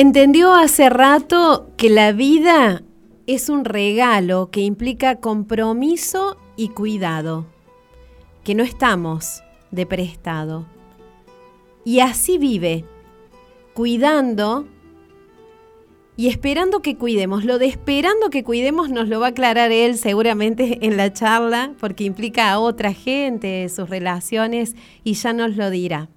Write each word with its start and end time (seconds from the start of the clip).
Entendió 0.00 0.54
hace 0.54 0.90
rato 0.90 1.72
que 1.76 1.90
la 1.90 2.12
vida 2.12 2.84
es 3.26 3.48
un 3.48 3.64
regalo 3.64 4.48
que 4.52 4.60
implica 4.60 5.16
compromiso 5.16 6.36
y 6.54 6.68
cuidado, 6.68 7.46
que 8.44 8.54
no 8.54 8.62
estamos 8.62 9.42
de 9.72 9.86
prestado. 9.86 10.68
Y 11.84 11.98
así 11.98 12.38
vive, 12.38 12.84
cuidando 13.74 14.68
y 16.16 16.28
esperando 16.28 16.80
que 16.80 16.96
cuidemos. 16.96 17.44
Lo 17.44 17.58
de 17.58 17.66
esperando 17.66 18.30
que 18.30 18.44
cuidemos 18.44 18.90
nos 18.90 19.08
lo 19.08 19.18
va 19.18 19.26
a 19.26 19.30
aclarar 19.30 19.72
él 19.72 19.98
seguramente 19.98 20.78
en 20.86 20.96
la 20.96 21.12
charla, 21.12 21.72
porque 21.80 22.04
implica 22.04 22.52
a 22.52 22.60
otra 22.60 22.92
gente, 22.92 23.68
sus 23.68 23.90
relaciones, 23.90 24.76
y 25.02 25.14
ya 25.14 25.32
nos 25.32 25.56
lo 25.56 25.70
dirá. 25.70 26.08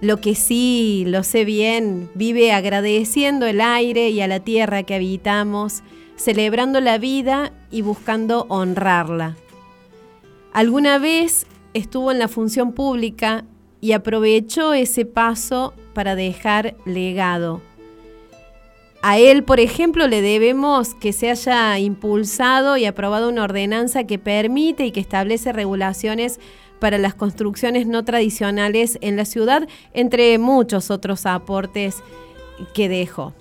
Lo 0.00 0.20
que 0.20 0.36
sí, 0.36 1.04
lo 1.06 1.24
sé 1.24 1.44
bien, 1.44 2.08
vive 2.14 2.52
agradeciendo 2.52 3.46
el 3.46 3.60
aire 3.60 4.10
y 4.10 4.20
a 4.20 4.28
la 4.28 4.40
tierra 4.40 4.84
que 4.84 4.94
habitamos, 4.94 5.82
celebrando 6.14 6.80
la 6.80 6.98
vida 6.98 7.52
y 7.70 7.82
buscando 7.82 8.46
honrarla. 8.48 9.36
Alguna 10.52 10.98
vez 10.98 11.46
estuvo 11.74 12.12
en 12.12 12.20
la 12.20 12.28
función 12.28 12.72
pública 12.72 13.44
y 13.80 13.92
aprovechó 13.92 14.72
ese 14.72 15.04
paso 15.04 15.74
para 15.94 16.14
dejar 16.14 16.76
legado. 16.84 17.60
A 19.02 19.18
él, 19.18 19.44
por 19.44 19.60
ejemplo, 19.60 20.08
le 20.08 20.22
debemos 20.22 20.94
que 20.94 21.12
se 21.12 21.30
haya 21.30 21.78
impulsado 21.78 22.76
y 22.76 22.84
aprobado 22.84 23.28
una 23.28 23.44
ordenanza 23.44 24.04
que 24.04 24.18
permite 24.18 24.86
y 24.86 24.92
que 24.92 25.00
establece 25.00 25.52
regulaciones 25.52 26.40
para 26.78 26.98
las 26.98 27.14
construcciones 27.14 27.86
no 27.86 28.04
tradicionales 28.04 28.98
en 29.00 29.16
la 29.16 29.24
ciudad, 29.24 29.68
entre 29.92 30.38
muchos 30.38 30.90
otros 30.90 31.26
aportes 31.26 32.02
que 32.74 32.88
dejó. 32.88 33.34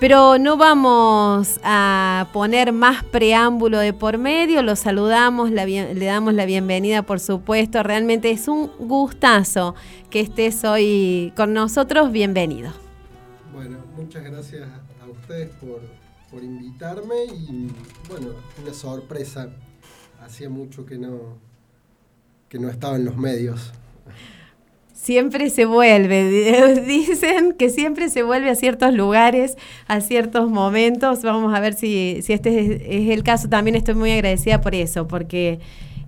Pero 0.00 0.38
no 0.38 0.56
vamos 0.56 1.58
a 1.64 2.28
poner 2.32 2.72
más 2.72 3.02
preámbulo 3.02 3.78
de 3.78 3.92
por 3.92 4.16
medio, 4.16 4.62
lo 4.62 4.76
saludamos, 4.76 5.50
le 5.50 6.04
damos 6.04 6.34
la 6.34 6.46
bienvenida 6.46 7.02
por 7.02 7.18
supuesto, 7.18 7.82
realmente 7.82 8.30
es 8.30 8.46
un 8.46 8.70
gustazo 8.78 9.74
que 10.08 10.20
estés 10.20 10.62
hoy 10.64 11.32
con 11.34 11.52
nosotros, 11.52 12.12
bienvenido. 12.12 12.70
Bueno, 13.52 13.78
muchas 13.96 14.22
gracias 14.22 14.68
a 15.02 15.10
ustedes 15.10 15.50
por, 15.56 15.80
por 16.30 16.44
invitarme 16.44 17.24
y 17.24 17.66
bueno, 18.08 18.28
una 18.62 18.72
sorpresa, 18.72 19.48
hacía 20.20 20.48
mucho 20.48 20.86
que 20.86 20.96
no, 20.96 21.38
que 22.48 22.58
no 22.58 22.68
estaba 22.68 22.96
en 22.96 23.04
los 23.04 23.16
medios. 23.16 23.72
Siempre 24.92 25.48
se 25.50 25.64
vuelve, 25.64 26.80
dicen 26.86 27.52
que 27.52 27.70
siempre 27.70 28.08
se 28.08 28.22
vuelve 28.22 28.50
a 28.50 28.54
ciertos 28.54 28.92
lugares, 28.92 29.56
a 29.86 30.00
ciertos 30.00 30.50
momentos. 30.50 31.22
Vamos 31.22 31.54
a 31.54 31.60
ver 31.60 31.74
si, 31.74 32.22
este 32.28 32.76
es, 32.76 33.10
el 33.10 33.22
caso. 33.22 33.48
También 33.48 33.76
estoy 33.76 33.94
muy 33.94 34.12
agradecida 34.12 34.60
por 34.60 34.74
eso, 34.74 35.06
porque 35.06 35.60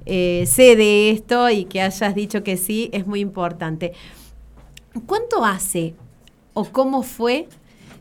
eh, 0.06 0.44
sé 0.47 0.77
de 0.77 1.10
esto 1.10 1.48
y 1.50 1.64
que 1.64 1.80
hayas 1.80 2.14
dicho 2.14 2.42
que 2.42 2.56
sí 2.56 2.91
es 2.92 3.06
muy 3.06 3.20
importante. 3.20 3.92
¿Cuánto 5.06 5.44
hace 5.44 5.94
o 6.52 6.64
cómo 6.64 7.02
fue 7.02 7.48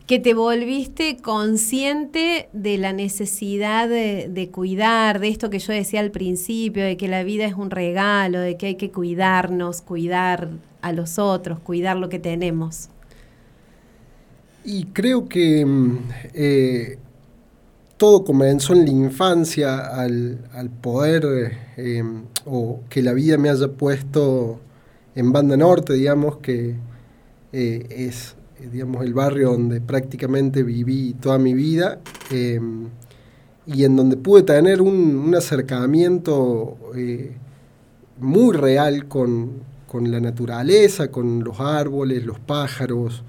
que 0.10 0.18
te 0.18 0.34
volviste 0.34 1.18
consciente 1.18 2.50
de 2.52 2.80
la 2.80 2.94
necesidad 2.94 3.88
de, 3.88 4.50
cuidar, 4.52 5.20
de 5.20 5.28
esto 5.28 5.52
que 5.52 5.60
yo 5.60 5.72
decía 5.72 6.00
al 6.00 6.09
principio, 6.09 6.84
de 6.84 6.97
que 6.97 7.08
la 7.08 7.22
vida 7.22 7.46
es 7.46 7.53
un 7.53 7.70
regalo, 7.70 8.40
de 8.40 8.58
que 8.58 8.66
hay 8.66 8.75
que 8.75 8.90
cuidarnos, 8.90 9.84
cuidar 9.84 10.50
a 10.81 10.94
los 10.94 11.19
otros, 11.19 11.59
cuidar 11.59 11.98
lo 11.98 12.09
que 12.09 12.18
tenemos. 12.18 12.90
Y 14.66 14.86
creo 14.86 15.30
que 15.30 15.64
mm, 15.64 16.00
eh, 16.34 16.98
todo 17.98 18.24
comenzó 18.24 18.74
en 18.74 18.86
la 18.86 18.92
infancia 18.92 19.78
al, 19.78 20.40
poder, 20.81 21.56
eh, 21.78 22.03
o 22.46 22.80
que 22.90 23.03
la 23.03 23.14
vida 23.14 23.38
me 23.38 23.52
haya 23.52 23.68
puesto 23.68 24.59
en 25.14 25.31
Banda 25.31 25.56
Norte, 25.56 25.94
digamos, 25.94 26.38
que 26.38 26.78
eh, 27.53 27.86
es 27.92 28.36
digamos, 28.72 29.03
el 29.06 29.14
barrio 29.14 29.52
donde 29.52 29.81
prácticamente 29.81 30.64
viví 30.64 31.14
toda 31.14 31.38
mi 31.38 31.53
vida 31.53 32.00
em, 32.31 32.88
y 33.66 33.84
en 33.84 33.96
donde 33.96 34.18
pude 34.18 34.44
tener 34.44 34.81
un, 34.81 35.34
acercamiento 35.36 36.78
eh, 36.96 37.36
muy 38.19 38.56
real 38.56 39.08
con, 39.08 39.68
la 39.94 40.19
naturaleza, 40.19 41.09
con 41.09 41.44
los 41.44 41.59
árboles, 41.59 42.25
los 42.25 42.40
pájaros, 42.40 43.24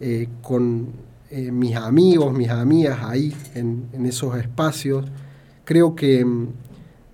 eh, 0.00 0.28
con 0.42 1.08
mis 1.30 1.76
amigos, 1.76 2.32
mis 2.32 2.48
amigas 2.48 3.00
ahí 3.02 3.34
en, 3.54 3.88
esos 4.06 4.36
espacios. 4.36 5.04
Creo 5.64 5.94
que 5.94 6.20
em, 6.20 6.48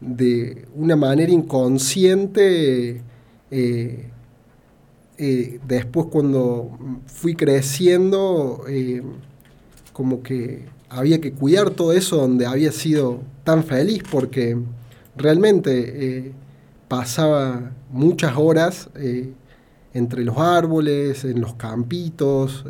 de 0.01 0.67
una 0.75 0.97
manera 0.97 1.33
inconsciente 1.33 3.03
eh, 3.51 4.11
después 5.17 6.07
cuando 6.11 6.77
fui 7.07 7.35
creciendo, 7.35 8.65
eh, 8.69 9.03
como 9.93 10.23
que 10.23 10.67
había 10.89 11.21
que 11.21 11.33
cuidar 11.33 11.71
todo 11.71 11.93
eso 11.93 12.17
donde 12.17 12.47
había 12.47 12.73
sido 12.73 13.21
tan 13.45 13.65
feliz, 13.65 14.03
porque 14.11 14.57
realmente 15.17 16.27
eh, 16.27 16.33
pasaba 16.89 17.73
muchas 17.91 18.37
horas 18.37 18.91
entre 19.93 20.25
los 20.25 20.37
árboles, 20.39 21.25
en 21.25 21.41
los 21.41 21.55
campitos, 21.55 22.65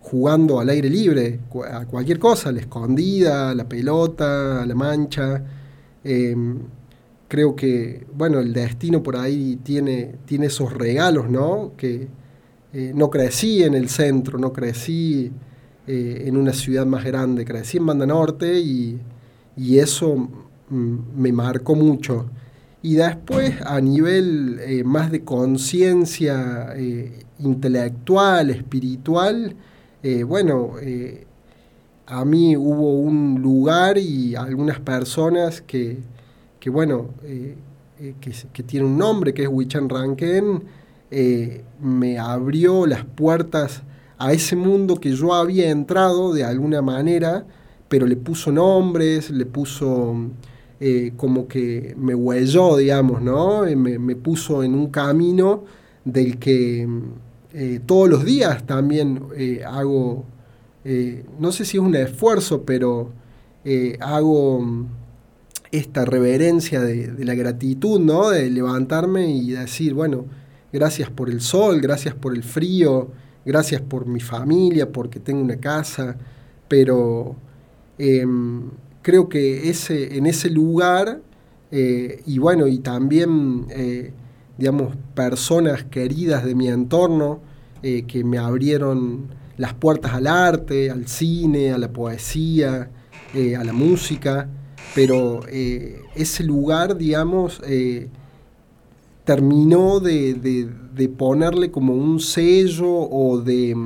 jugando 0.00 0.60
al 0.60 0.68
aire 0.68 0.90
libre, 0.90 1.40
a 1.70 1.86
cualquier 1.86 2.18
cosa, 2.18 2.50
a 2.50 2.52
la 2.52 2.60
escondida, 2.60 3.50
a 3.50 3.54
la 3.54 3.68
pelota, 3.68 4.62
a 4.62 4.66
la 4.66 4.74
mancha 4.74 5.42
creo 7.28 7.54
que, 7.54 8.06
bueno, 8.14 8.40
el 8.40 8.52
destino 8.52 9.02
por 9.02 9.16
ahí 9.16 9.60
tiene, 9.62 10.16
tiene 10.24 10.46
esos 10.46 10.72
regalos, 10.72 11.28
¿no? 11.28 11.72
Que 11.76 12.08
eh, 12.72 12.92
no 12.94 13.10
crecí 13.10 13.62
en 13.62 13.74
el 13.74 13.88
centro, 13.88 14.38
no 14.38 14.52
crecí 14.52 15.30
eh, 15.86 16.24
en 16.26 16.36
una 16.36 16.52
ciudad 16.52 16.86
más 16.86 17.04
grande, 17.04 17.44
crecí 17.44 17.76
en 17.76 17.86
Banda 17.86 18.06
Norte 18.06 18.58
y, 18.58 18.98
eso 19.56 20.16
mm, 20.68 20.96
me 21.16 21.32
marcó 21.32 21.74
mucho. 21.74 22.26
Y 22.82 22.94
después, 22.94 23.54
a 23.62 23.80
nivel 23.80 24.60
eh, 24.60 24.84
más 24.84 25.10
de 25.10 25.24
conciencia 25.24 26.74
intelectual, 27.38 28.50
espiritual, 28.50 29.54
bueno, 30.26 30.74
a 32.06 32.24
mí 32.24 32.56
hubo 32.56 33.00
un 33.00 33.42
lugar 33.42 33.98
y 33.98 34.36
algunas 34.36 34.78
personas 34.78 35.60
que, 35.60 35.98
que 36.60 36.70
bueno, 36.70 37.08
eh, 37.24 37.56
eh, 38.00 38.14
que, 38.20 38.62
tiene 38.62 38.86
un 38.86 38.98
nombre, 38.98 39.32
que 39.34 39.42
es 39.42 39.48
Wichan 39.48 39.88
Ranken, 39.88 40.62
eh, 41.10 41.62
me 41.80 42.18
abrió 42.18 42.86
las 42.86 43.04
puertas 43.04 43.82
a 44.18 44.32
ese 44.32 44.56
mundo 44.56 44.96
que 44.96 45.12
yo 45.12 45.34
había 45.34 45.70
entrado 45.70 46.32
de 46.32 46.44
alguna 46.44 46.82
manera, 46.82 47.46
pero 47.88 48.06
le 48.06 48.16
puso 48.16 48.52
nombres, 48.52 49.30
le 49.30 49.46
puso 49.46 50.14
como 51.16 51.48
que 51.48 51.96
me 51.98 52.14
huelló, 52.14 52.76
digamos, 52.76 53.20
¿no? 53.20 53.62
Me, 53.62 53.98
me, 53.98 54.14
puso 54.14 54.62
en 54.62 54.76
un 54.76 54.90
camino 54.90 55.64
del 56.04 56.38
que 56.38 56.86
todos 57.84 58.08
los 58.08 58.24
días 58.24 58.64
también 58.64 59.24
hago, 59.66 60.24
no 61.40 61.50
sé 61.50 61.64
si 61.64 61.78
es 61.78 61.82
un 61.82 61.96
esfuerzo, 61.96 62.62
pero 62.62 63.10
hago 64.00 64.86
esta 65.70 66.04
reverencia 66.04 66.80
de, 66.80 67.24
la 67.24 67.34
gratitud, 67.34 68.00
¿no? 68.00 68.30
De 68.30 68.50
levantarme 68.50 69.30
y 69.30 69.50
decir, 69.50 69.94
bueno, 69.94 70.24
gracias 70.72 71.10
por 71.10 71.28
el 71.28 71.40
sol, 71.40 71.80
gracias 71.80 72.14
por 72.14 72.34
el 72.34 72.42
frío, 72.42 73.10
gracias 73.44 73.80
por 73.80 74.06
mi 74.06 74.20
familia, 74.20 74.90
porque 74.90 75.20
tengo 75.20 75.40
una 75.42 75.56
casa, 75.56 76.16
pero 76.68 77.36
em, 77.98 78.70
creo 79.02 79.28
que 79.28 79.68
ese, 79.68 80.16
en 80.16 80.26
ese 80.26 80.50
lugar, 80.50 81.20
eh, 81.70 82.22
y 82.26 82.38
bueno, 82.38 82.66
y 82.66 82.78
también, 82.78 83.66
eh, 83.70 84.12
digamos, 84.56 84.96
personas 85.14 85.84
queridas 85.84 86.44
de 86.44 86.54
mi 86.54 86.68
entorno 86.68 87.40
eh, 87.82 88.04
que 88.06 88.24
me 88.24 88.38
abrieron 88.38 89.28
las 89.56 89.74
puertas 89.74 90.14
al 90.14 90.26
arte, 90.26 90.90
al 90.90 91.06
cine, 91.08 91.72
a 91.72 91.78
la 91.78 91.92
poesía, 91.92 92.90
a 93.34 93.64
la 93.64 93.72
música, 93.72 94.48
pero 94.94 95.40
eh, 95.48 96.02
ese 96.14 96.44
lugar, 96.44 96.96
digamos, 96.96 97.60
eh, 97.66 98.08
terminó 99.24 100.00
de, 100.00 100.68
ponerle 101.16 101.70
como 101.70 101.94
un 101.94 102.18
sello 102.20 102.88
o 102.88 103.40
de, 103.40 103.76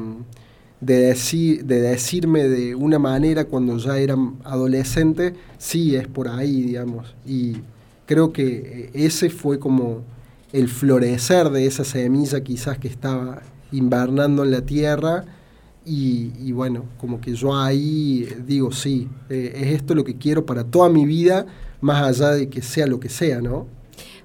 decir, 0.80 1.64
de 1.64 1.80
decirme 1.80 2.48
de 2.48 2.74
una 2.74 2.98
manera 2.98 3.44
cuando 3.44 3.76
ya 3.78 3.98
era 3.98 4.16
adolescente, 4.44 5.34
sí, 5.58 5.96
es 5.96 6.06
por 6.06 6.28
ahí, 6.28 6.62
digamos. 6.62 7.14
Y 7.26 7.56
creo 8.06 8.32
que 8.32 8.90
ese 8.94 9.30
fue 9.30 9.58
como 9.58 10.02
el 10.52 10.68
florecer 10.68 11.50
de 11.50 11.66
esa 11.66 11.84
semilla 11.84 12.42
quizás 12.42 12.78
que 12.78 12.88
estaba 12.88 13.42
invernando 13.72 14.44
en 14.44 14.50
la 14.50 14.62
tierra 14.62 15.24
y, 15.84 16.52
bueno, 16.52 16.84
como 16.98 17.20
que 17.20 17.34
yo 17.34 17.56
ahí 17.56 18.28
digo, 18.46 18.72
sí, 18.72 19.08
eh, 19.28 19.52
es 19.56 19.66
esto 19.74 19.94
lo 19.94 20.04
que 20.04 20.16
quiero 20.16 20.46
para 20.46 20.64
toda 20.64 20.88
mi 20.88 21.04
vida, 21.06 21.46
más 21.80 22.02
allá 22.02 22.30
de 22.32 22.48
que 22.48 22.62
sea 22.62 22.86
lo 22.86 23.00
que 23.00 23.08
sea, 23.08 23.40
¿no? 23.40 23.66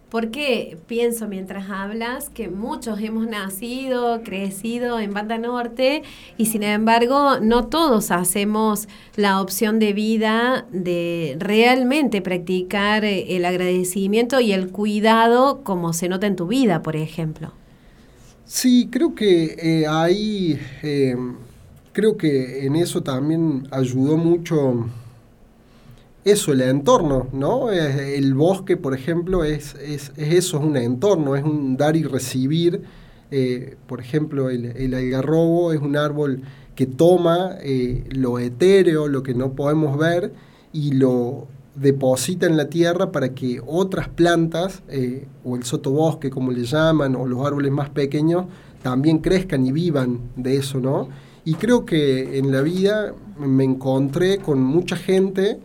Porque 0.10 0.78
pienso 0.88 1.28
mientras 1.28 1.70
hablas 1.70 2.30
que 2.30 2.48
muchos 2.48 3.02
hemos 3.02 3.28
nacido, 3.28 4.22
crecido 4.24 5.02
en 5.02 5.14
Banda 5.14 5.38
Norte 5.38 6.02
y 6.38 6.46
sin 6.46 6.64
embargo 6.64 7.42
no 7.42 7.68
todos 7.68 8.12
hacemos 8.12 8.88
la 9.18 9.42
opción 9.42 9.80
de 9.80 9.92
vida 9.92 10.66
de 10.72 11.36
realmente 11.40 12.22
practicar 12.22 13.04
eh, 13.04 13.36
el 13.36 13.44
agradecimiento 13.44 14.40
y 14.40 14.54
el 14.54 14.70
cuidado 14.70 15.62
como 15.64 15.92
se 15.92 16.08
nota 16.08 16.26
en 16.26 16.38
tu 16.38 16.48
vida, 16.48 16.82
por 16.82 16.96
ejemplo. 16.96 17.52
Sí, 18.48 18.88
creo 18.90 19.14
que 19.14 19.58
eh, 19.62 19.88
ahí, 19.88 20.58
eh, 20.82 21.18
creo 21.98 22.16
que 22.16 22.68
en 22.68 22.76
eso 22.76 23.02
también 23.02 23.68
ayudó 23.72 24.18
mucho 24.18 24.86
eso, 26.24 26.54
el 26.54 26.62
entorno, 26.62 27.28
¿no? 27.34 27.72
El 27.72 28.36
bosque, 28.36 28.78
por 28.78 28.94
ejemplo, 28.94 29.44
es, 29.44 29.74
es, 29.82 30.12
eso, 30.16 30.58
es 30.60 30.64
un 30.64 30.78
entorno, 30.78 31.36
es 31.36 31.44
un 31.44 31.76
dar 31.76 31.96
y 31.96 32.04
recibir. 32.04 32.84
Eh, 33.32 33.78
por 33.88 34.00
ejemplo, 34.00 34.52
el, 34.52 34.66
el, 34.66 34.94
algarrobo 34.94 35.74
es 35.74 35.82
un 35.82 35.98
árbol 35.98 36.44
que 36.76 36.86
toma 36.86 37.56
eh, 37.62 38.04
lo 38.12 38.38
etéreo, 38.38 39.08
lo 39.08 39.24
que 39.24 39.34
no 39.34 39.54
podemos 39.54 39.98
ver, 39.98 40.34
y 40.72 40.92
lo 40.92 41.48
deposita 41.74 42.46
en 42.46 42.58
la 42.58 42.70
tierra 42.70 43.12
para 43.12 43.34
que 43.34 43.60
otras 43.66 44.08
plantas, 44.08 44.84
eh, 44.88 45.26
o 45.44 45.56
el 45.56 45.64
sotobosque 45.64 46.30
como 46.30 46.52
le 46.52 46.64
llaman, 46.64 47.16
o 47.16 47.26
los 47.26 47.44
árboles 47.44 47.72
más 47.72 47.90
pequeños, 47.90 48.46
también 48.84 49.18
crezcan 49.18 49.66
y 49.66 49.72
vivan 49.72 50.20
de 50.36 50.58
eso, 50.58 50.80
¿no? 50.80 51.10
Y 51.48 51.54
creo 51.54 51.86
que 51.86 52.38
en 52.40 52.52
la 52.52 52.62
vida 52.62 53.14
me 53.40 53.64
encontré 53.64 54.38
con 54.40 54.62
mucha 54.62 54.98
gente 54.98 55.58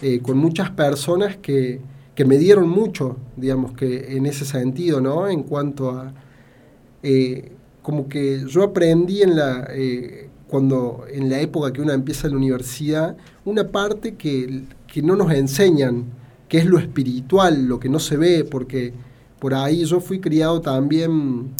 eh, 0.00 0.18
con 0.20 0.36
muchas 0.36 0.70
personas 0.70 1.36
que, 1.36 1.80
me 2.26 2.38
dieron 2.38 2.68
mucho, 2.68 3.16
digamos, 3.36 3.70
que 3.74 4.16
en 4.16 4.26
ese 4.26 4.44
sentido, 4.44 5.00
¿no? 5.00 5.28
En 5.28 5.44
cuanto 5.44 5.90
a, 5.90 6.12
eh, 7.04 7.52
como 7.82 8.08
que 8.08 8.44
yo 8.48 8.64
aprendí 8.64 9.22
en 9.22 9.36
la, 9.36 9.68
eh, 9.70 10.28
cuando, 10.48 11.04
en 11.08 11.30
la 11.30 11.40
época 11.40 11.72
que 11.72 11.82
uno 11.82 11.92
empieza 11.92 12.26
la 12.26 12.36
universidad, 12.36 13.16
una 13.44 13.68
parte 13.68 14.16
que, 14.16 14.64
que 14.92 15.02
no 15.02 15.14
nos 15.14 15.30
enseñan, 15.30 16.06
que 16.48 16.58
es 16.58 16.66
lo 16.66 16.80
espiritual, 16.80 17.66
lo 17.66 17.78
que 17.78 17.88
no 17.88 18.00
se 18.00 18.16
ve, 18.16 18.42
porque 18.42 18.92
por 19.38 19.54
ahí 19.54 19.84
yo 19.84 20.00
fui 20.00 20.18
criado 20.18 20.60
también 20.60 21.54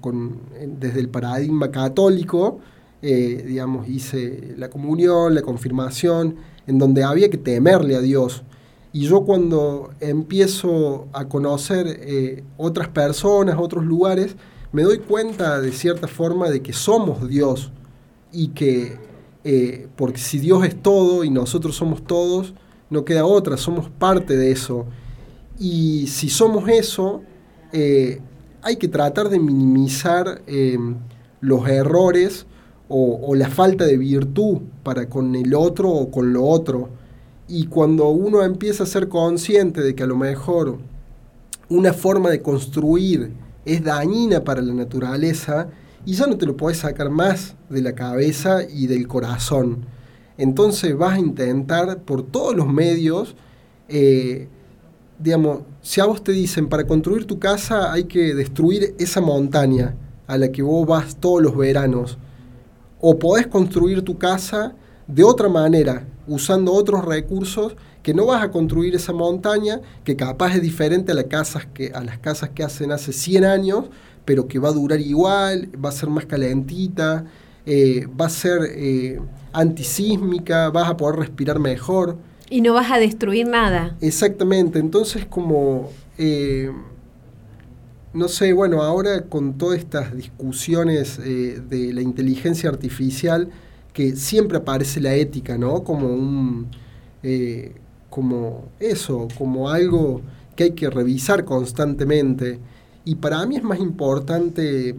con, 0.00 0.38
desde 0.78 1.00
el 1.00 1.10
paradigma 1.10 1.70
católico, 1.70 2.60
digamos, 3.02 3.88
hice 3.88 4.54
la 4.58 4.68
comunión, 4.68 5.34
la 5.34 5.42
confirmación, 5.42 6.36
en 6.66 6.78
donde 6.78 7.02
había 7.02 7.30
que 7.30 7.38
temerle 7.38 7.96
a 7.96 8.00
Dios. 8.00 8.44
Y 8.92 9.06
yo 9.06 9.24
cuando 9.24 9.90
empiezo 10.00 11.06
a 11.12 11.28
conocer 11.28 11.86
eh, 11.88 12.42
otras 12.56 12.88
personas, 12.88 13.56
otros 13.58 13.84
lugares, 13.84 14.34
me 14.72 14.82
doy 14.82 14.98
cuenta 14.98 15.60
de 15.60 15.70
cierta 15.72 16.08
forma 16.08 16.50
de 16.50 16.60
que 16.60 16.72
somos 16.72 17.28
Dios 17.28 17.70
y 18.32 18.48
que, 18.48 18.98
eh, 19.44 19.88
porque 19.96 20.18
si 20.18 20.38
Dios 20.38 20.64
es 20.64 20.80
todo 20.82 21.22
y 21.22 21.30
nosotros 21.30 21.76
somos 21.76 22.04
todos, 22.04 22.54
no 22.88 23.04
queda 23.04 23.24
otra, 23.24 23.56
somos 23.56 23.88
parte 23.88 24.36
de 24.36 24.50
eso. 24.50 24.86
Y 25.56 26.08
si 26.08 26.28
somos 26.28 26.68
eso, 26.68 27.22
eh, 27.72 28.20
hay 28.62 28.76
que 28.76 28.88
tratar 28.88 29.28
de 29.28 29.38
minimizar 29.38 30.42
los 31.40 31.68
errores 31.68 32.46
o, 32.92 33.34
la 33.36 33.48
falta 33.48 33.84
de 33.84 33.96
virtud 33.96 34.58
para 34.82 35.08
con 35.08 35.36
el 35.36 35.54
otro 35.54 35.88
o 35.90 36.10
con 36.10 36.32
lo 36.32 36.44
otro. 36.44 36.88
Y 37.46 37.66
cuando 37.66 38.08
uno 38.08 38.42
empieza 38.42 38.82
a 38.82 38.86
ser 38.86 39.08
consciente 39.08 39.80
de 39.80 39.94
que 39.94 40.02
a 40.02 40.06
lo 40.06 40.16
mejor 40.16 40.78
una 41.68 41.92
forma 41.92 42.30
de 42.30 42.42
construir 42.42 43.32
es 43.64 43.84
dañina 43.84 44.42
para 44.42 44.60
la 44.60 44.74
naturaleza, 44.74 45.68
y 46.04 46.14
ya 46.14 46.26
no 46.26 46.36
te 46.36 46.46
lo 46.46 46.56
puedes 46.56 46.78
sacar 46.78 47.10
más 47.10 47.54
de 47.68 47.82
la 47.82 47.94
cabeza 47.94 48.62
y 48.68 48.86
del 48.86 49.06
corazón. 49.06 49.84
Entonces 50.38 50.96
vas 50.96 51.14
a 51.14 51.20
intentar 51.20 51.98
por 51.98 52.22
todos 52.22 52.56
los 52.56 52.66
medios, 52.66 53.36
eh, 53.88 54.48
digamos, 55.18 55.60
si 55.82 56.00
a 56.00 56.06
vos 56.06 56.24
te 56.24 56.32
dicen 56.32 56.68
para 56.68 56.86
construir 56.86 57.26
tu 57.26 57.38
casa 57.38 57.92
hay 57.92 58.04
que 58.04 58.34
destruir 58.34 58.94
esa 58.98 59.20
montaña 59.20 59.94
a 60.26 60.38
la 60.38 60.50
que 60.50 60.62
vos 60.62 60.86
vas 60.86 61.16
todos 61.16 61.42
los 61.42 61.56
veranos, 61.56 62.18
o 63.00 63.18
podés 63.18 63.46
construir 63.46 64.02
tu 64.02 64.18
casa 64.18 64.74
de 65.06 65.24
otra 65.24 65.48
manera, 65.48 66.06
usando 66.26 66.72
otros 66.72 67.04
recursos 67.04 67.74
que 68.02 68.14
no 68.14 68.26
vas 68.26 68.42
a 68.42 68.50
construir 68.50 68.94
esa 68.94 69.12
montaña, 69.12 69.80
que 70.04 70.16
capaz 70.16 70.54
es 70.54 70.62
diferente 70.62 71.12
a, 71.12 71.14
las 71.14 71.24
casas 71.24 71.66
que, 71.66 71.90
a 71.92 72.02
las 72.02 72.18
casas 72.18 72.50
que 72.50 72.62
hacen 72.62 72.92
hace 72.92 73.12
100 73.12 73.44
años, 73.44 73.84
pero 74.24 74.46
que 74.46 74.58
va 74.58 74.68
a 74.68 74.72
durar 74.72 75.00
igual, 75.00 75.68
va 75.82 75.90
a 75.90 75.92
ser 75.92 76.08
más 76.08 76.26
calentita, 76.26 77.24
eh, 77.66 78.06
va 78.18 78.26
a 78.26 78.30
ser 78.30 78.60
eh, 78.70 79.20
antisísmica, 79.52 80.70
vas 80.70 80.88
a 80.88 80.96
poder 80.96 81.18
respirar 81.20 81.58
mejor. 81.58 82.16
Y 82.48 82.62
no 82.62 82.74
vas 82.74 82.90
a 82.90 82.98
destruir 82.98 83.46
nada. 83.46 83.96
Exactamente, 84.00 84.78
entonces 84.78 85.26
como... 85.26 85.90
Eh, 86.18 86.70
no 88.12 88.28
sé, 88.28 88.52
bueno, 88.52 88.82
ahora 88.82 89.22
con 89.22 89.56
todas 89.56 89.78
estas 89.78 90.14
discusiones 90.14 91.18
eh, 91.24 91.62
de 91.68 91.92
la 91.92 92.02
inteligencia 92.02 92.68
artificial, 92.68 93.48
que 93.92 94.16
siempre 94.16 94.58
aparece 94.58 95.00
la 95.00 95.14
ética, 95.14 95.58
¿no? 95.58 95.84
Como 95.84 96.08
un. 96.08 96.68
Eh, 97.22 97.74
como 98.08 98.70
eso, 98.80 99.28
como 99.38 99.70
algo 99.70 100.20
que 100.56 100.64
hay 100.64 100.70
que 100.72 100.90
revisar 100.90 101.44
constantemente. 101.44 102.58
Y 103.04 103.14
para 103.16 103.44
mí 103.46 103.56
es 103.56 103.62
más 103.62 103.78
importante 103.78 104.96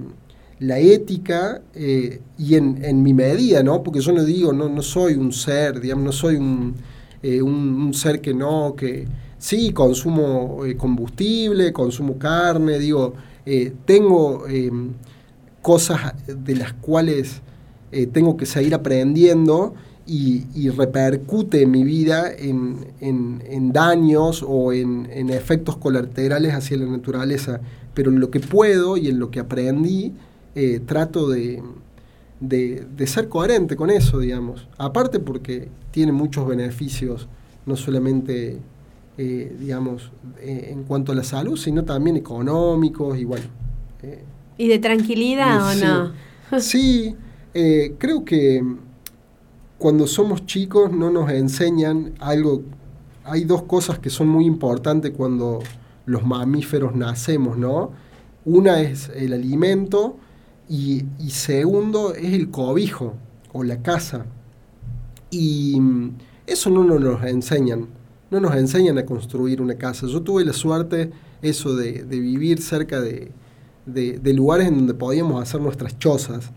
la 0.60 0.80
ética 0.80 1.62
eh, 1.74 2.22
y 2.38 2.56
en, 2.56 3.04
mi 3.04 3.14
medida, 3.14 3.64
¿no? 3.64 3.84
Porque 3.84 4.00
yo 4.00 4.14
no 4.14 4.24
digo, 4.24 4.54
no, 4.54 4.70
no 4.70 4.82
soy 4.82 5.16
un 5.16 5.34
ser, 5.34 5.82
digamos, 5.82 6.06
no 6.06 6.12
soy 6.14 6.36
un, 6.38 6.76
un 7.24 7.94
ser 7.94 8.22
que 8.22 8.34
no, 8.34 8.76
que 8.78 9.08
sí, 9.42 9.74
consumo 9.74 10.64
eh, 10.66 10.78
combustible, 10.78 11.74
consumo 11.74 12.18
carne, 12.18 12.78
digo, 12.78 13.16
eh, 13.46 13.74
tengo 13.86 14.48
em, 14.48 14.94
cosas 15.62 16.14
de 16.28 16.56
las 16.56 16.74
cuales 16.74 17.42
eh, 17.92 18.06
tengo 18.06 18.38
que 18.38 18.46
seguir 18.46 18.76
aprendiendo 18.76 19.74
y, 20.06 20.70
repercute 20.70 21.62
en 21.62 21.72
mi 21.72 21.84
vida 21.84 22.32
en, 22.38 23.72
daños 23.72 24.44
o 24.46 24.74
en, 24.74 25.30
efectos 25.30 25.78
colaterales 25.78 26.54
hacia 26.54 26.78
la 26.78 26.86
naturaleza. 26.86 27.62
Pero 27.94 28.12
en 28.12 28.20
lo 28.20 28.30
que 28.30 28.42
puedo 28.42 28.98
y 28.98 29.08
en 29.08 29.20
lo 29.20 29.32
que 29.32 29.40
aprendí, 29.40 30.14
trato 30.86 31.30
de, 31.30 31.64
de 32.42 33.08
ser 33.08 33.30
coherente 33.30 33.78
con 33.78 33.90
eso, 33.90 34.20
digamos. 34.20 34.68
Aparte 34.78 35.20
porque 35.20 35.70
tiene 35.92 36.12
muchos 36.12 36.46
beneficios, 36.46 37.30
no 37.66 37.78
solamente 37.78 38.60
eh, 39.24 39.56
digamos, 39.60 40.12
eh, 40.40 40.70
en 40.72 40.82
cuanto 40.82 41.12
a 41.12 41.16
la 41.16 41.24
salud, 41.24 41.56
sino 41.56 41.86
también 41.86 42.18
económicos 42.18 43.20
y 43.20 43.24
bueno. 43.24 43.46
Eh, 44.02 44.24
¿Y 44.58 44.68
de 44.68 44.80
tranquilidad 44.80 45.62
o 45.62 45.76
no? 45.76 46.12
sí, 46.60 47.16
creo 47.54 48.26
que 48.26 48.64
cuando 49.78 50.08
somos 50.08 50.48
chicos 50.48 50.92
no 50.92 51.12
nos 51.12 51.30
enseñan 51.30 52.16
algo, 52.18 52.64
hay 53.24 53.44
dos 53.44 53.62
cosas 53.62 54.00
que 54.00 54.10
son 54.10 54.28
muy 54.28 54.46
importantes 54.46 55.12
cuando 55.16 55.60
los 56.08 56.26
mamíferos 56.26 56.96
nacemos, 56.96 57.60
¿no? 57.60 57.92
Una 58.44 58.82
es 58.82 59.12
el 59.16 59.34
alimento 59.34 60.18
y, 60.68 61.04
y 61.20 61.30
segundo 61.30 62.16
es 62.16 62.34
el 62.34 62.50
cobijo 62.50 63.14
o 63.54 63.64
la 63.64 63.84
casa. 63.84 64.26
Y 65.30 65.80
eso 66.48 66.72
no 66.72 66.84
nos 66.84 67.00
lo 67.00 67.24
enseñan 67.24 68.01
no 68.32 68.40
nos 68.40 68.56
enseñan 68.56 68.98
a 68.98 69.06
construir 69.06 69.62
una 69.62 69.76
casa. 69.76 70.08
Yo 70.08 70.22
tuve 70.22 70.44
la 70.46 70.54
suerte 70.54 71.12
eso 71.42 71.76
de, 71.76 72.04
vivir 72.04 72.62
cerca 72.62 73.02
de, 73.02 73.32
lugares 74.34 74.68
en 74.68 74.78
donde 74.78 74.94
podíamos 74.94 75.42
hacer 75.42 75.60
nuestras 75.60 76.00
chozas. 76.00 76.50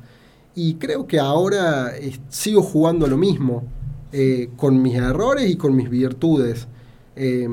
Y 0.54 0.74
creo 0.74 1.06
que 1.08 1.18
ahora 1.18 1.92
sigo 2.28 2.62
jugando 2.62 3.08
lo 3.08 3.16
mismo, 3.16 3.64
eh, 4.12 4.50
con 4.56 4.80
mis 4.80 4.94
errores 4.94 5.50
y 5.50 5.56
con 5.56 5.74
mis 5.74 5.90
virtudes. 5.90 6.68
Eh, 7.16 7.48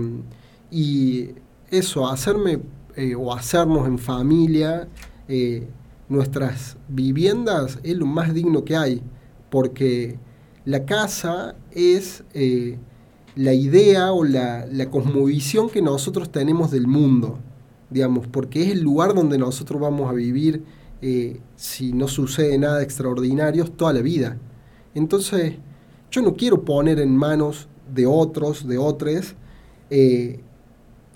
y 0.69 1.29
eso, 1.71 2.07
hacerme 2.07 2.59
eh, 2.95 3.15
o 3.15 3.33
hacernos 3.33 3.87
en 3.87 3.97
familia 3.97 4.87
nuestras 6.09 6.75
viviendas 6.89 7.79
es 7.83 7.95
lo 7.95 8.05
más 8.05 8.33
digno 8.33 8.65
que 8.65 8.75
hay, 8.75 9.01
porque 9.49 10.19
la 10.65 10.85
casa 10.85 11.55
es 11.71 12.25
la 13.35 13.53
idea 13.53 14.11
o 14.11 14.23
la, 14.23 14.67
cosmovisión 14.89 15.69
que 15.69 15.81
nosotros 15.81 16.31
tenemos 16.31 16.71
del 16.71 16.87
mundo, 16.87 17.39
digamos, 17.89 18.27
porque 18.27 18.63
es 18.63 18.71
el 18.71 18.81
lugar 18.81 19.13
donde 19.13 19.37
nosotros 19.37 19.79
vamos 19.79 20.09
a 20.09 20.13
vivir 20.13 20.63
si 21.55 21.93
no 21.93 22.07
sucede 22.07 22.57
nada 22.57 22.83
extraordinario 22.83 23.65
toda 23.65 23.93
la 23.93 24.01
vida. 24.01 24.37
Entonces, 24.93 25.55
yo 26.11 26.21
no 26.21 26.35
quiero 26.35 26.63
poner 26.63 26.99
en 26.99 27.15
manos 27.15 27.67
de 27.93 28.05
otros, 28.05 28.67
de 28.67 28.77
otros, 28.77 29.35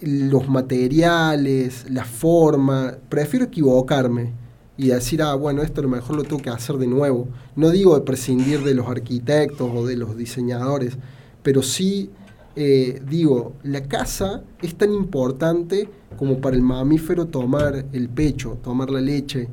los 0.02 0.48
materiales, 0.50 1.86
la 1.90 2.06
forma, 2.06 2.98
prefiero 3.10 3.46
equivocarme 3.46 4.34
y 4.78 4.88
decir, 4.88 5.22
ah, 5.22 5.36
bueno, 5.36 5.62
esto 5.62 5.80
a 5.80 5.84
lo 5.84 5.90
mejor 5.90 6.18
lo 6.18 6.24
tengo 6.24 6.42
que 6.42 6.50
hacer 6.50 6.78
de 6.78 6.88
nuevo. 6.88 7.28
No 7.56 7.70
digo 7.70 7.96
de 7.96 8.02
prescindir 8.02 8.62
de 8.64 8.74
los 8.74 8.88
arquitectos 8.88 9.70
o 9.74 9.86
de 9.86 9.96
los 9.96 10.18
diseñadores, 10.18 10.98
pero 11.46 11.62
sí 11.62 12.10
eh, 12.56 13.02
digo, 13.06 13.54
la 13.64 13.84
casa 13.84 14.44
es 14.62 14.76
tan 14.76 14.94
importante 14.94 15.90
como 16.18 16.40
para 16.40 16.56
el 16.56 16.62
mamífero 16.62 17.28
tomar 17.28 17.86
el 17.92 18.10
pecho, 18.10 18.58
tomar 18.64 18.90
la 18.90 19.02
leche. 19.02 19.50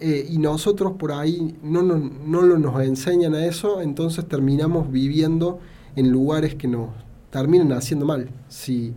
Eh, 0.00 0.26
y 0.30 0.38
nosotros 0.38 0.92
por 0.92 1.12
ahí 1.12 1.56
no, 1.62 1.82
no, 1.82 1.98
no 1.98 2.42
nos 2.42 2.82
enseñan 2.82 3.34
a 3.34 3.44
eso, 3.44 3.82
entonces 3.82 4.26
terminamos 4.26 4.90
viviendo 4.90 5.58
en 5.96 6.10
lugares 6.10 6.54
que 6.54 6.68
nos 6.68 6.90
terminan 7.30 7.72
haciendo 7.72 8.06
mal. 8.06 8.30
Si, 8.48 8.94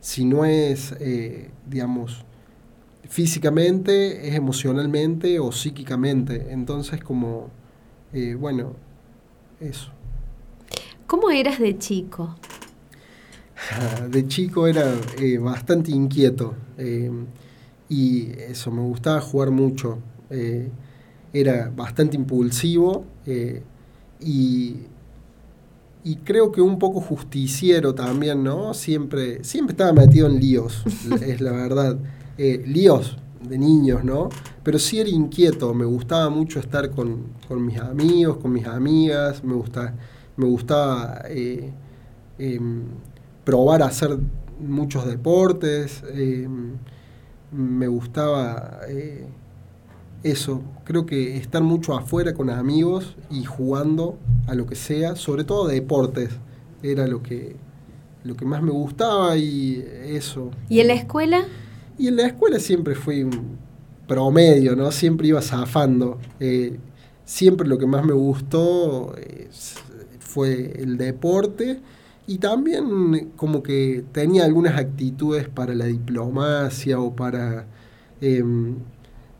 si 0.00 0.24
no 0.24 0.46
es, 0.46 0.94
eh, 1.00 1.50
digamos, 1.68 2.24
físicamente, 3.04 4.28
es 4.28 4.34
emocionalmente 4.34 5.38
o 5.38 5.52
psíquicamente. 5.52 6.46
Entonces, 6.50 7.02
como, 7.02 7.50
bueno, 8.38 8.72
eso. 9.60 9.95
¿Cómo 11.06 11.30
eras 11.30 11.58
de 11.58 11.78
chico? 11.78 12.36
De 14.10 14.28
chico 14.28 14.66
era 14.66 14.94
eh, 15.18 15.38
bastante 15.38 15.90
inquieto 15.90 16.54
y 17.88 18.30
eso, 18.38 18.70
me 18.70 18.82
gustaba 18.82 19.20
jugar 19.20 19.50
mucho. 19.50 19.98
era 21.32 21.70
bastante 21.74 22.16
impulsivo 22.16 23.04
y 24.20 24.76
y 26.06 26.18
creo 26.18 26.52
que 26.52 26.60
un 26.60 26.78
poco 26.78 27.00
justiciero 27.00 27.92
también, 27.92 28.44
¿no? 28.44 28.74
Siempre, 28.74 29.42
siempre 29.42 29.72
estaba 29.72 29.92
metido 29.92 30.28
en 30.28 30.38
líos, 30.38 30.84
es 31.20 31.40
la 31.40 31.50
verdad. 31.50 31.98
Eh, 32.38 32.62
líos 32.64 33.16
de 33.42 33.58
niños, 33.58 34.04
¿no? 34.04 34.28
Pero 34.62 34.78
sí 34.78 35.00
era 35.00 35.10
inquieto, 35.10 35.74
me 35.74 35.84
gustaba 35.84 36.30
mucho 36.30 36.60
estar 36.60 36.92
con, 36.92 37.24
mis 37.50 37.80
amigos, 37.80 38.36
con 38.36 38.52
mis 38.52 38.66
amigas, 38.66 39.42
me, 39.42 39.54
gusta, 39.54 39.94
me 40.36 40.46
gustaba 40.46 41.22
eh, 41.28 41.72
em, 42.38 42.84
probar 43.44 43.82
a 43.82 43.86
hacer 43.86 44.18
muchos 44.60 45.06
deportes, 45.06 46.02
em, 46.12 46.72
me 47.52 47.88
gustaba 47.88 48.80
eh, 48.88 49.26
eso, 50.22 50.62
creo 50.84 51.06
que 51.06 51.36
estar 51.36 51.62
mucho 51.62 51.94
afuera 51.96 52.34
con 52.34 52.50
amigos 52.50 53.16
y 53.30 53.44
jugando 53.44 54.18
a 54.46 54.54
lo 54.54 54.66
que 54.66 54.74
sea, 54.74 55.16
sobre 55.16 55.44
todo 55.44 55.68
de 55.68 55.74
deportes, 55.74 56.30
era 56.82 57.06
lo 57.06 57.22
que, 57.22 57.56
lo 58.24 58.36
que 58.36 58.44
más 58.44 58.62
me 58.62 58.72
gustaba 58.72 59.36
y 59.36 59.84
eso. 60.04 60.50
¿Y 60.68 60.80
en 60.80 60.88
la 60.88 60.94
escuela? 60.94 61.44
Y 61.98 62.08
en 62.08 62.16
la 62.16 62.26
escuela 62.26 62.58
siempre 62.58 62.94
fui 62.94 63.22
un 63.22 63.56
promedio, 64.06 64.76
¿no? 64.76 64.90
Siempre 64.90 65.28
iba 65.28 65.40
zafando. 65.42 66.18
Eh, 66.40 66.78
siempre 67.24 67.66
lo 67.66 67.78
que 67.78 67.86
más 67.86 68.04
me 68.04 68.12
gustó 68.12 69.14
fue 70.36 70.82
el 70.82 70.98
deporte 70.98 71.80
y 72.26 72.36
también 72.36 73.30
como 73.36 73.62
que 73.62 74.04
tenía 74.12 74.44
algunas 74.44 74.78
actitudes 74.78 75.48
para 75.48 75.74
la 75.74 75.86
diplomacia 75.86 77.00
o 77.00 77.16
para... 77.16 77.64
Em, 78.20 78.74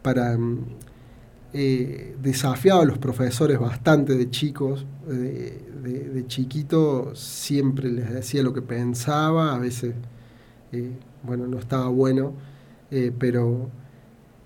para 0.00 0.38
eh, 1.52 2.16
desafiaba 2.22 2.82
a 2.82 2.84
los 2.84 2.98
profesores 2.98 3.58
bastante 3.58 4.14
de 4.16 4.30
chicos, 4.30 4.86
de, 5.06 6.24
chiquito 6.28 7.14
siempre 7.14 7.90
les 7.90 8.10
decía 8.10 8.42
lo 8.42 8.52
que 8.52 8.62
pensaba, 8.62 9.54
a 9.54 9.58
veces, 9.58 9.94
eh, 10.72 10.92
bueno, 11.22 11.46
no 11.46 11.58
estaba 11.58 11.88
bueno, 11.88 12.32
eh, 12.90 13.12
pero 13.18 13.68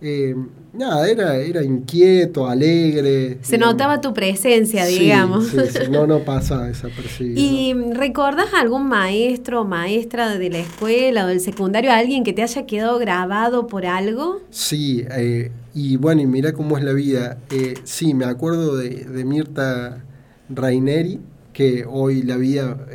eh, 0.02 0.34
nada, 0.72 1.08
era, 1.08 1.36
era 1.36 1.62
inquieto, 1.62 2.46
alegre. 2.46 3.38
Se 3.42 3.58
notaba 3.58 4.00
tu 4.00 4.14
presencia, 4.14 4.86
digamos. 4.86 5.48
Sí, 5.48 5.58
no, 5.90 6.06
no 6.06 6.20
pasa 6.20 6.62
desapercibido. 6.64 7.38
¿Y 7.40 7.74
recuerdas 7.92 8.54
algún 8.54 8.88
maestro 8.88 9.60
o 9.60 9.64
maestra 9.64 10.38
de 10.38 10.48
la 10.50 10.58
escuela 10.58 11.24
o 11.24 11.28
del 11.28 11.40
secundario, 11.40 11.92
alguien 11.92 12.24
que 12.24 12.32
te 12.32 12.42
haya 12.42 12.64
quedado 12.64 12.98
grabado 12.98 13.66
por 13.66 13.84
algo? 13.84 14.40
Sí, 14.50 15.04
eh, 15.10 15.52
y 15.74 15.96
bueno, 15.96 16.22
y 16.22 16.26
mira 16.26 16.52
cómo 16.52 16.78
es 16.78 16.84
la 16.84 16.92
vida. 16.92 17.38
Eh, 17.50 17.74
sí, 17.84 18.14
me 18.14 18.24
acuerdo 18.24 18.76
de, 18.76 19.04
de, 19.04 19.24
Mirta 19.24 20.02
Raineri, 20.48 21.20
que 21.52 21.84
hoy 21.86 22.22
la 22.22 22.36
vida 22.36 22.86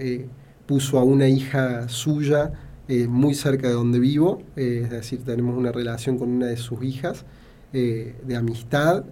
puso 0.65 0.97
a 0.97 1.03
una 1.03 1.27
hija 1.27 1.87
suya 1.87 2.51
eh, 2.87 3.07
muy 3.07 3.33
cerca 3.33 3.67
de 3.67 3.73
donde 3.73 3.97
vivo, 3.97 4.43
eh, 4.55 4.81
es 4.83 4.91
decir, 4.91 5.23
tenemos 5.25 5.57
una 5.57 5.71
relación 5.71 6.19
con 6.19 6.29
una 6.29 6.45
de 6.45 6.57
sus 6.57 6.83
hijas 6.83 7.25
eh, 7.73 8.15
de 8.27 8.35
amistad. 8.35 9.05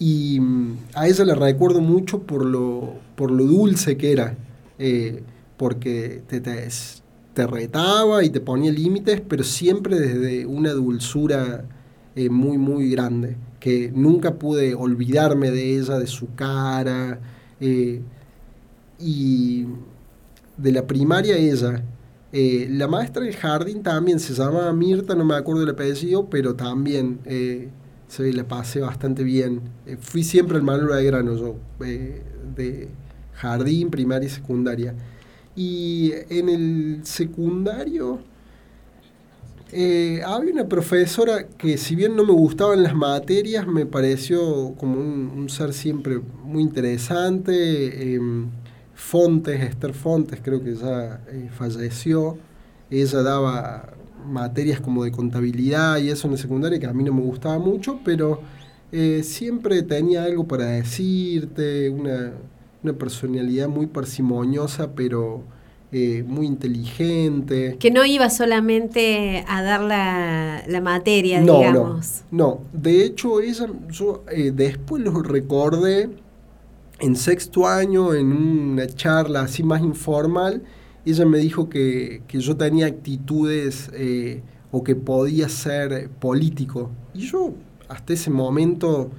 y 0.00 0.40
mm, 0.40 0.76
a 0.94 1.06
ella 1.06 1.24
le 1.24 1.34
recuerdo 1.36 1.80
mucho 1.80 2.22
por 2.22 2.44
lo, 2.44 2.94
por 3.14 3.30
lo 3.30 3.44
dulce 3.44 3.96
que 3.96 4.10
era, 4.12 4.36
porque 5.56 6.22
te, 6.26 6.40
te, 6.40 7.46
retaba 7.46 8.24
y 8.24 8.30
te 8.30 8.40
ponía 8.40 8.72
límites, 8.72 9.20
pero 9.20 9.44
siempre 9.44 9.98
desde 9.98 10.46
una 10.46 10.72
dulzura 10.72 11.64
muy, 12.30 12.58
muy 12.58 12.90
grande, 12.90 13.36
que 13.60 13.92
nunca 13.94 14.34
pude 14.34 14.74
olvidarme 14.74 15.52
de 15.52 15.78
ella, 15.78 15.98
de 15.98 16.06
su 16.08 16.34
cara. 16.34 17.20
y 19.00 19.66
de 20.56 20.72
la 20.72 20.86
primaria 20.88 21.36
ella 21.36 21.82
eh, 22.30 22.68
la 22.70 22.88
maestra 22.88 23.22
del 23.22 23.34
jardín 23.34 23.82
también 23.82 24.20
se 24.20 24.34
llamaba 24.34 24.72
Mirta, 24.72 25.14
no 25.14 25.24
me 25.24 25.34
acuerdo 25.34 25.62
el 25.62 25.70
apellido, 25.70 26.28
pero 26.28 26.54
también 26.54 27.20
eh, 27.24 27.70
se 28.06 28.32
la 28.32 28.46
pasé 28.46 28.80
bastante 28.80 29.24
bien. 29.24 29.62
Eh, 29.86 29.96
fui 29.98 30.22
siempre 30.22 30.58
el 30.58 30.62
Manuel 30.62 30.88
de 30.88 31.04
grano 31.04 31.36
yo, 31.36 31.56
de 31.78 32.88
jardín, 33.32 33.90
primaria 33.90 34.26
y 34.26 34.30
secundaria. 34.30 34.94
Y 35.56 36.12
en 36.28 36.48
el 36.50 37.00
secundario 37.04 38.20
había 40.24 40.52
una 40.52 40.68
profesora 40.68 41.46
que 41.46 41.76
si 41.78 41.94
bien 41.94 42.14
no 42.14 42.24
me 42.24 42.32
gustaban 42.32 42.82
las 42.82 42.94
materias, 42.94 43.66
me 43.66 43.86
pareció 43.86 44.74
como 44.76 45.00
un, 45.00 45.48
ser 45.48 45.72
siempre 45.72 46.20
muy 46.44 46.62
interesante 46.62 48.14
em, 48.14 48.48
Fontes, 48.98 49.60
Esther 49.62 49.94
Fontes, 49.94 50.40
creo 50.42 50.62
que 50.62 50.74
ya 50.74 51.20
eh, 51.30 51.48
falleció. 51.56 52.36
Ella 52.90 53.22
daba 53.22 53.94
materias 54.26 54.80
como 54.80 55.04
de 55.04 55.12
contabilidad 55.12 55.98
y 55.98 56.10
eso 56.10 56.26
en 56.26 56.32
el 56.32 56.38
secundario 56.38 56.80
que 56.80 56.86
a 56.86 56.92
mí 56.92 57.04
no 57.04 57.14
me 57.14 57.22
gustaba 57.22 57.58
mucho, 57.58 58.00
pero 58.04 58.40
eh, 58.90 59.22
siempre 59.22 59.82
tenía 59.82 60.24
algo 60.24 60.48
para 60.48 60.66
decirte, 60.66 61.88
una, 61.88 62.32
personalidad 62.98 63.68
muy 63.68 63.86
parsimoniosa, 63.86 64.92
pero 64.94 65.44
eh, 65.92 66.24
muy 66.26 66.46
inteligente. 66.46 67.76
Que 67.78 67.90
no 67.92 68.04
iba 68.04 68.28
solamente 68.30 69.44
a 69.46 69.62
dar 69.62 69.80
la, 69.80 70.80
materia, 70.82 71.40
digamos. 71.40 72.24
No, 72.32 72.46
no, 72.46 72.60
de 72.72 73.04
hecho 73.04 73.40
ella, 73.40 73.68
yo 73.90 74.24
después 74.52 75.02
lo 75.02 75.22
recordé 75.22 76.10
en 77.00 77.16
sexto 77.16 77.66
año, 77.66 78.14
en 78.14 78.32
una 78.32 78.86
charla 78.86 79.42
así 79.42 79.62
más 79.62 79.82
informal, 79.82 80.62
ella 81.04 81.24
me 81.24 81.38
dijo 81.38 81.68
que, 81.68 82.22
yo 82.28 82.56
tenía 82.56 82.86
actitudes 82.86 83.90
eh, 83.94 84.42
o 84.72 84.82
que 84.82 84.96
podía 84.96 85.48
ser 85.48 86.10
político. 86.10 86.90
Y 87.14 87.20
yo 87.20 87.54
hasta 87.88 88.12
ese 88.12 88.30
momento 88.30 89.10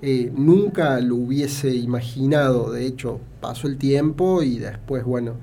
eh, 0.00 0.32
nunca 0.34 1.00
lo 1.00 1.16
hubiese 1.16 1.74
imaginado. 1.74 2.70
De 2.70 2.86
hecho, 2.86 3.20
pasó 3.40 3.66
el 3.66 3.78
tiempo 3.78 4.42
y 4.42 4.58
después, 4.58 5.04
bueno, 5.04 5.34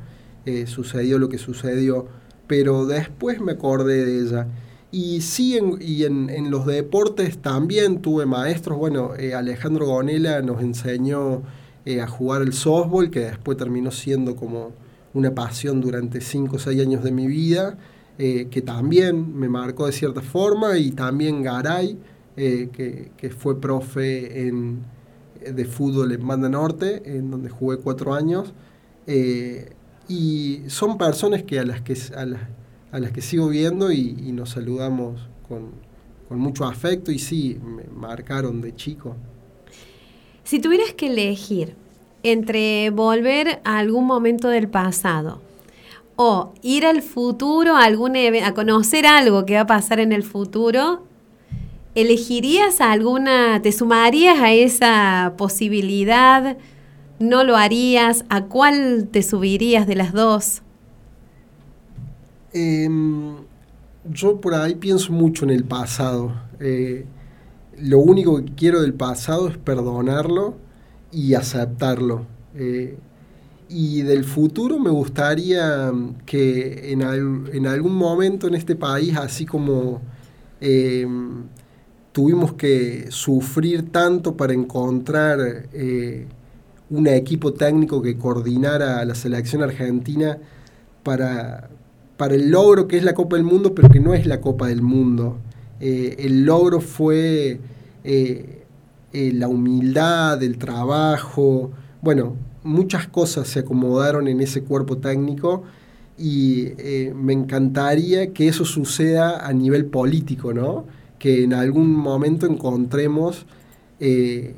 eh, 0.46 0.66
sucedió 0.68 1.20
lo 1.20 1.30
que 1.30 1.38
sucedió. 1.38 2.08
Pero 2.48 2.86
después 2.86 3.40
me 3.42 3.54
acordé 3.54 4.06
de 4.06 4.22
ella. 4.22 4.48
Y 4.92 5.22
sí, 5.22 5.58
en, 5.58 5.78
y 5.80 6.04
en, 6.04 6.30
en 6.30 6.52
los 6.52 6.66
deportes 6.66 7.38
también 7.38 8.02
tuve 8.02 8.26
maestros. 8.26 8.78
Bueno, 8.78 9.12
Alejandro 9.36 9.86
Gonela 9.86 10.42
nos 10.42 10.62
enseñó 10.62 11.44
eh, 11.84 12.00
a 12.00 12.08
jugar 12.08 12.44
el 12.44 12.54
softball, 12.54 13.10
que 13.10 13.22
después 13.22 13.58
terminó 13.58 13.90
siendo 13.90 14.36
como 14.36 14.72
una 15.16 15.34
pasión 15.34 15.82
durante 15.82 16.22
5 16.22 16.56
o 16.56 16.60
6 16.60 16.80
años 16.80 17.04
de 17.04 17.12
mi 17.12 17.26
vida, 17.26 17.78
eh, 18.20 18.50
que 18.52 18.62
también 18.62 19.36
me 19.36 19.50
marcó 19.50 19.88
de 19.88 19.92
cierta 19.92 20.22
forma, 20.22 20.78
y 20.78 20.92
también 20.92 21.42
Garay, 21.42 21.98
eh, 22.38 22.70
que, 23.18 23.30
fue 23.32 23.60
profe 23.60 24.48
en, 24.48 24.84
de 25.44 25.66
fútbol 25.66 26.12
en 26.12 26.28
Banda 26.28 26.50
Norte, 26.50 27.02
en 27.18 27.32
donde 27.32 27.50
jugué 27.50 27.78
cuatro 27.78 28.14
años. 28.14 28.54
y 30.08 30.62
son 30.68 30.98
personas 30.98 31.44
que 31.44 31.60
a 31.60 31.66
las 31.66 31.82
que, 31.82 31.96
a 32.92 33.00
las, 33.00 33.12
que 33.12 33.22
sigo 33.22 33.50
viendo 33.50 33.92
y, 33.92 34.32
nos 34.34 34.52
saludamos 34.52 35.30
con, 35.48 35.72
con 36.30 36.38
mucho 36.40 36.66
afecto 36.66 37.12
y 37.12 37.18
sí, 37.18 37.60
me 37.64 37.86
marcaron 37.86 38.62
de 38.62 38.76
chico. 38.76 39.16
Si 40.52 40.60
tuvieras 40.60 40.92
que 40.92 41.08
elegir 41.08 41.76
entre 42.24 42.90
volver 42.90 43.62
a 43.64 43.78
algún 43.78 44.06
momento 44.06 44.50
del 44.50 44.68
pasado 44.68 45.42
o 46.18 46.52
ir 46.62 46.86
al 46.86 47.02
futuro, 47.02 47.78
a, 47.78 47.86
algún 47.86 48.18
conocer 48.54 49.06
algo 49.06 49.46
que 49.46 49.54
va 49.54 49.62
a 49.62 49.66
pasar 49.66 50.02
en 50.02 50.12
el 50.12 50.24
futuro, 50.24 51.04
¿elegirías 51.96 52.82
alguna, 52.82 53.62
te 53.62 53.72
sumarías 53.72 54.40
a 54.42 54.52
esa 54.52 55.36
posibilidad? 55.38 56.58
¿No 57.18 57.46
lo 57.46 57.56
harías? 57.56 58.26
¿A 58.28 58.44
cuál 58.44 59.08
te 59.10 59.24
subirías 59.24 59.88
de 59.88 59.96
las 59.96 60.12
dos? 60.12 60.64
Em, 62.52 63.38
yo 64.04 64.42
por 64.42 64.56
ahí 64.56 64.76
pienso 64.76 65.14
mucho 65.14 65.46
en 65.46 65.52
el 65.52 65.64
pasado. 65.64 66.34
Eh, 66.60 67.06
lo 67.82 68.00
único 68.00 68.38
que 68.38 68.54
quiero 68.54 68.82
del 68.82 68.94
pasado 68.94 69.50
es 69.50 69.58
perdonarlo 69.58 70.56
y 71.12 71.34
aceptarlo. 71.34 72.26
Eh, 72.56 72.98
y 73.70 74.02
del 74.02 74.26
futuro 74.26 74.80
me 74.80 74.90
gustaría 74.90 75.92
que 76.26 76.92
en, 76.92 77.04
algún 77.68 77.96
momento 77.96 78.48
en 78.48 78.56
este 78.56 78.76
país, 78.76 79.16
así 79.16 79.46
como 79.46 80.02
em, 80.60 81.44
tuvimos 82.12 82.54
que 82.54 83.08
sufrir 83.10 83.92
tanto 83.92 84.36
para 84.36 84.54
encontrar 84.54 85.40
eh, 85.74 86.28
un 86.90 87.08
equipo 87.08 87.54
técnico 87.54 88.02
que 88.02 88.18
coordinara 88.18 89.00
a 89.00 89.06
la 89.06 89.16
selección 89.16 89.64
argentina 89.64 90.38
para, 91.04 91.70
para 92.18 92.36
el 92.36 92.52
logro 92.52 92.90
que 92.90 92.98
es 92.98 93.04
la 93.04 93.14
Copa 93.14 93.38
del 93.38 93.46
Mundo, 93.46 93.74
pero 93.74 93.90
que 93.90 94.02
no 94.02 94.14
es 94.14 94.26
la 94.26 94.42
Copa 94.42 94.68
del 94.68 94.82
Mundo. 94.82 95.38
Eh, 95.82 96.16
el 96.20 96.46
logro 96.46 96.80
fue 96.80 97.60
eh, 98.04 98.64
eh, 99.14 99.32
la 99.34 99.48
humildad, 99.48 100.42
el 100.44 100.60
trabajo, 100.60 101.72
bueno, 102.04 102.36
muchas 102.64 103.08
cosas 103.08 103.48
se 103.48 103.60
acomodaron 103.60 104.28
en 104.28 104.42
ese 104.42 104.62
cuerpo 104.62 104.98
técnico 104.98 105.64
y 106.20 106.68
me 107.16 107.34
encantaría 107.34 108.32
que 108.32 108.48
eso 108.48 108.64
suceda 108.64 109.44
a 109.44 109.52
nivel 109.54 109.86
político, 109.86 110.54
¿no? 110.54 110.86
Que 111.18 111.44
en 111.44 111.54
algún 111.56 111.90
momento 111.90 112.46
encontremos 112.46 113.48
el 114.00 114.54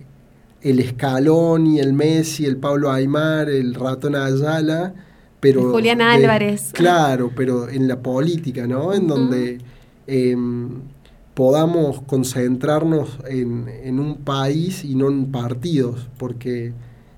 Escalón 0.61 1.67
y 1.67 1.79
el 1.79 1.93
Messi, 1.93 2.45
el 2.45 2.57
Pablo 2.57 2.91
Aymar, 2.91 3.49
el 3.49 3.75
Ratón 3.75 4.15
Ayala, 4.15 4.93
pero... 5.39 5.71
Julián 5.71 6.01
Álvarez. 6.01 6.71
Claro, 6.73 7.31
pero 7.33 7.69
en 7.69 7.87
la 7.87 8.01
política, 8.01 8.67
¿no? 8.67 8.93
En 8.93 9.07
donde 9.07 9.59
em, 10.05 10.81
podamos 11.33 12.01
concentrarnos 12.01 13.19
en, 13.27 13.99
un 13.99 14.17
país 14.17 14.83
y 14.83 14.95
no 14.95 15.09
en 15.09 15.31
partidos, 15.31 16.09
porque 16.17 16.73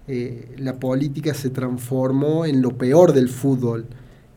eh, 0.08 0.56
la 0.58 0.80
política 0.80 1.34
se 1.34 1.50
transformó 1.50 2.46
en 2.46 2.62
lo 2.62 2.78
peor 2.78 3.14
del 3.14 3.30
fútbol, 3.30 3.88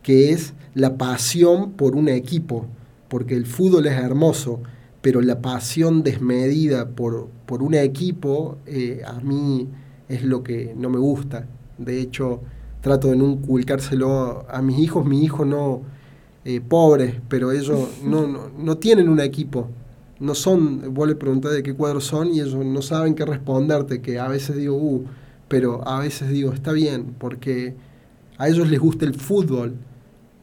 que 0.03 0.31
es 0.31 0.53
la 0.73 0.97
pasión 0.97 1.71
por 1.71 1.95
un 1.95 2.09
equipo, 2.09 2.65
porque 3.07 3.35
el 3.35 3.45
fútbol 3.45 3.87
es 3.87 3.93
hermoso, 3.93 4.61
pero 5.01 5.21
la 5.21 5.41
pasión 5.41 6.03
desmedida 6.03 6.89
por, 6.89 7.29
por 7.45 7.63
un 7.63 7.73
equipo 7.73 8.57
eh, 8.65 9.01
a 9.05 9.19
mí 9.21 9.69
es 10.09 10.23
lo 10.23 10.43
que 10.43 10.73
no 10.75 10.89
me 10.89 10.97
gusta. 10.97 11.47
De 11.77 12.01
hecho, 12.01 12.41
trato 12.81 13.09
de 13.09 13.15
no 13.15 13.29
inculcárselo 13.29 14.45
a 14.49 14.61
mis 14.61 14.79
hijos, 14.79 15.05
mis 15.05 15.23
hijos 15.23 15.47
no, 15.47 15.83
eh, 16.45 16.61
pobres, 16.61 17.15
pero 17.27 17.51
ellos 17.51 17.89
no, 18.03 18.49
no, 18.57 18.77
tienen 18.77 19.09
un 19.09 19.19
equipo, 19.19 19.69
no 20.19 20.35
son, 20.35 20.93
vos 20.93 21.07
le 21.07 21.15
preguntás 21.15 21.53
de 21.53 21.63
qué 21.63 21.73
cuadros 21.73 22.05
son 22.05 22.29
y 22.29 22.41
ellos 22.41 22.65
no 22.65 22.81
saben 22.81 23.15
qué 23.15 23.25
responderte, 23.25 24.01
que 24.01 24.19
a 24.19 24.27
veces 24.27 24.55
digo, 24.55 24.75
uh, 24.75 25.05
pero 25.47 25.87
a 25.87 25.99
veces 25.99 26.29
digo, 26.29 26.53
está 26.53 26.71
bien, 26.71 27.15
porque 27.17 27.75
a 28.37 28.47
ellos 28.47 28.69
les 28.69 28.79
gusta 28.79 29.05
el 29.05 29.13
fútbol. 29.13 29.75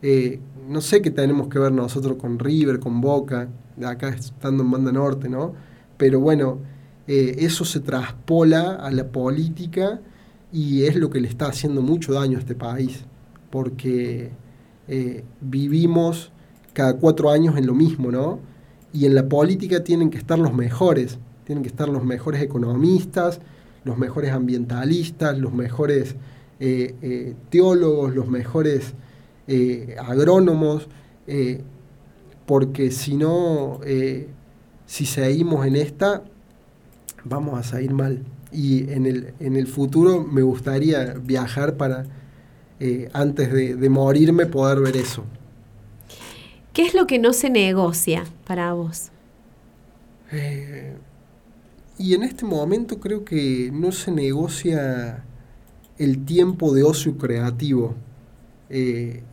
Eh, 0.01 0.39
no 0.67 0.81
sé 0.81 1.01
qué 1.01 1.11
tenemos 1.11 1.47
que 1.47 1.59
ver 1.59 1.71
nosotros 1.71 2.17
con 2.17 2.37
River, 2.37 2.79
con 2.79 3.01
Boca, 3.01 3.49
acá 3.83 4.09
estando 4.09 4.63
en 4.63 4.71
Banda 4.71 4.91
Norte, 4.91 5.29
¿no? 5.29 5.53
Pero 5.97 6.19
bueno, 6.19 6.59
eh, 7.07 7.35
eso 7.39 7.65
se 7.65 7.79
traspola 7.79 8.75
a 8.75 8.91
la 8.91 9.07
política 9.07 10.01
y 10.51 10.83
es 10.83 10.95
lo 10.95 11.09
que 11.09 11.21
le 11.21 11.27
está 11.27 11.47
haciendo 11.47 11.81
mucho 11.81 12.13
daño 12.13 12.37
a 12.37 12.41
este 12.41 12.53
país, 12.55 13.05
porque 13.49 14.31
eh, 14.87 15.23
vivimos 15.41 16.31
cada 16.73 16.95
cuatro 16.95 17.29
años 17.29 17.57
en 17.57 17.67
lo 17.67 17.73
mismo, 17.73 18.11
¿no? 18.11 18.39
Y 18.93 19.05
en 19.05 19.15
la 19.15 19.27
política 19.27 19.83
tienen 19.83 20.09
que 20.09 20.17
estar 20.17 20.39
los 20.39 20.53
mejores, 20.53 21.19
tienen 21.45 21.63
que 21.63 21.69
estar 21.69 21.89
los 21.89 22.03
mejores 22.03 22.41
economistas, 22.41 23.39
los 23.83 23.97
mejores 23.97 24.31
ambientalistas, 24.31 25.37
los 25.37 25.53
mejores 25.53 26.15
eh, 26.59 26.95
eh, 27.01 27.35
teólogos, 27.49 28.13
los 28.15 28.27
mejores 28.27 28.93
agrónomos, 29.97 30.89
porque 32.45 32.91
si 32.91 33.15
no, 33.15 33.79
si 34.85 35.05
seguimos 35.05 35.65
en 35.65 35.77
esta, 35.77 36.23
vamos 37.23 37.57
a 37.57 37.63
salir 37.63 37.93
mal 37.93 38.25
y 38.51 38.91
en 38.91 39.05
el, 39.05 39.33
en 39.39 39.55
el 39.55 39.67
futuro 39.67 40.23
me 40.23 40.41
gustaría 40.41 41.13
viajar 41.13 41.77
para, 41.77 42.05
eh, 42.79 43.09
antes 43.13 43.51
de, 43.51 43.89
morirme, 43.89 44.45
poder 44.45 44.79
ver 44.79 44.97
eso. 44.97 45.23
¿Qué 46.73 46.83
es 46.83 46.93
lo 46.93 47.07
que 47.07 47.17
no 47.19 47.33
se 47.33 47.49
negocia 47.49 48.25
para 48.45 48.73
vos? 48.73 49.09
Eh, 50.31 50.95
y 51.97 52.13
en 52.13 52.23
este 52.23 52.45
momento 52.45 52.99
creo 52.99 53.25
que 53.25 53.71
no 53.73 53.91
se 53.91 54.11
negocia 54.11 55.23
el 55.97 56.25
tiempo 56.25 56.73
de 56.73 56.83
ocio 56.83 57.17
creativo 57.17 57.95
eh, 58.69 59.23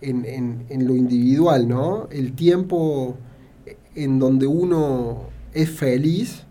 en, 0.00 0.66
en, 0.68 0.86
lo 0.86 0.94
individual, 0.94 1.66
¿no? 1.66 2.08
El 2.10 2.34
tiempo 2.34 3.16
en 3.94 4.18
donde 4.18 4.46
uno 4.46 5.28
es 5.54 5.70
feliz 5.70 6.44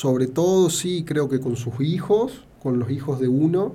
sobre 0.00 0.28
todo 0.28 0.70
sí 0.70 1.04
creo 1.06 1.28
que 1.28 1.40
con 1.40 1.56
sus 1.56 1.78
hijos, 1.80 2.44
con 2.62 2.78
los 2.78 2.90
hijos 2.90 3.20
de 3.20 3.28
uno, 3.28 3.74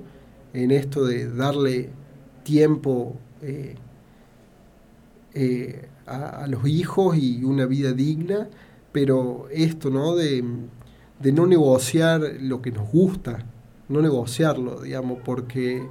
en 0.52 0.70
esto 0.70 1.04
de 1.04 1.28
darle 1.28 1.90
tiempo 2.42 3.16
eh, 3.42 3.74
eh, 5.34 5.88
a, 6.06 6.46
los 6.48 6.66
hijos 6.66 7.16
y 7.18 7.44
una 7.44 7.66
vida 7.66 7.92
digna, 7.92 8.48
pero 8.92 9.48
esto, 9.50 9.90
¿no? 9.90 10.14
De, 10.14 10.42
no 11.32 11.46
negociar 11.46 12.20
lo 12.40 12.62
que 12.62 12.70
nos 12.70 12.90
gusta, 12.90 13.44
no 13.88 14.00
negociarlo, 14.00 14.80
digamos, 14.80 15.18
porque, 15.24 15.86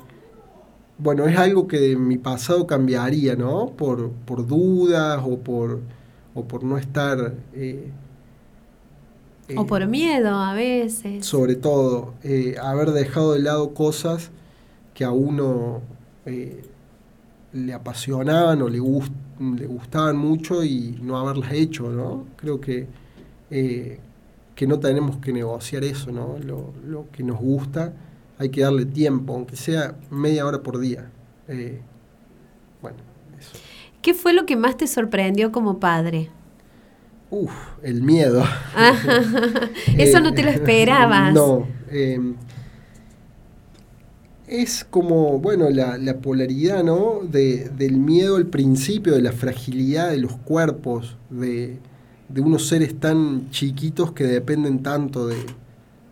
bueno, 0.97 1.25
es 1.25 1.38
algo 1.38 1.67
que 1.67 1.79
de 1.79 1.95
mi 1.97 2.17
pasado 2.17 2.65
cambiaría, 2.65 3.36
¿no? 3.36 3.71
Por, 3.75 4.12
por 4.12 4.47
dudas 4.47 5.21
o 5.23 5.38
por, 5.39 5.81
o 6.34 6.45
por 6.45 6.63
no 6.63 6.77
estar... 6.77 7.36
Eh, 7.53 7.91
o 9.55 9.65
por 9.65 9.86
miedo 9.88 10.36
a 10.36 10.53
veces. 10.53 11.25
Sobre 11.25 11.55
todo, 11.55 12.13
eh, 12.23 12.55
haber 12.62 12.91
dejado 12.91 13.34
de 13.34 13.39
lado 13.39 13.73
cosas 13.73 14.31
que 14.93 15.03
a 15.03 15.12
uno 15.12 15.81
eh, 16.25 16.63
le 17.53 17.73
apasionaban 17.73 18.62
o 18.62 18.69
le, 18.69 18.79
le 18.79 19.67
gustaban 19.67 20.17
mucho 20.17 20.63
y 20.63 20.97
no 21.01 21.17
haberlas 21.17 21.51
hecho, 21.53 21.89
¿no? 21.89 22.25
Creo 22.36 22.60
que, 22.60 22.88
eh, 23.51 23.99
que 24.55 24.67
no 24.67 24.79
tenemos 24.79 25.17
que 25.17 25.31
negociar 25.31 25.84
eso, 25.84 26.12
¿no? 26.12 26.38
Lo, 26.43 26.73
lo, 26.88 27.12
que 27.12 27.23
nos 27.23 27.39
gusta, 27.39 27.93
hay 28.39 28.49
que 28.49 28.62
darle 28.62 28.86
tiempo, 28.86 29.34
aunque 29.36 29.55
sea 29.55 29.95
media 30.10 30.45
hora 30.45 30.63
por 30.63 30.79
día. 30.79 31.10
bueno, 32.81 32.97
eso. 33.39 33.58
¿Qué 34.01 34.13
fue 34.13 34.34
lo 34.34 34.45
que 34.45 34.55
más 34.55 34.77
te 34.77 34.88
sorprendió 34.88 35.51
como 35.51 35.79
padre? 35.79 36.29
Uf, 37.38 37.52
el 37.84 38.02
miedo. 38.02 38.45
Eso 39.98 40.21
no 40.21 40.34
te 40.34 40.41
lo 40.41 40.52
esperabas. 40.52 41.34
No. 41.34 41.67
Em, 41.91 42.36
es 44.48 44.86
como, 44.89 45.38
bueno, 45.39 45.69
la, 45.69 46.17
polaridad, 46.19 46.82
¿no? 46.82 47.19
De, 47.30 47.69
del 47.78 47.98
miedo 47.98 48.38
al 48.38 48.48
principio, 48.48 49.12
de 49.12 49.21
la 49.21 49.34
fragilidad 49.34 50.12
de 50.12 50.17
los 50.19 50.38
cuerpos, 50.38 51.17
de, 51.30 51.78
unos 52.38 52.69
seres 52.69 52.98
tan 53.02 53.50
chiquitos 53.50 54.13
que 54.13 54.24
dependen 54.24 54.82
tanto 54.82 55.28
de, 55.28 55.36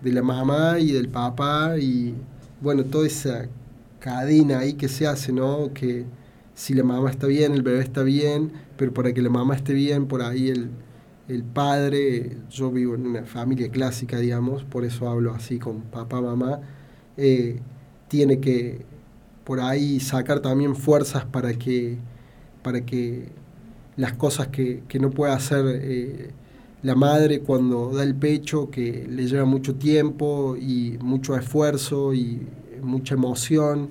de, 0.01 0.11
la 0.11 0.23
mamá 0.23 0.79
y 0.79 0.91
del 0.91 1.07
papá 1.07 1.77
y, 1.79 2.15
bueno, 2.59 2.83
toda 2.83 3.07
esa 3.07 3.47
cadena 3.99 4.59
ahí 4.59 4.73
que 4.73 4.89
se 4.89 5.07
hace, 5.07 5.31
¿no? 5.31 5.71
Que 5.73 6.03
si 6.53 6.73
la 6.73 6.83
mamá 6.83 7.09
está 7.09 7.27
bien, 7.27 7.53
el 7.53 7.61
bebé 7.61 7.79
está 7.79 8.03
bien, 8.03 8.51
pero 8.75 8.93
para 8.93 9.13
que 9.13 9.21
la 9.21 9.29
mamá 9.29 9.55
esté 9.55 9.71
bien, 9.71 10.07
por 10.07 10.21
ahí 10.21 10.49
el, 10.49 10.69
el 11.27 11.43
padre, 11.43 12.37
yo 12.49 12.71
vivo 12.71 12.95
en 12.95 13.07
una 13.07 13.23
familia 13.23 13.69
clásica, 13.69 14.17
digamos, 14.17 14.63
por 14.63 14.83
eso 14.83 15.07
hablo 15.07 15.33
así 15.33 15.57
con 15.57 15.81
papá, 15.81 16.21
mamá, 16.21 16.59
eh, 17.17 17.59
tiene 18.07 18.39
que 18.39 18.85
por 19.43 19.59
ahí 19.59 19.99
sacar 19.99 20.39
también 20.41 20.75
fuerzas 20.75 21.25
para 21.25 21.53
que, 21.53 21.97
para 22.61 22.85
que 22.85 23.29
las 23.95 24.13
cosas 24.13 24.47
que, 24.47 24.83
no 24.99 25.11
puede 25.11 25.33
hacer 25.33 25.65
eh, 25.67 26.31
la 26.81 26.95
madre 26.95 27.39
cuando 27.39 27.91
da 27.93 28.03
el 28.03 28.15
pecho, 28.15 28.69
que 28.69 29.07
le 29.09 29.25
lleva 29.27 29.45
mucho 29.45 29.75
tiempo 29.75 30.57
y 30.57 30.97
mucho 31.01 31.35
esfuerzo 31.35 32.13
y 32.13 32.41
mucha 32.81 33.15
emoción, 33.15 33.89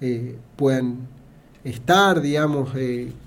eh, 0.00 0.36
puedan 0.56 0.98
estar, 1.62 2.20
digamos, 2.20 2.70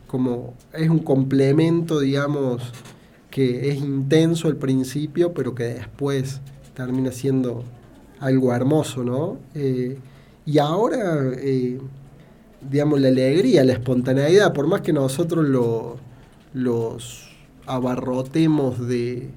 como 0.07 0.53
es 0.73 0.89
un 0.89 0.99
complemento, 0.99 2.01
digamos, 2.01 2.73
que 3.35 3.69
es 3.69 3.79
intenso 3.79 4.47
al 4.47 4.55
principio, 4.55 5.33
pero 5.33 5.53
que 5.53 5.65
después 5.65 6.39
termina 6.73 7.11
siendo 7.11 7.65
algo 8.21 8.53
hermoso, 8.53 9.03
¿no? 9.03 9.39
y 10.45 10.57
ahora, 10.57 11.33
digamos, 12.61 13.01
la 13.01 13.09
alegría, 13.09 13.65
la 13.65 13.73
espontaneidad, 13.73 14.53
por 14.53 14.67
más 14.67 14.79
que 14.79 14.93
nosotros 14.93 15.43
lo, 15.49 15.97
los 16.53 17.29
abarrotemos 17.65 18.87
de, 18.87 19.31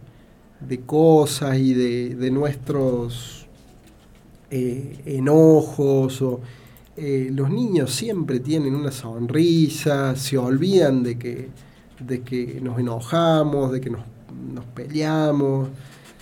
cosas 0.86 1.58
y 1.58 1.74
de, 1.74 2.30
nuestros 2.30 3.48
eh, 4.52 5.00
enojos. 5.06 6.22
Eh, 6.96 7.30
los 7.32 7.50
niños 7.50 7.92
siempre 7.92 8.38
tienen 8.38 8.76
una 8.76 8.92
sonrisa, 8.92 10.14
se 10.14 10.38
olvidan 10.38 11.02
de 11.02 11.18
que, 11.18 11.48
de 12.00 12.22
que 12.22 12.60
nos 12.60 12.78
enojamos, 12.78 13.72
de 13.72 13.80
que 13.80 13.90
nos, 13.90 14.02
peleamos, 14.74 15.68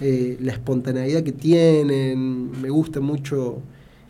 eh, 0.01 0.37
la 0.41 0.53
espontaneidad 0.53 1.23
que 1.23 1.33
tienen. 1.33 2.61
Me 2.61 2.71
gusta 2.71 3.01
mucho 3.01 3.59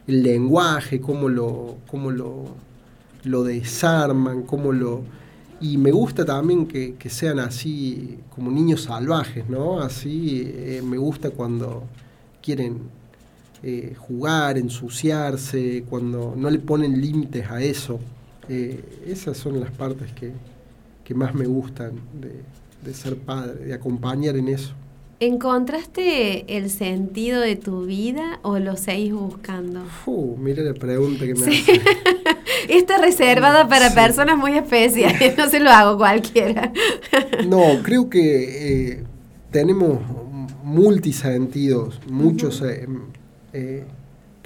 el 0.06 0.22
lenguaje, 0.22 1.00
cómo 1.00 1.28
lo, 1.28 1.76
cómo 1.88 2.10
lo, 2.10 2.44
lo 3.24 3.42
desarman, 3.44 4.42
cómo 4.42 4.72
lo 4.72 5.02
y 5.58 5.78
me 5.78 5.90
gusta 5.90 6.24
también 6.26 6.66
que, 6.66 6.94
sean 7.08 7.38
así 7.38 8.18
como 8.34 8.50
niños 8.50 8.82
salvajes, 8.82 9.48
¿no? 9.48 9.80
Así 9.80 10.42
eh, 10.44 10.82
me 10.84 10.98
gusta 10.98 11.30
cuando 11.30 11.84
quieren 12.42 12.80
eh, 13.62 13.94
jugar, 13.96 14.58
ensuciarse, 14.58 15.84
cuando 15.88 16.34
no 16.36 16.50
le 16.50 16.58
ponen 16.58 17.00
límites 17.00 17.50
a 17.50 17.62
eso. 17.62 17.98
Esas 18.48 19.38
son 19.38 19.58
las 19.58 19.72
partes 19.72 20.12
que, 20.12 20.32
más 21.14 21.34
me 21.34 21.46
gustan 21.46 21.92
de, 22.20 22.42
de 22.84 22.94
ser 22.94 23.16
padre, 23.16 23.64
de 23.64 23.74
acompañar 23.74 24.36
en 24.36 24.48
eso. 24.48 24.74
¿Encontraste 25.18 26.58
el 26.58 26.68
sentido 26.68 27.40
de 27.40 27.56
tu 27.56 27.86
vida 27.86 28.38
o 28.42 28.58
lo 28.58 28.76
seguís 28.76 29.14
buscando? 29.14 29.80
Uh, 30.04 30.36
mira 30.36 30.62
la 30.62 30.74
pregunta 30.74 31.24
que 31.24 31.34
me 31.34 31.46
hace. 31.46 31.80
Esta 32.68 32.98
reservada 32.98 33.66
para 33.66 33.94
personas 33.94 34.36
muy 34.36 34.58
especiales, 34.58 35.34
no 35.38 35.48
se 35.48 35.60
lo 35.60 35.70
hago 35.70 35.96
cualquiera. 35.96 36.70
no, 37.48 37.82
creo 37.82 38.10
que 38.10 38.90
eh, 38.90 39.04
tenemos 39.50 40.00
multisentidos, 40.62 41.98
muchos... 42.10 42.60
Eh, 42.60 42.86
eh, 43.54 43.84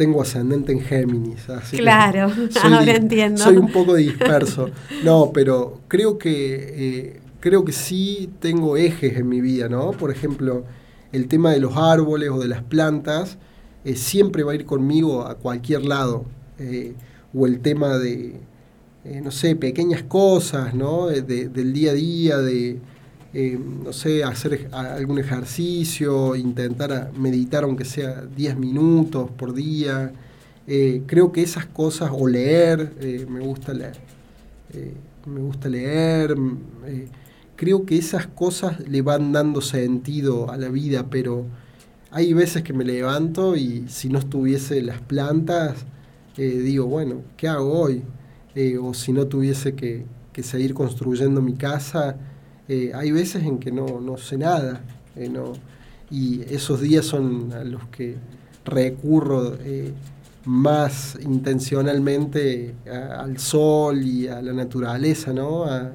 tengo 0.01 0.23
ascendente 0.23 0.73
en 0.73 0.81
Géminis. 0.81 1.51
Así 1.51 1.77
claro, 1.77 2.33
ahora 2.63 2.97
entiendo. 2.97 3.43
Soy 3.43 3.59
un 3.59 3.71
poco 3.71 3.95
disperso. 3.95 4.71
No, 5.05 5.31
pero 5.35 5.83
creo 5.89 6.17
que 6.17 7.21
creo 7.41 7.65
que 7.65 7.73
sí 7.73 8.31
tengo 8.39 8.79
ejes 8.79 9.17
en 9.17 9.29
mi 9.29 9.43
vida, 9.43 9.69
¿no? 9.69 9.91
Por 9.91 10.11
ejemplo, 10.11 10.65
el 11.13 11.27
tema 11.27 11.53
de 11.53 11.61
los 11.61 11.77
árboles 11.77 12.31
o 12.31 12.39
de 12.39 12.49
las 12.49 12.63
plantas 12.63 13.39
eh, 13.85 13.97
siempre 13.97 14.43
va 14.43 14.53
a 14.53 14.55
ir 14.55 14.67
conmigo 14.67 15.27
a 15.27 15.37
cualquier 15.37 15.85
lado. 15.85 16.25
Eh, 16.59 16.95
o 17.35 17.47
el 17.47 17.61
tema 17.61 17.99
de, 17.99 18.41
eh, 19.05 19.21
no 19.23 19.31
sé, 19.31 19.57
pequeñas 19.57 20.03
cosas, 20.03 20.75
¿no? 20.75 21.07
del 21.09 21.73
día 21.73 21.93
a 21.93 21.95
día, 21.95 22.39
de, 22.39 22.79
no 23.33 23.93
sé, 23.93 24.25
hacer 24.25 24.69
algún 24.73 25.19
ejercicio, 25.19 26.35
intentar 26.35 27.13
meditar 27.17 27.65
aunque 27.65 27.85
sea 27.85 28.23
10 28.23 28.57
minutos 28.57 29.31
por 29.31 29.55
día. 29.55 30.13
creo 31.07 31.33
que 31.33 31.43
esas 31.43 31.67
cosas, 31.67 32.11
o 32.13 32.27
leer, 32.27 32.93
me 33.29 33.41
gusta 33.41 33.73
leer. 33.73 33.99
me 35.27 35.41
gusta 35.41 35.69
leer 35.69 36.35
creo 37.61 37.85
que 37.85 37.99
esas 37.99 38.27
cosas 38.27 38.81
le 38.89 39.03
van 39.03 39.33
dando 39.33 39.61
sentido 39.61 40.51
a 40.51 40.57
la 40.57 40.71
vida, 40.71 41.11
pero 41.11 41.45
hay 42.11 42.33
veces 42.33 42.63
que 42.63 42.73
me 42.73 42.87
levanto 42.87 43.55
y 43.55 43.85
si 43.87 44.09
no 44.09 44.19
estuviese 44.19 44.81
las 44.81 45.03
plantas, 45.03 45.85
eh, 46.39 46.59
digo, 46.59 46.87
bueno, 46.87 47.21
¿qué 47.37 47.49
hago 47.49 47.79
hoy? 47.79 48.03
Eh, 48.55 48.79
o 48.79 48.95
si 48.95 49.13
no 49.13 49.27
tuviese 49.27 49.75
que, 49.75 50.07
seguir 50.43 50.73
construyendo 50.73 51.43
mi 51.43 51.53
casa, 51.53 52.17
eh, 52.73 52.93
hay 52.95 53.11
veces 53.11 53.43
en 53.45 53.59
que 53.59 53.73
no, 53.73 54.17
sé 54.17 54.39
nada. 54.39 54.83
No, 55.17 55.53
y 56.11 56.43
esos 56.43 56.81
días 56.81 57.05
son 57.05 57.53
a 57.53 57.65
los 57.65 57.85
que 57.89 58.17
recurro 58.65 59.57
más 60.45 61.19
intencionalmente 61.21 62.75
al 62.89 63.39
sol 63.39 64.03
y 64.03 64.29
a 64.29 64.41
la 64.41 64.53
naturaleza, 64.53 65.33
¿no? 65.33 65.65
a 65.65 65.93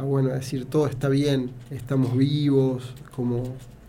bueno, 0.00 0.30
decir 0.30 0.64
todo 0.64 0.86
está 0.86 1.08
bien, 1.08 1.50
estamos 1.70 2.16
vivos, 2.16 2.94
como... 3.14 3.42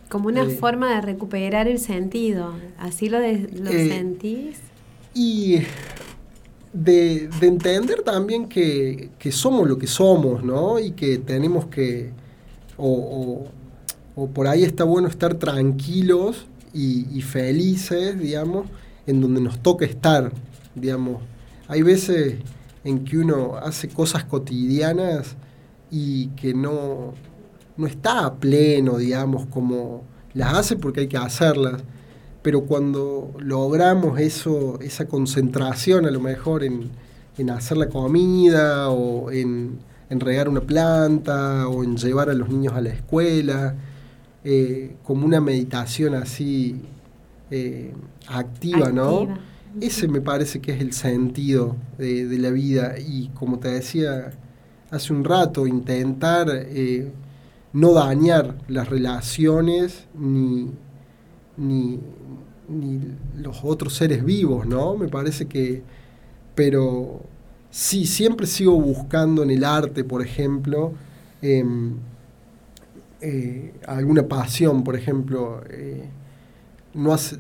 Como 0.10 0.28
una 0.28 0.44
eh, 0.44 0.50
forma 0.50 0.94
de 0.94 1.02
recuperar 1.02 1.68
el 1.68 1.80
sentido, 1.80 2.54
¿así 2.78 3.10
lo, 3.10 3.20
lo 3.20 3.26
eh, 3.26 3.88
sentís? 3.88 4.60
Y 5.14 5.60
de, 6.74 7.30
entender 7.42 8.02
también 8.02 8.48
que, 8.48 9.10
somos 9.32 9.68
lo 9.68 9.78
que 9.78 9.88
somos, 9.88 10.44
¿no? 10.44 10.80
Y 10.80 10.92
que 10.92 11.20
tenemos 11.20 11.68
que, 11.68 12.12
o, 12.78 13.46
por 14.34 14.48
ahí 14.48 14.64
está 14.64 14.84
bueno 14.84 15.08
estar 15.08 15.36
tranquilos 15.36 16.48
y, 16.74 17.08
y 17.18 17.22
felices, 17.22 18.20
digamos, 18.20 18.68
en 19.08 19.22
donde 19.22 19.42
nos 19.42 19.62
toca 19.62 19.86
estar, 19.86 20.32
digamos. 20.76 21.22
Hay 21.68 21.82
veces 21.82 22.36
en 22.84 23.06
que 23.06 23.18
uno 23.18 23.56
hace 23.56 23.88
cosas 23.88 24.24
cotidianas 24.26 25.36
y 25.90 26.28
que 26.30 26.54
no, 26.54 27.14
no 27.78 27.88
está 27.88 28.26
a 28.26 28.36
pleno, 28.36 28.98
digamos, 28.98 29.46
como 29.48 30.04
las 30.34 30.54
hace 30.56 30.76
porque 30.76 31.02
hay 31.02 31.08
que 31.08 31.18
hacerlas, 31.18 31.84
pero 32.44 32.66
cuando 32.66 33.34
logramos 33.40 34.20
eso, 34.20 34.78
esa 34.82 35.06
concentración 35.06 36.06
a 36.06 36.12
lo 36.12 36.20
mejor 36.20 36.64
en, 36.64 36.92
hacer 37.50 37.78
la 37.78 37.90
comida 37.90 38.90
o 38.90 39.32
en, 39.32 39.80
regar 40.10 40.48
una 40.48 40.62
planta 40.62 41.68
o 41.68 41.84
en 41.84 41.98
llevar 41.98 42.30
a 42.30 42.34
los 42.34 42.50
niños 42.50 42.74
a 42.74 42.82
la 42.82 42.90
escuela, 42.90 43.74
eh, 44.44 44.98
como 45.04 45.26
una 45.26 45.42
meditación 45.42 46.14
así 46.14 46.82
eh, 47.50 47.94
activa, 48.28 48.92
¿no? 48.92 49.28
Ese 49.82 50.08
me 50.08 50.22
parece 50.22 50.62
que 50.62 50.74
es 50.74 50.82
el 50.82 50.94
sentido 50.94 51.76
de, 51.98 52.28
de 52.28 52.38
la 52.38 52.52
vida 52.52 52.94
y 53.00 53.30
como 53.30 53.58
te 53.58 53.70
decía, 53.70 54.34
hace 54.92 55.14
un 55.14 55.24
rato, 55.24 55.66
intentar 55.66 56.48
eh, 56.52 57.12
no 57.74 57.94
dañar 57.94 58.56
las 58.68 58.90
relaciones 58.90 60.06
ni, 60.14 60.70
ni, 61.58 62.00
los 63.38 63.64
otros 63.64 63.94
seres 63.96 64.24
vivos, 64.24 64.66
¿no? 64.66 64.96
Me 64.96 65.08
parece 65.08 65.48
que, 65.48 65.84
pero 66.56 67.22
sí, 67.70 68.06
siempre 68.06 68.48
sigo 68.48 68.80
buscando 68.80 69.44
en 69.44 69.52
el 69.52 69.64
arte, 69.64 70.04
por 70.04 70.22
ejemplo, 70.22 70.94
em, 71.42 71.96
eh, 73.22 73.74
alguna 73.88 74.28
pasión, 74.28 74.84
por 74.84 74.96
ejemplo. 74.96 75.62
Eh, 75.70 76.10
no 76.94 77.14
hace, 77.14 77.38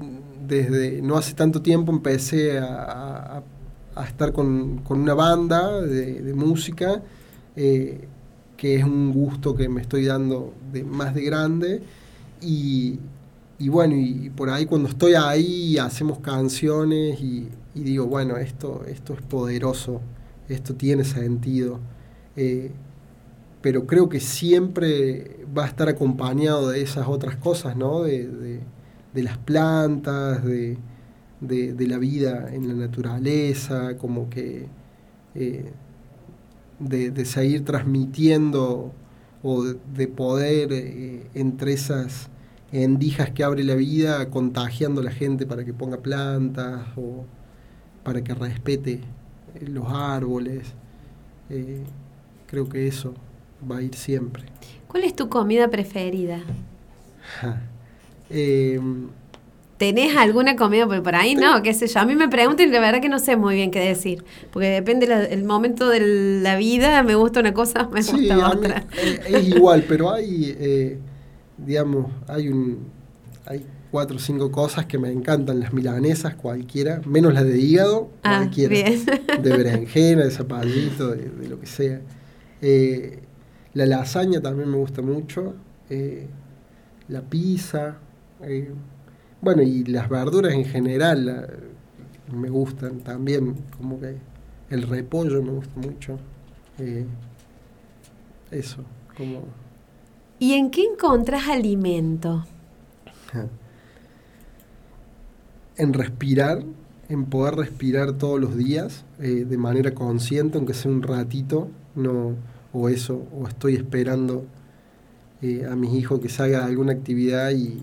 desde 0.48 1.02
no 1.02 1.16
hace 1.16 1.34
tanto 1.36 1.62
tiempo 1.62 1.92
empecé 1.92 2.60
a, 2.60 3.44
estar 4.08 4.34
con, 4.34 4.82
una 4.90 5.14
banda 5.14 5.80
de 5.82 6.34
música 6.34 7.04
eh, 7.56 8.08
que 8.58 8.76
es 8.76 8.84
un 8.84 9.12
gusto 9.12 9.56
que 9.56 9.68
me 9.68 9.82
estoy 9.82 10.06
dando 10.06 10.54
de, 10.72 10.84
más 10.84 11.14
de 11.14 11.24
grande. 11.24 11.84
Y, 12.42 13.00
bueno, 13.70 13.96
y, 13.96 14.30
por 14.30 14.50
ahí 14.50 14.66
cuando 14.66 14.90
estoy 14.90 15.14
ahí 15.14 15.78
hacemos 15.78 16.20
canciones 16.20 17.20
y, 17.22 17.50
digo, 17.74 18.08
bueno, 18.08 18.38
esto, 18.38 18.84
esto 18.88 19.14
es 19.14 19.22
poderoso, 19.22 20.02
esto 20.50 20.76
tiene 20.76 21.04
sentido. 21.04 21.80
Eh, 22.36 22.72
pero 23.62 23.88
creo 23.88 24.10
que 24.10 24.20
siempre 24.20 25.38
va 25.58 25.64
a 25.64 25.68
estar 25.68 25.88
acompañado 25.88 26.70
de 26.70 26.82
esas 26.82 27.08
otras 27.08 27.38
cosas, 27.38 27.78
¿no? 27.78 28.04
De, 28.04 28.60
las 29.14 29.38
plantas, 29.38 30.44
de, 30.44 30.78
la 31.40 31.98
vida 31.98 32.54
en 32.54 32.68
la 32.68 32.74
naturaleza, 32.74 33.98
como 33.98 34.30
que 34.30 34.68
eh, 35.36 35.72
de, 36.80 37.26
seguir 37.26 37.64
transmitiendo 37.64 38.92
o 39.44 39.64
de, 39.64 40.08
poder 40.08 40.74
eh, 40.74 41.30
entre 41.34 41.74
esas 41.74 42.30
endijas 42.74 43.30
que 43.32 43.44
abre 43.44 43.64
la 43.64 43.76
vida, 43.76 44.30
contagiando 44.30 45.02
a 45.02 45.04
la 45.04 45.12
gente 45.12 45.46
para 45.46 45.64
que 45.64 45.74
ponga 45.74 45.98
plantas 45.98 46.82
o 46.96 47.26
para 48.04 48.24
que 48.24 48.34
respete 48.34 49.02
eh, 49.56 49.68
los 49.68 49.86
árboles. 49.88 50.74
Eh, 51.50 51.84
creo 52.48 52.68
que 52.68 52.88
eso 52.88 53.14
va 53.70 53.78
a 53.78 53.82
ir 53.82 53.96
siempre. 53.96 54.44
¿Cuál 54.88 55.04
es 55.04 55.16
tu 55.16 55.30
comida 55.30 55.70
preferida? 55.70 56.40
Eh, 58.30 58.80
¿Tenés 59.78 60.16
alguna 60.16 60.56
comida? 60.56 60.86
Porque 60.86 61.02
por 61.02 61.16
ahí 61.16 61.36
no, 61.36 61.62
qué 61.62 61.74
sé 61.74 61.88
yo. 61.88 62.00
A 62.00 62.06
mí 62.06 62.16
me 62.16 62.30
preguntan 62.30 62.70
y 62.70 62.72
la 62.72 62.80
verdad 62.80 63.02
que 63.02 63.10
no 63.10 63.20
sé 63.20 63.36
muy 63.36 63.56
bien 63.56 63.72
qué 63.72 63.80
decir. 63.80 64.24
Porque 64.52 64.68
depende 64.68 65.08
del 65.08 65.44
momento 65.44 65.90
de 65.90 66.40
la 66.42 66.56
vida, 66.56 67.04
me 67.04 67.16
gusta 67.16 67.40
una 67.40 67.54
cosa, 67.54 67.90
me 67.92 68.02
gusta 68.02 68.50
otra. 68.50 68.86
Eh, 68.98 69.20
es 69.28 69.48
igual, 69.50 69.84
pero 69.88 70.12
hay, 70.12 70.56
eh, 70.58 71.00
digamos, 71.58 72.12
hay 72.28 72.50
un 72.50 72.92
hay 73.46 73.66
cuatro 73.92 74.16
o 74.16 74.20
cinco 74.20 74.52
cosas 74.52 74.86
que 74.86 74.98
me 74.98 75.12
encantan. 75.12 75.60
Las 75.60 75.74
milanesas, 75.74 76.36
cualquiera, 76.36 77.02
menos 77.06 77.34
las 77.34 77.44
de 77.44 77.60
hígado, 77.60 78.10
ah, 78.24 78.38
cualquiera. 78.40 78.90
De 79.42 79.58
berenjena, 79.58 80.24
de 80.24 80.32
zapallito, 80.32 81.12
de, 81.12 81.48
lo 81.48 81.60
que 81.60 81.68
sea. 81.68 82.02
Eh, 82.62 83.20
la 83.74 83.86
lasaña 83.86 84.40
también 84.42 84.70
me 84.70 84.78
gusta 84.78 85.02
mucho. 85.02 85.56
la 87.08 87.22
pizza. 87.22 87.98
Bueno, 89.42 89.62
y 89.62 89.84
las 89.84 90.10
verduras 90.10 90.54
en 90.54 90.66
general 90.66 91.50
me 92.32 92.50
gustan 92.50 93.00
también, 93.00 93.56
como 93.78 94.00
que 94.00 94.16
el 94.70 94.84
repollo 94.84 95.42
me 95.44 95.52
gusta 95.52 95.80
mucho. 95.80 96.18
Eh, 96.80 97.06
eso, 98.52 98.84
como... 99.16 99.63
¿Y 100.44 100.56
en 100.56 100.72
qué 100.72 100.84
encontras 100.84 101.48
alimento? 101.48 102.46
En 105.78 105.94
respirar, 105.94 106.64
en 107.10 107.26
poder 107.26 107.56
respirar 107.56 108.14
todos 108.18 108.40
los 108.40 108.56
días 108.56 109.06
eh, 109.20 109.46
de 109.50 109.58
manera 109.58 109.96
consciente, 109.96 110.58
aunque 110.58 110.76
sea 110.76 110.92
un 110.92 111.02
ratito, 111.02 111.70
no, 111.96 112.36
o 112.74 112.90
eso, 112.90 113.26
o 113.34 113.48
estoy 113.48 113.76
esperando 113.76 114.46
eh, 115.42 115.66
a 115.66 115.76
mis 115.76 115.94
hijos 115.94 116.20
que 116.20 116.30
salga 116.30 116.66
alguna 116.66 116.92
actividad 116.92 117.52
y, 117.52 117.82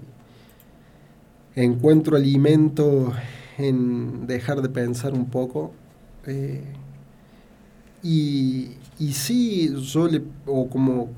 encuentro 1.57 2.17
alimento 2.17 3.13
en 3.59 4.29
dejar 4.29 4.61
de 4.63 4.69
pensar 4.69 5.15
un 5.15 5.31
poco. 5.31 5.73
Eh, 6.27 6.63
y, 8.05 8.69
y, 9.01 9.13
sí, 9.15 9.75
yo 9.83 10.07
le, 10.07 10.23
o 10.47 10.69
como 10.69 11.09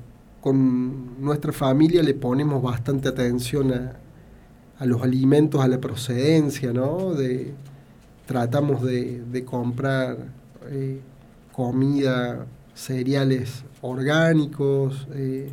con 0.43 1.23
nuestra 1.23 1.53
familia 1.53 2.03
le 2.03 2.13
ponemos 2.13 2.61
bastante 2.61 3.07
atención 3.07 3.71
a, 3.71 4.85
los 4.85 5.01
alimentos, 5.01 5.61
a 5.61 5.69
la 5.69 5.79
procedencia, 5.79 6.73
¿no? 6.73 7.13
De, 7.13 7.53
tratamos 8.25 8.83
de, 8.83 9.45
comprar 9.45 10.17
eh, 10.69 10.99
comida, 11.53 12.45
cereales 12.73 13.63
orgánicos, 13.79 15.07
eh, 15.13 15.49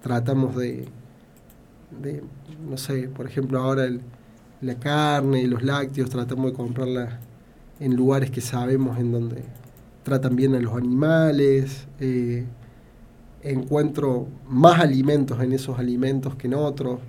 tratamos 0.00 0.54
de, 0.54 0.86
de, 2.00 2.22
no 2.68 2.76
sé, 2.76 3.08
por 3.08 3.26
ejemplo 3.26 3.58
ahora 3.58 3.86
el, 3.86 4.00
la 4.60 4.76
carne 4.76 5.42
y 5.42 5.48
los 5.48 5.64
lácteos, 5.64 6.08
tratamos 6.08 6.52
de 6.52 6.56
comprarla 6.56 7.18
en 7.80 7.96
lugares 7.96 8.30
que 8.30 8.40
sabemos 8.40 8.96
en 9.00 9.10
donde 9.10 9.42
tratan 10.04 10.36
bien 10.36 10.54
a 10.54 10.60
los 10.60 10.76
animales. 10.76 11.88
Eh, 11.98 12.44
encuentro 13.42 14.28
más 14.48 14.80
alimentos 14.80 15.40
en 15.42 15.52
esos 15.52 15.78
alimentos 15.78 16.36
que 16.36 16.46
en 16.46 16.54
otros. 16.54 17.00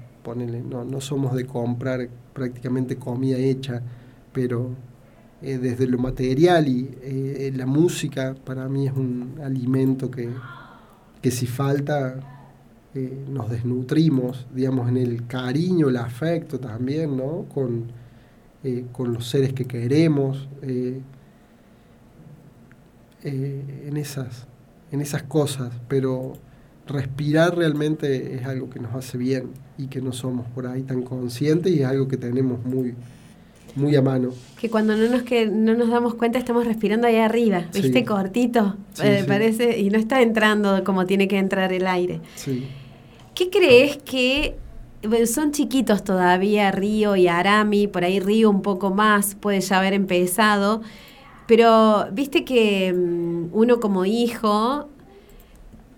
no, 0.69 0.85
no 0.85 1.01
somos 1.01 1.33
de 1.33 1.45
comprar 1.45 2.09
prácticamente 2.33 2.95
comida 2.95 3.37
hecha, 3.37 3.81
pero 4.33 4.75
eh, 5.41 5.57
desde 5.57 5.87
lo 5.87 5.97
material 5.97 6.67
y 6.67 6.95
eh, 7.01 7.51
la 7.55 7.65
música 7.65 8.35
para 8.45 8.69
mí 8.69 8.85
es 8.85 8.93
un 8.93 9.39
alimento 9.43 10.11
que, 10.11 10.29
que 11.19 11.31
si 11.31 11.47
falta 11.47 12.19
eh, 12.93 13.25
nos 13.27 13.49
desnutrimos, 13.49 14.45
digamos, 14.53 14.87
en 14.89 14.97
el 14.97 15.25
cariño, 15.25 15.89
el 15.89 15.97
afecto 15.97 16.59
también, 16.59 17.17
¿no? 17.17 17.45
Con, 17.53 17.91
con 18.91 19.11
los 19.13 19.27
seres 19.27 19.53
que 19.53 19.65
queremos, 19.65 20.47
en, 23.23 23.97
esas, 23.97 24.45
en 24.91 25.01
esas 25.01 25.23
cosas, 25.23 25.71
pero 25.88 26.34
respirar 26.88 27.56
realmente 27.56 28.36
es 28.36 28.45
algo 28.45 28.69
que 28.69 28.80
nos 28.80 28.93
hace 28.93 29.17
bien 29.17 29.51
y 29.77 29.88
que 29.88 30.01
no 30.01 30.12
somos 30.12 30.45
por 30.47 30.67
ahí 30.67 30.84
tan 30.84 31.01
conscientes 31.04 31.71
y 31.73 31.82
es 31.82 31.86
algo 31.86 32.08
que 32.08 32.17
tenemos 32.17 32.63
muy, 32.65 32.93
muy 33.75 33.95
a 33.95 34.01
mano. 34.01 34.32
Que 34.60 34.69
cuando 34.69 34.95
no 34.95 35.08
nos, 35.08 35.23
que 35.23 35.45
no 35.45 35.73
nos 35.75 35.89
damos 35.89 36.15
cuenta 36.15 36.38
estamos 36.38 36.65
respirando 36.65 37.08
ahí 37.08 37.15
arriba, 37.17 37.65
¿viste? 37.73 38.04
Cortito, 38.04 38.75
parece, 39.27 39.80
y 39.80 39.89
no 39.89 39.97
está 39.97 40.21
entrando 40.21 40.84
como 40.84 41.06
tiene 41.06 41.27
que 41.27 41.38
entrar 41.38 41.71
el 41.71 41.88
aire. 41.88 42.19
Sí. 42.36 42.67
¿Qué 43.34 43.49
crees 43.49 43.97
que 43.97 44.58
son 45.25 45.51
chiquitos 45.51 46.04
todavía 46.04 46.71
Río 46.71 47.15
y 47.15 47.27
Arami, 47.27 47.88
por 47.88 48.04
ahí 48.04 48.19
Río 48.19 48.49
un 48.49 48.62
poco 48.62 48.91
más, 48.91 49.36
puede 49.36 49.62
ya 49.62 49.80
haber 49.80 49.93
empezado, 49.93 50.82
pero 51.51 52.07
viste 52.13 52.45
que 52.45 52.93
mm, 52.93 53.49
uno 53.51 53.81
como 53.81 54.05
hijo 54.05 54.87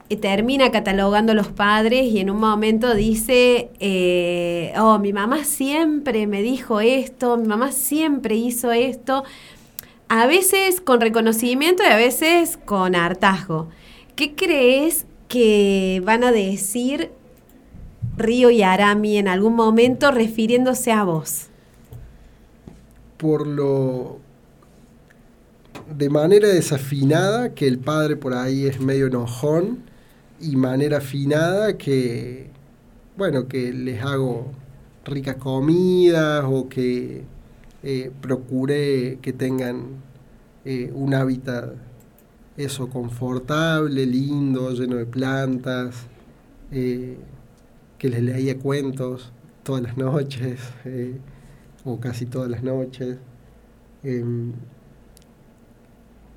eh, 0.09 0.17
termina 0.17 0.71
catalogando 0.71 1.33
a 1.33 1.35
los 1.35 1.49
padres 1.49 2.11
y 2.11 2.17
en 2.17 2.31
un 2.31 2.39
momento 2.39 2.95
dice, 2.95 3.69
eh, 3.79 4.73
oh, 4.79 4.97
mi 4.97 5.13
mamá 5.13 5.43
siempre 5.43 6.25
me 6.25 6.41
dijo 6.41 6.79
esto, 6.79 7.37
mi 7.37 7.47
mamá 7.47 7.71
siempre 7.71 8.33
hizo 8.33 8.71
esto, 8.71 9.25
a 10.07 10.25
veces 10.25 10.81
con 10.81 10.99
reconocimiento 10.99 11.83
y 11.83 11.91
a 11.91 11.97
veces 11.97 12.57
con 12.57 12.95
hartazgo. 12.95 13.69
¿Qué 14.15 14.33
crees 14.33 15.05
que 15.27 16.01
van 16.03 16.23
a 16.23 16.31
decir 16.31 17.11
Río 18.17 18.49
y 18.49 18.63
Arami 18.63 19.19
en 19.19 19.27
algún 19.27 19.53
momento 19.53 20.09
refiriéndose 20.09 20.91
a 20.91 21.03
vos? 21.03 21.49
Por 23.17 23.45
lo 23.45 24.22
de 25.95 26.09
manera 26.09 26.47
desafinada, 26.47 27.53
que 27.53 27.67
el 27.67 27.79
padre 27.79 28.15
por 28.15 28.33
ahí 28.33 28.65
es 28.65 28.79
medio 28.79 29.07
enojón, 29.07 29.79
y 30.39 30.55
manera 30.55 30.97
afinada 30.97 31.77
que, 31.77 32.49
bueno, 33.17 33.47
que 33.47 33.71
les 33.71 34.01
hago 34.03 34.51
ricas 35.05 35.37
comidas 35.37 36.43
o 36.47 36.67
que 36.69 37.23
eh, 37.83 38.11
procure 38.21 39.19
que 39.21 39.33
tengan 39.33 40.01
eh, 40.65 40.91
un 40.93 41.13
hábitat 41.13 41.73
eso 42.55 42.87
confortable, 42.89 44.05
lindo, 44.05 44.71
lleno 44.71 44.97
de 44.97 45.05
plantas. 45.05 46.07
Eh, 46.71 47.17
que 47.97 48.09
les 48.09 48.21
leía 48.21 48.59
cuentos 48.59 49.31
todas 49.63 49.81
las 49.81 49.97
noches, 49.97 50.59
o 51.85 51.99
casi 51.99 52.25
todas 52.25 52.49
las 52.49 52.63
noches. 52.63 53.17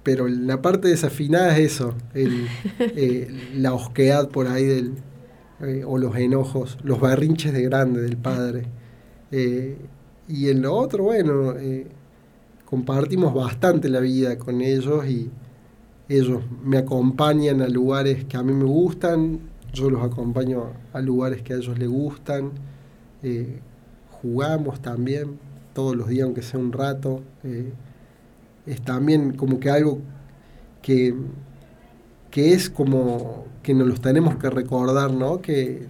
Pero 0.07 0.29
la 0.29 0.63
parte 0.63 0.87
desafinada 0.87 1.59
es 1.59 1.73
eso, 1.73 1.95
eh, 2.15 3.29
la 3.57 3.75
osquedad 3.75 4.29
por 4.29 4.47
ahí 4.47 4.65
del, 4.65 4.93
eh, 5.61 5.83
o 5.85 5.99
los 5.99 6.15
enojos, 6.15 6.79
los 6.85 7.01
barrinches 7.01 7.53
de 7.53 7.63
grande 7.63 8.01
del 8.03 8.17
padre. 8.17 8.67
y 9.33 10.49
en 10.49 10.63
lo 10.63 10.75
otro, 10.75 11.03
bueno, 11.03 11.55
compartimos 12.65 13.35
bastante 13.35 13.89
la 13.89 13.99
vida 13.99 14.39
con 14.39 14.61
ellos 14.61 15.05
y 15.07 15.29
ellos 16.09 16.43
me 16.65 16.79
acompañan 16.79 17.61
a 17.61 17.67
lugares 17.67 18.25
que 18.27 18.37
a 18.37 18.45
mí 18.45 18.53
me 18.53 18.65
gustan, 18.65 19.41
yo 19.73 19.91
los 19.91 20.05
acompaño 20.05 20.71
a 20.93 21.01
lugares 21.01 21.43
que 21.43 21.55
a 21.55 21.57
ellos 21.57 21.77
les 21.81 21.89
gustan, 21.89 22.53
eh, 23.25 23.59
jugamos 24.23 24.81
también 24.81 25.41
todos 25.75 25.97
los 25.97 26.07
días, 26.07 26.27
aunque 26.27 26.43
sea 26.43 26.61
un 26.61 26.71
rato. 26.71 27.23
Es 28.67 28.83
también 28.83 29.33
como 29.33 29.61
que 29.61 29.71
algo 29.71 30.01
que, 30.83 31.15
que 32.31 32.53
es 32.53 32.69
como 32.69 33.47
que 33.63 33.75
nos 33.75 33.89
los 33.89 34.01
tenemos 34.01 34.37
que 34.37 34.51
recordar, 34.51 35.13
¿no? 35.13 35.41
Que 35.41 35.87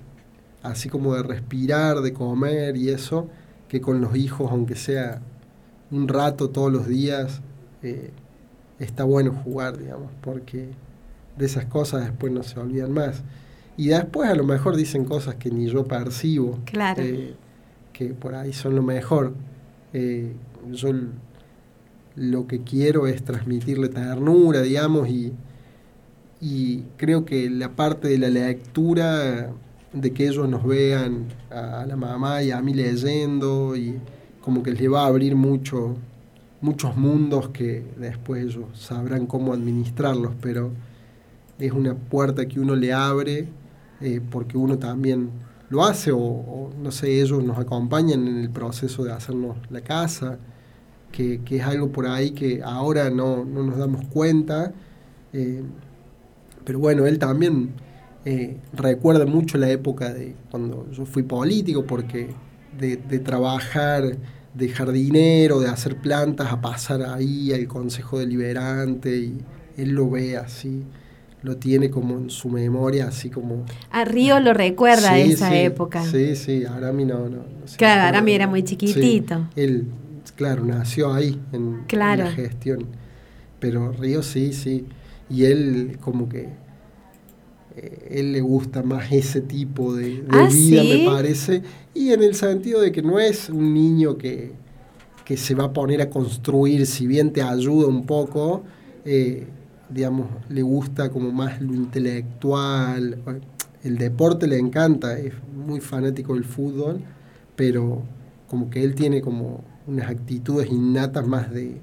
así 0.62 0.88
como 0.88 1.14
de 1.14 1.22
respirar, 1.22 2.00
de 2.00 2.12
comer 2.12 2.76
y 2.76 2.90
eso, 2.90 3.28
que 3.68 3.80
con 3.80 4.00
los 4.00 4.16
hijos, 4.16 4.50
aunque 4.50 4.76
sea 4.76 5.20
un 5.90 6.08
rato 6.08 6.50
todos 6.50 6.72
los 6.72 6.86
días, 6.88 7.40
eh, 7.82 8.10
está 8.78 9.04
bueno 9.04 9.32
jugar, 9.32 9.78
digamos, 9.78 10.10
porque 10.20 10.70
de 11.36 11.46
esas 11.46 11.66
cosas 11.66 12.04
después 12.04 12.32
no 12.32 12.42
se 12.42 12.58
olvidan 12.58 12.92
más. 12.92 13.22
Y 13.76 13.88
después 13.88 14.30
a 14.30 14.34
lo 14.34 14.44
mejor 14.44 14.76
dicen 14.76 15.04
cosas 15.04 15.34
que 15.34 15.50
ni 15.50 15.68
yo 15.68 15.84
percibo, 15.84 16.58
claro. 16.64 17.02
Eh, 17.02 17.34
que 17.92 18.08
por 18.08 18.34
ahí 18.34 18.52
son 18.52 18.74
lo 18.74 18.82
mejor. 18.82 19.34
Eh, 19.92 20.32
yo 20.70 20.90
lo 22.16 22.46
que 22.46 22.62
quiero 22.62 23.06
es 23.06 23.22
transmitirle 23.22 23.88
ternura, 23.88 24.62
digamos, 24.62 25.08
y, 25.08 25.32
y 26.40 26.82
creo 26.96 27.24
que 27.24 27.48
la 27.50 27.76
parte 27.76 28.08
de 28.08 28.18
la 28.18 28.28
lectura, 28.28 29.50
de 29.92 30.12
que 30.12 30.28
ellos 30.28 30.48
nos 30.48 30.66
vean 30.66 31.26
a, 31.50 31.84
la 31.86 31.96
mamá 31.96 32.42
y 32.42 32.50
a 32.50 32.60
mí 32.60 32.74
leyendo, 32.74 33.76
y 33.76 33.98
como 34.40 34.62
que 34.62 34.72
les 34.72 34.92
va 34.92 35.04
a 35.04 35.06
abrir 35.06 35.36
mucho, 35.36 35.96
muchos 36.60 36.96
mundos 36.96 37.50
que 37.50 37.84
después 37.98 38.44
ellos 38.44 38.64
sabrán 38.74 39.26
cómo 39.26 39.52
administrarlos, 39.52 40.34
pero 40.40 40.72
es 41.58 41.72
una 41.72 41.94
puerta 41.94 42.46
que 42.46 42.60
uno 42.60 42.74
le 42.74 42.92
abre 42.92 43.48
eh, 44.00 44.20
porque 44.30 44.58
uno 44.58 44.78
también 44.78 45.30
lo 45.68 45.84
hace 45.84 46.12
o, 46.12 46.70
no 46.80 46.90
sé, 46.90 47.20
ellos 47.20 47.42
nos 47.42 47.58
acompañan 47.58 48.26
en 48.26 48.38
el 48.38 48.50
proceso 48.50 49.04
de 49.04 49.12
hacernos 49.12 49.56
la 49.70 49.80
casa, 49.80 50.38
que, 51.16 51.40
es 51.56 51.62
algo 51.62 51.90
por 51.90 52.06
ahí 52.06 52.32
que 52.32 52.60
ahora 52.62 53.08
no, 53.10 53.44
nos 53.44 53.78
damos 53.78 54.04
cuenta, 54.06 54.72
eh, 55.32 55.62
pero 56.64 56.78
bueno, 56.78 57.06
él 57.06 57.18
también 57.18 57.70
eh, 58.24 58.58
recuerda 58.74 59.24
mucho 59.24 59.56
la 59.56 59.70
época 59.70 60.12
de 60.12 60.34
cuando 60.50 60.90
yo 60.92 61.06
fui 61.06 61.22
político, 61.22 61.86
porque 61.86 62.28
de, 62.78 62.96
de 62.96 63.18
trabajar 63.18 64.18
de 64.52 64.68
jardinero, 64.68 65.60
de 65.60 65.68
hacer 65.68 65.96
plantas, 65.96 66.52
a 66.52 66.60
pasar 66.60 67.02
ahí 67.02 67.52
al 67.52 67.66
Consejo 67.66 68.18
Deliberante 68.18 69.16
y 69.16 69.38
él 69.76 69.90
lo 69.90 70.10
ve 70.10 70.36
así 70.36 70.84
lo 71.46 71.56
tiene 71.56 71.90
como 71.90 72.18
en 72.18 72.28
su 72.28 72.48
memoria, 72.48 73.06
así 73.06 73.30
como... 73.30 73.64
A 73.90 74.04
Río 74.04 74.40
lo 74.40 74.52
recuerda 74.52 75.16
esa 75.16 75.54
época. 75.56 76.04
Sí, 76.04 76.34
sí, 76.34 76.64
Arami 76.64 77.04
no, 77.04 77.28
no, 77.28 77.44
Claro, 77.76 78.02
Arami 78.02 78.32
era 78.32 78.48
muy 78.48 78.64
chiquitito. 78.64 79.46
él, 79.54 79.86
claro, 80.32 80.64
nació 80.64 81.12
ahí 81.12 81.40
en, 81.52 81.84
la 81.90 82.30
gestión. 82.30 82.86
Pero 83.60 83.92
Río 83.92 84.22
sí, 84.22 84.52
sí. 84.52 84.86
Y 85.28 85.44
él 85.44 85.98
como 86.00 86.28
que... 86.28 86.48
Eh, 87.76 88.08
él 88.10 88.32
le 88.32 88.40
gusta 88.40 88.82
más 88.82 89.12
ese 89.12 89.42
tipo 89.42 89.94
de, 89.94 90.24
ah, 90.30 90.48
vida, 90.50 90.82
me 90.82 91.04
parece. 91.04 91.62
Y 91.92 92.10
en 92.10 92.22
el 92.22 92.34
sentido 92.34 92.80
de 92.80 92.90
que 92.90 93.02
no 93.02 93.18
es 93.18 93.50
un 93.50 93.74
niño 93.74 94.16
que, 94.16 94.52
que 95.26 95.36
se 95.36 95.54
va 95.54 95.64
a 95.64 95.72
poner 95.72 96.00
a 96.00 96.08
construir, 96.08 96.86
si 96.86 97.06
bien 97.06 97.32
te 97.32 97.42
ayuda 97.42 97.88
un 97.88 98.06
poco, 98.06 98.62
eh, 99.04 99.46
digamos, 99.90 100.28
le 100.48 100.62
gusta 100.62 101.10
como 101.10 101.32
más 101.32 101.60
lo 101.60 101.74
intelectual. 101.74 103.18
El 103.82 103.98
deporte 103.98 104.46
le 104.46 104.58
encanta, 104.58 105.18
es 105.18 105.34
muy 105.54 105.80
fanático 105.80 106.34
del 106.34 106.44
fútbol, 106.44 107.00
pero 107.56 108.02
como 108.48 108.70
que 108.70 108.82
él 108.82 108.94
tiene 108.94 109.20
como 109.20 109.64
unas 109.86 110.08
actitudes 110.10 110.70
innatas 110.70 111.26
más 111.26 111.50
de, 111.50 111.80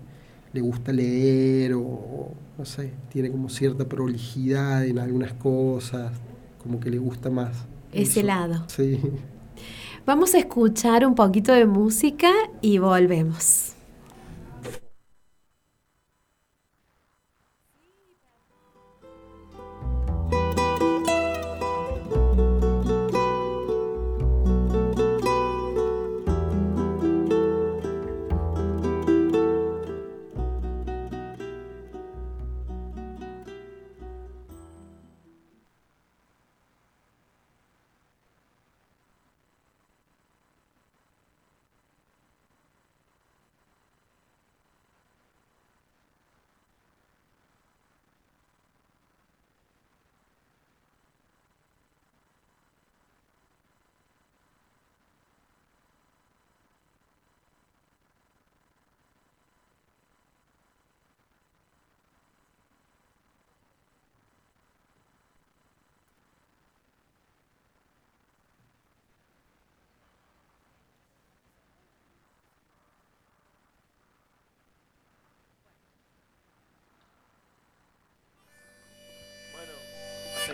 le 0.52 0.62
gusta 0.62 0.92
leer 0.92 1.74
o, 1.74 2.32
no 2.58 2.66
sé, 2.66 2.92
tiene 3.10 3.32
como 3.32 3.50
cierta 3.50 3.86
prolijidad 3.86 4.86
en 4.86 5.00
algunas 5.00 5.34
cosas, 5.34 6.12
como 6.62 6.80
que 6.80 6.90
le 6.90 6.98
gusta 7.00 7.30
más. 7.30 7.66
Ese 7.92 8.24
lado. 8.24 8.66
Sí. 8.68 9.00
Vamos 10.06 10.34
a 10.34 10.40
escuchar 10.40 11.06
un 11.06 11.16
poquito 11.16 11.54
de 11.54 11.66
música 11.66 12.30
y 12.62 12.78
volvemos. 12.78 13.73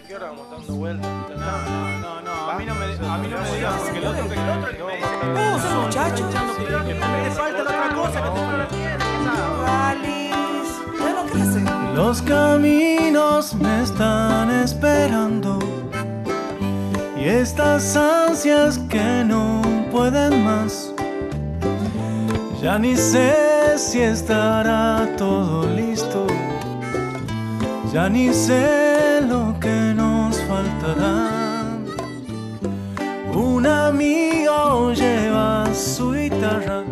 Qué 0.10 0.16
hora 0.16 0.30
vamos 0.32 0.50
dando 0.50 0.74
vueltas? 0.74 1.08
No, 1.08 1.38
no, 1.38 2.00
no, 2.00 2.22
no. 2.22 2.50
A 2.50 2.56
mí 2.58 2.66
no 2.66 2.74
me, 2.74 2.86
a 2.86 3.18
mí 3.20 3.28
no 3.28 3.42
me 3.42 3.56
digas 3.56 3.76
porque 3.80 4.00
el 4.00 4.08
otro 4.08 4.28
que 4.28 4.34
el 4.34 4.50
otro 4.50 4.72
que 4.72 4.84
me 4.84 5.34
Vos, 5.34 5.86
muchacho. 5.86 6.30
Que 6.88 6.94
te 6.96 7.32
falta 7.32 7.64
la 7.64 7.70
otra 7.70 7.94
cosa 7.94 8.24
que 8.24 8.30
te 8.30 8.36
falta 8.36 8.58
la 8.58 8.68
tierra. 8.70 9.90
Alice, 9.90 10.74
ya 11.00 11.12
no. 11.14 11.94
Los 11.94 12.22
caminos 12.24 13.54
me 13.54 13.84
están 13.84 14.50
esperando 14.50 15.60
y 17.16 17.26
estas 17.26 17.96
ansias 17.96 18.80
que 18.90 19.24
no 19.24 19.62
pueden 19.92 20.44
más. 20.44 20.92
Ya 22.64 22.80
ni 22.80 22.96
sé 22.96 23.78
si 23.78 24.02
estará 24.02 25.08
todo 25.18 25.68
listo. 25.76 26.26
Ya 27.94 28.10
ni 28.10 28.34
sé 28.34 28.89
lleva 34.94 35.66
su 35.74 36.14
guitarra 36.14 36.84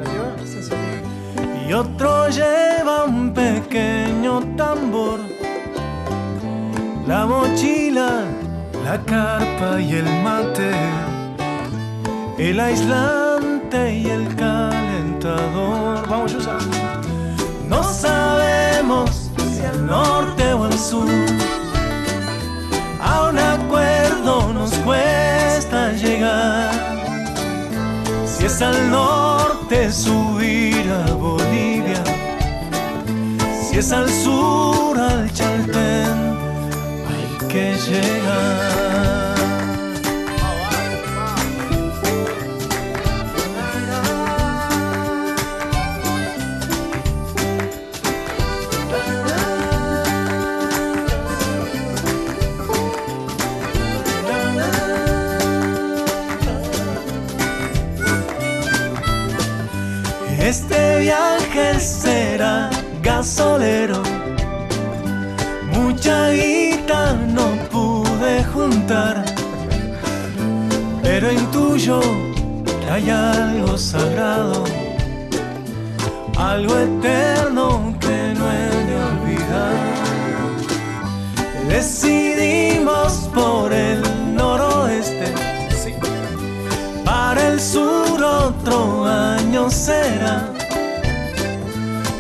y 1.67 1.73
otro 1.73 2.29
lleva 2.29 3.05
un 3.05 3.33
pequeño 3.33 4.41
tambor. 4.55 5.19
La 7.05 7.25
mochila, 7.25 8.25
la 8.83 8.97
carpa 9.03 9.79
y 9.79 9.95
el 9.95 10.05
mate, 10.23 10.71
el 12.38 12.60
aislante 12.60 13.93
y 13.95 14.07
el 14.07 14.36
calentador. 14.36 16.07
Vamos, 16.07 16.33
usar. 16.36 16.62
No 17.67 17.83
sabemos 17.83 19.29
si 19.55 19.65
al 19.65 19.86
norte 19.86 20.53
o 20.53 20.63
al 20.63 20.77
sur 20.77 21.10
a 23.01 23.29
un 23.29 23.39
acuerdo 23.39 24.53
nos 24.53 24.71
cuesta 24.79 25.91
llegar. 25.93 26.76
Es 28.58 28.63
al 28.63 28.89
norte 28.89 29.91
subir 29.91 30.91
a 30.91 31.13
Bolivia, 31.13 32.04
si 33.62 33.78
es 33.78 33.91
al 33.91 34.10
sur 34.10 34.98
al 34.98 35.32
Chaltén, 35.32 36.36
hay 37.08 37.48
que 37.50 37.76
llegar. 37.88 38.87
Este 60.48 61.00
viaje 61.00 61.78
será 61.78 62.70
gasolero. 63.04 64.02
Mucha 65.74 66.30
guita 66.30 67.16
no 67.36 67.48
pude 67.70 68.45
juntar, 68.54 69.26
pero 71.04 71.34
intuyo 71.34 72.00
que 72.80 72.89
hay 72.89 73.10
algo 73.10 73.78
sagrado, 73.78 74.64
algo 76.38 76.78
eterno 76.78 77.93
que 78.00 78.18
no 78.38 78.45
he 78.50 78.70
de 78.88 78.95
olvidar. 79.12 79.76
Decidimos 81.68 83.30
por 83.36 83.74
el 83.74 84.07
sur 87.74 88.24
otro 88.24 89.05
año 89.05 89.70
será. 89.70 90.38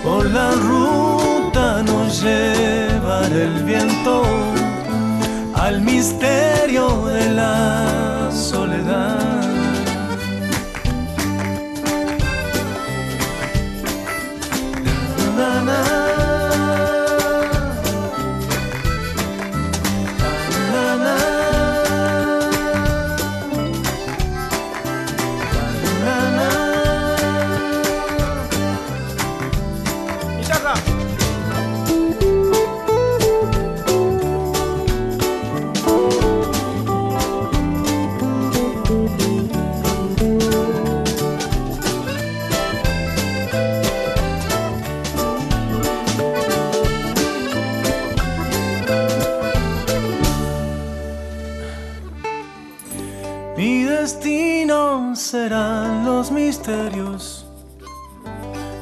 Por 0.03 0.25
la 0.25 0.51
ruta 0.51 1.83
nos 1.83 2.21
llevará 2.21 3.35
el 3.49 3.63
viento 3.63 4.23
al 5.55 5.81
misterio 5.81 7.05
de 7.05 7.31
la 7.31 8.29
soledad. 8.31 9.37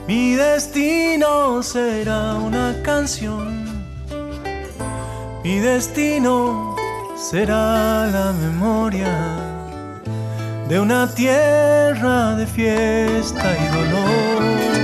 Mi 0.07 0.35
destino 0.35 1.61
será 1.61 2.33
una 2.33 2.73
canción. 2.81 3.63
Mi 5.43 5.59
destino 5.59 6.75
será 7.15 8.07
la 8.07 8.33
memoria 8.33 9.13
de 10.67 10.79
una 10.79 11.07
tierra 11.13 12.35
de 12.35 12.47
fiesta 12.47 13.55
y 13.55 13.67
dolor. 13.75 14.74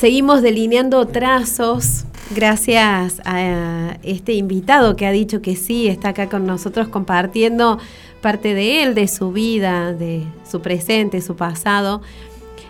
Seguimos 0.00 0.40
delineando 0.40 1.06
trazos 1.08 2.06
gracias 2.34 3.20
a 3.26 3.98
este 4.02 4.32
invitado 4.32 4.96
que 4.96 5.04
ha 5.04 5.12
dicho 5.12 5.42
que 5.42 5.56
sí, 5.56 5.88
está 5.88 6.08
acá 6.08 6.30
con 6.30 6.46
nosotros 6.46 6.88
compartiendo 6.88 7.78
parte 8.22 8.54
de 8.54 8.82
él, 8.82 8.94
de 8.94 9.08
su 9.08 9.30
vida, 9.30 9.92
de 9.92 10.24
su 10.50 10.62
presente, 10.62 11.20
su 11.20 11.36
pasado. 11.36 12.00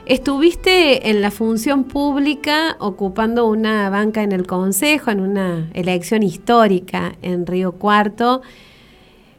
Estuviste 0.07 1.09
en 1.09 1.23
la 1.23 1.31
función 1.31 1.85
pública 1.85 2.77
ocupando 2.81 3.47
una 3.47 3.89
banca 3.91 4.25
en 4.25 4.33
el 4.33 4.45
Consejo, 4.45 5.13
en 5.13 5.21
una 5.21 5.71
elección 5.73 6.25
histórica 6.25 7.15
en 7.23 7.47
Río 7.47 7.71
Cuarto. 7.71 8.43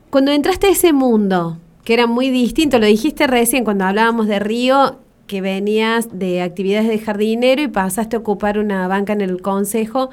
Cuando 0.10 0.32
entraste 0.32 0.68
a 0.68 0.72
ese 0.72 0.94
mundo, 0.94 1.58
que 1.84 1.94
era 1.94 2.08
muy 2.08 2.30
distinto, 2.30 2.80
lo 2.80 2.86
dijiste 2.86 3.28
recién 3.28 3.66
cuando 3.66 3.84
hablábamos 3.84 4.28
de 4.28 4.40
Río, 4.40 4.96
que 5.32 5.40
venías 5.40 6.10
de 6.12 6.42
actividades 6.42 6.90
de 6.90 7.00
jardinero 7.00 7.62
y 7.62 7.70
pasaste 7.70 8.18
a 8.18 8.20
ocupar 8.20 8.60
una 8.60 8.90
banca 8.90 9.14
en 9.14 9.22
el 9.22 9.42
Consejo. 9.42 10.10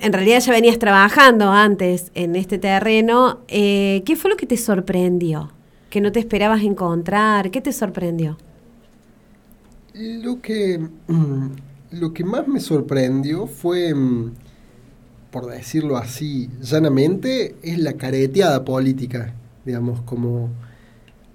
En 0.00 0.14
realidad 0.14 0.40
ya 0.40 0.50
venías 0.50 0.78
trabajando 0.78 1.50
antes 1.50 2.10
en 2.14 2.34
este 2.34 2.56
terreno. 2.56 3.40
Eh, 3.48 4.02
¿Qué 4.06 4.16
fue 4.16 4.30
lo 4.30 4.38
que 4.38 4.46
te 4.46 4.56
sorprendió? 4.56 5.52
¿Que 5.90 6.00
no 6.00 6.10
te 6.10 6.20
esperabas 6.20 6.62
encontrar? 6.62 7.50
¿Qué 7.50 7.60
te 7.60 7.70
sorprendió? 7.70 8.38
Lo 9.92 10.40
que, 10.40 10.78
mm, 11.08 11.46
lo 11.90 12.14
que 12.14 12.24
más 12.24 12.48
me 12.48 12.60
sorprendió 12.60 13.46
fue, 13.46 13.94
mm, 13.94 14.32
por 15.30 15.50
decirlo 15.50 15.98
así 15.98 16.48
llanamente, 16.62 17.56
es 17.62 17.76
la 17.76 17.92
careteada 17.92 18.64
política, 18.64 19.34
digamos, 19.66 20.00
como... 20.00 20.48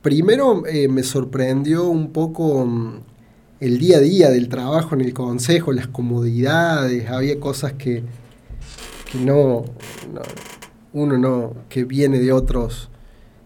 Primero 0.01 0.65
eh, 0.65 0.87
me 0.87 1.03
sorprendió 1.03 1.87
un 1.89 2.11
poco 2.11 2.65
mm, 2.65 2.99
el 3.59 3.79
día 3.79 3.97
a 3.97 4.01
día 4.01 4.29
del 4.29 4.47
trabajo 4.49 4.95
en 4.95 5.01
el 5.01 5.13
consejo, 5.13 5.71
las 5.73 5.87
comodidades, 5.87 7.09
había 7.09 7.39
cosas 7.39 7.73
que, 7.73 8.03
que 9.11 9.17
no, 9.19 9.65
no- 10.13 10.21
uno 10.93 11.17
no, 11.17 11.53
que 11.69 11.83
viene 11.83 12.19
de 12.19 12.31
otros, 12.31 12.89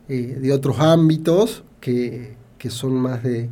eh, 0.07 0.37
de 0.39 0.53
otros 0.53 0.79
ámbitos, 0.79 1.63
que, 1.79 2.35
que 2.57 2.69
son 2.69 2.93
más 2.93 3.23
de, 3.23 3.49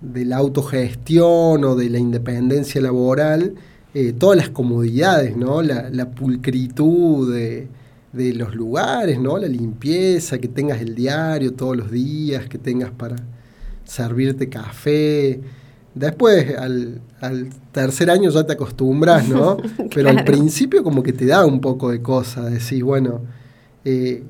de 0.00 0.24
la 0.24 0.36
autogestión 0.38 1.64
o 1.64 1.74
de 1.76 1.88
la 1.90 1.98
independencia 1.98 2.80
laboral, 2.80 3.54
eh, 3.94 4.12
todas 4.12 4.36
las 4.36 4.50
comodidades, 4.50 5.36
¿no? 5.36 5.62
La, 5.62 5.88
la 5.90 6.10
pulcritud 6.10 7.32
de, 7.32 7.68
de 8.14 8.32
los 8.32 8.54
lugares, 8.54 9.18
¿no? 9.18 9.38
La 9.38 9.48
limpieza, 9.48 10.38
que 10.38 10.48
tengas 10.48 10.80
el 10.80 10.94
diario 10.94 11.52
todos 11.54 11.76
los 11.76 11.90
días, 11.90 12.48
que 12.48 12.58
tengas 12.58 12.90
para 12.90 13.16
servirte 13.84 14.48
café. 14.48 15.40
Después, 15.94 16.56
al, 16.56 17.00
al 17.20 17.50
tercer 17.72 18.10
año 18.10 18.30
ya 18.30 18.44
te 18.44 18.52
acostumbras, 18.52 19.28
¿no? 19.28 19.56
Pero 19.94 20.10
al 20.10 20.24
principio 20.24 20.82
como 20.82 21.02
que 21.02 21.12
te 21.12 21.26
da 21.26 21.44
un 21.44 21.60
poco 21.60 21.90
de 21.90 22.02
cosa, 22.02 22.48
decís, 22.48 22.82
bueno, 22.82 23.22
eh, 23.84 24.22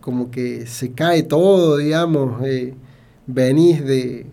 como 0.00 0.30
que 0.30 0.66
se 0.66 0.92
cae 0.92 1.22
todo, 1.22 1.76
digamos, 1.76 2.42
eh, 2.44 2.74
venís 3.26 3.84
de 3.84 4.26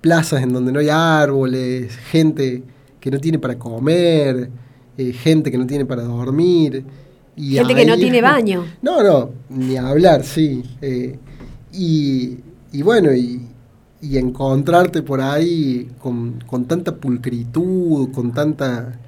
plazas 0.00 0.42
en 0.42 0.52
donde 0.52 0.72
no 0.72 0.80
hay 0.80 0.88
árboles, 0.88 1.96
gente 1.96 2.62
que 3.00 3.10
no 3.10 3.18
tiene 3.18 3.38
para 3.38 3.58
comer, 3.58 4.50
eh, 4.98 5.12
gente 5.12 5.50
que 5.50 5.58
no 5.58 5.66
tiene 5.66 5.84
para 5.84 6.02
dormir. 6.02 6.84
Y 7.36 7.56
Gente 7.56 7.74
que 7.74 7.86
no 7.86 7.96
tiene 7.96 8.20
baño. 8.32 8.64
No, 8.82 9.02
no, 9.02 9.30
ni 9.50 9.76
hablar, 9.76 10.24
sí. 10.24 10.62
eh, 10.80 11.18
y, 11.72 12.38
y 12.72 12.82
bueno, 12.82 13.12
y, 13.14 13.42
y 14.00 14.16
encontrarte 14.18 15.02
por 15.02 15.20
ahí 15.20 15.90
con, 16.00 16.42
con 16.46 16.64
tanta 16.66 16.96
pulcritud, 16.96 18.10
con 18.12 18.32
tanta 18.32 18.98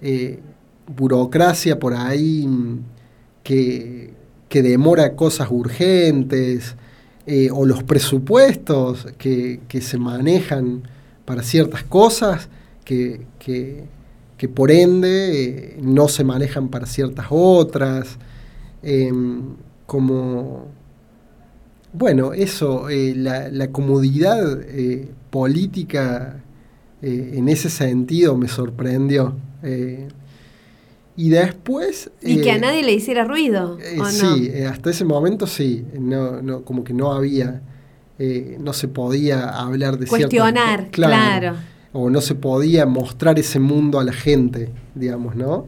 eh, 0.00 0.40
burocracia 0.96 1.78
por 1.78 1.94
ahí 1.94 2.48
que, 3.42 4.12
que 4.48 4.62
demora 4.62 5.14
cosas 5.14 5.48
urgentes, 5.50 6.74
eh, 7.26 7.48
o 7.52 7.66
los 7.66 7.82
presupuestos 7.84 9.06
que, 9.18 9.60
que 9.68 9.80
se 9.80 9.98
manejan 9.98 10.82
para 11.24 11.42
ciertas 11.42 11.84
cosas 11.84 12.48
que, 12.84 13.26
que- 13.38 13.84
que 14.40 14.48
por 14.48 14.70
ende 14.70 15.44
eh, 15.44 15.76
no 15.82 16.08
se 16.08 16.24
manejan 16.24 16.68
para 16.70 16.86
ciertas 16.86 17.26
otras, 17.28 18.16
em, 18.82 19.42
como, 19.84 20.64
bueno, 21.92 22.32
eso, 22.32 22.88
eh, 22.88 23.12
la, 23.14 23.50
la 23.50 23.70
comodidad 23.70 24.62
eh, 24.62 25.10
política 25.28 26.36
en 27.02 27.50
ese 27.50 27.68
sentido 27.68 28.34
me 28.38 28.48
sorprendió. 28.48 29.34
y 31.16 31.28
después... 31.28 32.10
Y 32.22 32.40
que 32.40 32.52
a 32.52 32.58
nadie 32.58 32.82
le 32.82 32.92
hiciera 32.94 33.24
ruido, 33.24 33.78
eh, 33.78 33.98
¿o 34.00 34.04
no? 34.04 34.10
sí, 34.10 34.48
eh, 34.54 34.64
hasta 34.66 34.88
ese 34.88 35.04
momento 35.04 35.46
sí, 35.46 35.84
no, 35.98 36.40
no, 36.40 36.62
como 36.62 36.82
que 36.82 36.94
no 36.94 37.12
había, 37.12 37.60
no 38.58 38.72
se 38.72 38.88
podía 38.88 39.50
hablar 39.50 39.98
de 39.98 40.06
ciertas- 40.06 40.30
Cuestionar, 40.30 40.88
claro. 40.90 41.56
O 41.92 42.08
no 42.10 42.20
se 42.20 42.34
podía 42.34 42.86
mostrar 42.86 43.38
ese 43.38 43.58
mundo 43.58 43.98
a 43.98 44.04
la 44.04 44.12
gente, 44.12 44.70
digamos, 44.94 45.34
¿no? 45.34 45.66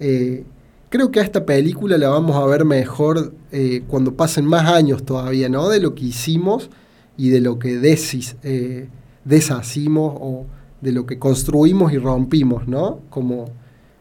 Eh, 0.00 0.44
creo 0.90 1.10
que 1.10 1.20
a 1.20 1.22
esta 1.22 1.46
película 1.46 1.96
la 1.96 2.08
vamos 2.08 2.36
a 2.36 2.44
ver 2.46 2.64
mejor 2.64 3.32
eh, 3.52 3.82
cuando 3.88 4.14
pasen 4.14 4.44
más 4.44 4.70
años 4.70 5.04
todavía, 5.04 5.48
¿no? 5.48 5.68
De 5.68 5.80
lo 5.80 5.94
que 5.94 6.06
hicimos 6.06 6.70
y 7.16 7.30
de 7.30 7.40
lo 7.40 7.58
que 7.58 7.78
desis, 7.78 8.36
eh, 8.42 8.88
deshacimos 9.24 10.14
o 10.20 10.46
de 10.82 10.92
lo 10.92 11.06
que 11.06 11.18
construimos 11.18 11.92
y 11.92 11.98
rompimos, 11.98 12.68
¿no? 12.68 13.00
Como, 13.08 13.46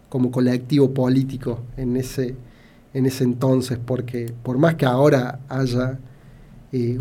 como 0.10 0.32
colectivo 0.32 0.94
político 0.94 1.60
en 1.78 1.96
ese, 1.96 2.36
en 2.94 3.06
ese 3.06 3.24
entonces, 3.24 3.80
porque 3.84 4.34
por 4.44 4.58
más 4.58 4.76
que 4.76 4.86
ahora 4.86 5.40
haya 5.48 6.00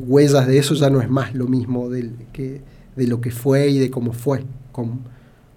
huellas 0.06 0.46
de 0.46 0.58
eso, 0.58 0.74
ya 0.74 0.88
no 0.88 1.00
es 1.00 1.10
más 1.10 1.34
lo 1.34 1.48
mismo 1.48 1.90
del, 1.90 2.12
que, 2.32 2.60
de 2.96 3.06
lo 3.06 3.20
que 3.20 3.30
fue 3.30 3.68
y 3.68 3.78
de 3.78 3.90
cómo 3.90 4.12
fue, 4.12 4.44
con, 4.72 5.00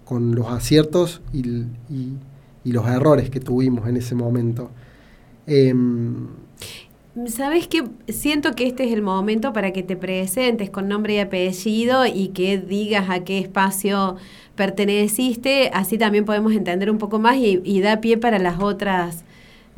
con 0.04 0.34
los 0.34 0.48
aciertos 0.50 1.22
y, 1.32 1.40
y- 1.90 2.16
y 2.64 2.72
los 2.72 2.86
errores 2.88 3.30
que 3.30 3.40
tuvimos 3.40 3.88
en 3.88 3.96
ese 3.96 4.14
momento. 4.14 4.70
Em, 5.46 6.28
¿Sabes 7.26 7.66
qué? 7.66 7.82
Siento 8.08 8.52
que 8.54 8.66
este 8.66 8.84
es 8.84 8.92
el 8.92 9.02
momento 9.02 9.52
para 9.52 9.72
que 9.72 9.82
te 9.82 9.96
presentes 9.96 10.70
con 10.70 10.86
nombre 10.88 11.14
y 11.14 11.18
apellido 11.18 12.06
y 12.06 12.28
que 12.28 12.58
digas 12.58 13.10
a 13.10 13.24
qué 13.24 13.38
espacio 13.38 14.16
perteneciste, 14.54 15.70
así 15.72 15.98
también 15.98 16.24
podemos 16.24 16.52
entender 16.52 16.90
un 16.90 16.98
poco 16.98 17.18
más 17.18 17.36
y, 17.36 17.60
y 17.64 17.80
da 17.80 18.00
pie 18.00 18.18
para 18.18 18.38
las 18.38 18.60
otras, 18.60 19.24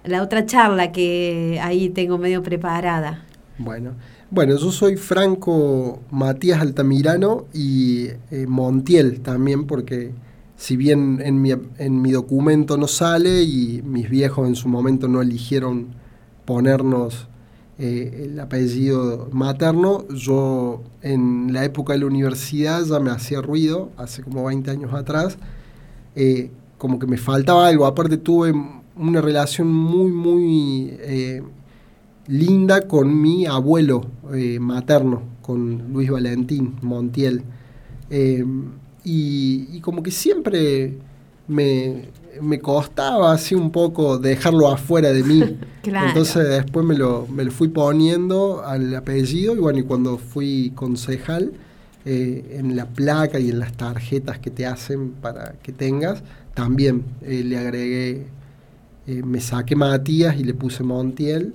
la 0.05 0.23
otra 0.23 0.45
charla 0.47 0.93
que 0.93 1.59
ahí 1.63 1.89
tengo 1.91 2.19
medio 2.19 2.43
preparada. 2.43 3.25
Bueno, 3.59 3.93
bueno, 4.31 4.57
yo 4.57 4.71
soy 4.71 4.97
Franco 4.97 6.01
Matías 6.11 6.61
Altamirano 6.61 7.47
y 7.53 8.09
eh, 8.31 8.47
Montiel 8.47 9.21
también, 9.21 9.67
porque 9.67 10.13
si 10.57 10.77
bien 10.77 11.21
en 11.25 11.41
mi, 11.41 11.53
en 11.79 12.03
mi 12.03 12.13
documento 12.13 12.77
no 12.77 12.87
sale 12.87 13.43
y 13.43 13.83
mis 13.83 14.09
viejos 14.09 14.47
en 14.47 14.55
su 14.55 14.69
momento 14.69 15.09
no 15.09 15.23
eligieron 15.23 15.89
ponernos 16.45 17.29
eh, 17.79 18.27
el 18.27 18.39
apellido 18.39 19.29
materno. 19.33 20.07
Yo 20.09 20.83
en 21.01 21.53
la 21.55 21.65
época 21.65 21.95
de 21.95 22.01
la 22.01 22.07
universidad 22.07 22.85
ya 22.85 23.01
me 23.01 23.11
hacía 23.11 23.41
ruido, 23.41 23.91
hace 23.97 24.23
como 24.23 24.45
20 24.45 24.71
años 24.71 24.93
atrás, 24.93 25.39
eh, 26.15 26.51
como 26.77 26.99
que 26.99 27.07
me 27.07 27.17
faltaba 27.17 27.67
algo. 27.67 27.87
Aparte 27.87 28.19
tuve 28.19 28.53
una 28.97 29.23
relación 29.23 29.73
muy, 29.73 30.13
muy 30.13 30.91
eh, 31.01 31.43
linda 32.31 32.83
con 32.89 33.21
mi 33.21 33.47
abuelo 33.47 34.07
materno, 34.61 35.23
con 35.43 35.93
Luis 35.93 36.11
Valentín 36.11 36.77
Montiel. 36.83 37.43
y 39.05 39.81
como 39.81 40.03
que 40.03 40.11
siempre 40.11 40.95
me, 41.49 42.09
me 42.41 42.61
costaba 42.61 43.33
así 43.33 43.55
un 43.55 43.71
poco 43.71 44.19
dejarlo 44.19 44.69
afuera 44.69 45.13
de 45.13 45.23
mí. 45.23 45.43
Entonces 45.83 46.49
después 46.49 46.85
me 46.87 46.97
lo, 46.97 47.27
me 47.27 47.45
lo 47.45 47.51
fui 47.51 47.69
poniendo 47.69 48.63
al 48.65 48.95
apellido 48.95 49.55
y 49.55 49.59
bueno, 49.59 49.79
y 49.79 49.83
cuando 49.83 50.19
fui 50.19 50.73
concejal, 50.75 51.53
eh, 52.07 52.57
en 52.59 52.77
la 52.77 52.87
placa 52.87 53.39
y 53.39 53.51
en 53.51 53.59
las 53.59 53.75
tarjetas 53.75 54.39
que 54.39 54.51
te 54.51 54.65
hacen 54.65 55.11
para 55.13 55.57
que 55.63 55.73
tengas, 55.73 56.23
también 56.55 57.05
eh, 57.21 57.43
le 57.45 57.59
agregué, 57.59 58.27
eh, 59.07 59.23
me 59.23 59.41
saqué 59.41 59.77
Matías 59.77 60.39
y 60.39 60.45
le 60.45 60.55
puse 60.55 60.83
Montiel. 60.83 61.55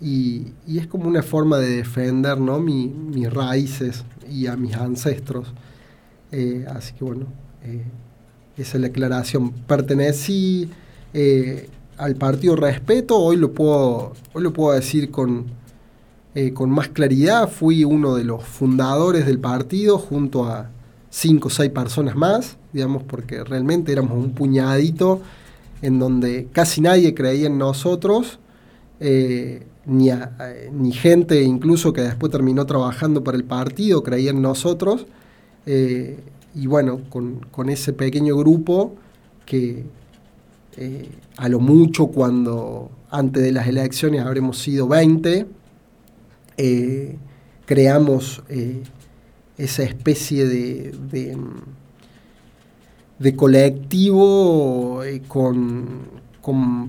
Y, 0.00 0.46
es 0.66 0.86
como 0.86 1.08
una 1.08 1.22
forma 1.22 1.58
de 1.58 1.76
defender 1.76 2.38
¿no? 2.38 2.58
mis 2.58 3.32
raíces 3.32 4.04
y 4.30 4.46
a 4.46 4.56
mis 4.56 4.74
ancestros. 4.74 5.52
así 6.68 6.94
que 6.94 7.04
bueno, 7.04 7.26
esa 8.56 8.76
es 8.76 8.80
la 8.80 8.88
aclaración. 8.88 9.50
Pertenecí 9.50 10.68
eh, 11.14 11.68
al 11.96 12.16
partido 12.16 12.56
Respeto, 12.56 13.16
hoy 13.18 13.36
lo 13.36 13.52
puedo, 13.52 14.12
hoy 14.32 14.42
lo 14.42 14.52
puedo 14.52 14.74
decir 14.74 15.10
con, 15.10 15.46
eh, 16.34 16.52
con 16.52 16.70
más 16.70 16.88
claridad. 16.88 17.48
Fui 17.48 17.84
uno 17.84 18.14
de 18.14 18.24
los 18.24 18.44
fundadores 18.44 19.26
del 19.26 19.38
partido 19.38 19.98
junto 19.98 20.44
a 20.44 20.70
cinco 21.08 21.48
o 21.48 21.50
seis 21.50 21.70
personas 21.70 22.16
más, 22.16 22.56
digamos, 22.72 23.02
porque 23.02 23.42
realmente 23.44 23.92
éramos 23.92 24.12
un 24.12 24.32
puñadito 24.32 25.20
en 25.82 25.98
donde 25.98 26.48
casi 26.52 26.80
nadie 26.80 27.14
creía 27.14 27.46
en 27.46 27.56
nosotros, 27.56 28.38
eh, 29.00 29.66
ni, 29.86 30.10
ni, 30.72 30.92
gente 30.92 31.42
incluso 31.42 31.92
que 31.92 32.02
después 32.02 32.30
terminó 32.30 32.66
trabajando 32.66 33.24
para 33.24 33.36
el 33.36 33.44
partido 33.44 34.02
creía 34.02 34.30
en 34.30 34.42
nosotros 34.42 35.06
y 36.54 36.66
bueno, 36.66 37.00
con, 37.08 37.68
ese 37.68 37.92
pequeño 37.92 38.36
grupo 38.36 38.96
que 39.46 39.84
eh, 40.76 41.08
a 41.36 41.48
lo 41.48 41.60
mucho 41.60 42.08
cuando 42.08 42.90
antes 43.10 43.42
de 43.42 43.52
las 43.52 43.66
elecciones 43.68 44.22
habremos 44.22 44.58
sido 44.58 44.88
20, 44.88 45.46
eh, 46.56 47.16
creamos 47.66 48.42
eh, 48.48 48.82
esa 49.58 49.82
especie 49.84 50.46
de, 50.46 50.92
de, 53.18 53.36
colectivo 53.36 55.02
con, 55.28 55.98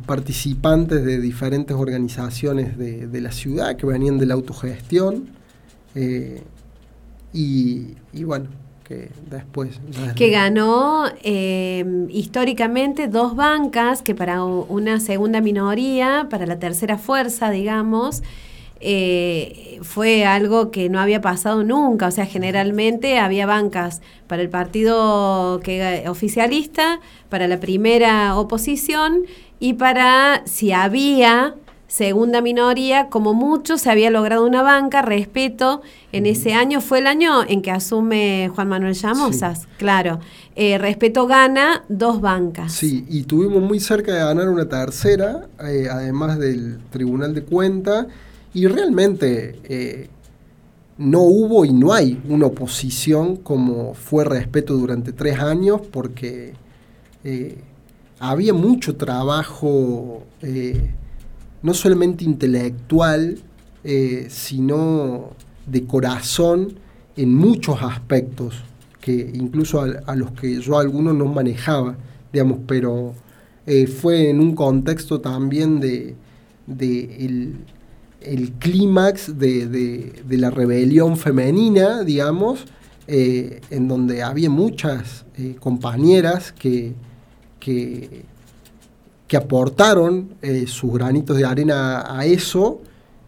participantes 0.06 1.04
de 1.04 1.20
diferentes 1.20 1.76
organizaciones 1.76 2.78
de, 2.78 3.22
la 3.22 3.32
ciudad 3.32 3.76
que 3.76 3.86
venían 3.86 4.18
de 4.18 4.26
la 4.26 4.34
autogestión. 4.34 5.30
y 7.34 8.24
bueno, 8.24 8.48
que 8.92 9.10
después... 9.30 9.80
Que 10.16 10.30
ganó 10.30 11.06
eh, 11.24 12.08
históricamente 12.10 13.08
dos 13.08 13.36
bancas, 13.36 14.02
que 14.02 14.16
para 14.16 14.44
una 14.44 15.00
segunda 15.00 15.40
minoría, 15.42 16.28
para 16.30 16.46
la 16.46 16.60
tercera 16.60 16.98
fuerza, 16.98 17.52
digamos, 17.52 18.22
eh, 18.82 19.80
fue 19.84 20.26
algo 20.26 20.72
que 20.72 20.90
no 20.90 21.00
había 21.00 21.22
pasado 21.22 21.64
nunca. 21.64 22.08
O 22.08 22.12
sea, 22.12 22.26
generalmente 22.26 23.20
había 23.20 23.46
bancas 23.46 24.02
para 24.28 24.42
el 24.42 24.50
partido 24.50 25.60
que, 25.64 26.04
oficialista, 26.08 27.00
para 27.30 27.48
la 27.48 27.60
primera 27.60 28.36
oposición 28.38 29.24
y 29.60 29.74
para 29.74 30.42
si 30.46 30.72
había 30.72 31.56
segunda 31.92 32.42
minoría, 32.42 33.10
como 33.10 33.34
mucho 33.34 33.78
se 33.78 33.92
había 33.92 34.10
logrado 34.10 34.46
una 34.46 34.62
banca, 34.62 35.02
respeto, 35.02 35.82
en 36.14 36.26
ese 36.26 36.54
año 36.54 36.80
fue 36.80 37.00
el 37.00 37.08
año 37.08 37.44
en 37.46 37.62
que 37.62 37.70
asume 37.70 38.50
Juan 38.56 38.70
Manuel 38.70 38.94
Llamosas, 38.94 39.68
claro. 39.78 40.20
Eh, 40.56 40.78
respeto 40.78 41.28
gana 41.28 41.84
dos 41.90 42.22
bancas. 42.22 42.72
Sí, 42.72 43.06
y 43.10 43.24
tuvimos 43.24 43.62
muy 43.62 43.82
cerca 43.82 44.14
de 44.14 44.20
ganar 44.20 44.48
una 44.48 44.70
tercera, 44.70 45.48
eh, 45.68 45.88
además 45.92 46.40
del 46.40 46.80
Tribunal 46.92 47.36
de 47.36 47.44
Cuenta, 47.44 48.08
y 48.54 48.68
realmente 48.68 49.60
eh, 49.64 50.10
no 50.98 51.22
hubo 51.22 51.66
y 51.66 51.74
no 51.74 51.94
hay 51.94 52.22
una 52.28 52.48
oposición 52.48 53.38
como 53.38 53.94
fue 53.94 54.24
respeto 54.26 54.76
durante 54.76 55.14
tres 55.14 55.40
años, 55.40 55.82
porque 55.92 56.54
había 58.20 58.54
mucho 58.54 58.96
trabajo 58.96 60.24
no 61.62 61.74
solamente 61.74 62.24
intelectual, 62.24 63.40
eh, 63.84 64.28
sino 64.30 65.32
de 65.66 65.86
corazón 65.86 66.76
en 67.16 67.36
muchos 67.36 67.82
aspectos, 67.82 68.56
que 69.00 69.32
incluso 69.34 69.82
a, 69.82 70.16
los 70.16 70.32
que 70.32 70.60
yo 70.62 70.78
algunos 70.78 71.16
no 71.16 71.26
manejaba, 71.26 71.96
digamos, 72.32 72.60
pero 72.68 73.14
eh, 73.66 73.88
fue 73.88 74.30
en 74.30 74.40
un 74.40 74.56
contexto 74.56 75.20
también 75.22 75.80
de, 75.80 76.16
el, 76.68 77.56
clímax 78.60 79.38
de, 79.38 80.24
la 80.30 80.50
rebelión 80.50 81.18
femenina, 81.18 82.04
digamos, 82.04 82.66
eh, 83.08 83.62
en 83.70 83.88
donde 83.88 84.24
había 84.24 84.50
muchas 84.50 85.26
compañeras 85.60 86.52
que, 86.52 86.94
que 89.32 89.38
aportaron 89.38 90.36
eh, 90.42 90.66
sus 90.68 90.92
granitos 90.94 91.38
de 91.38 91.46
arena 91.46 92.04
a 92.06 92.26
eso 92.26 92.82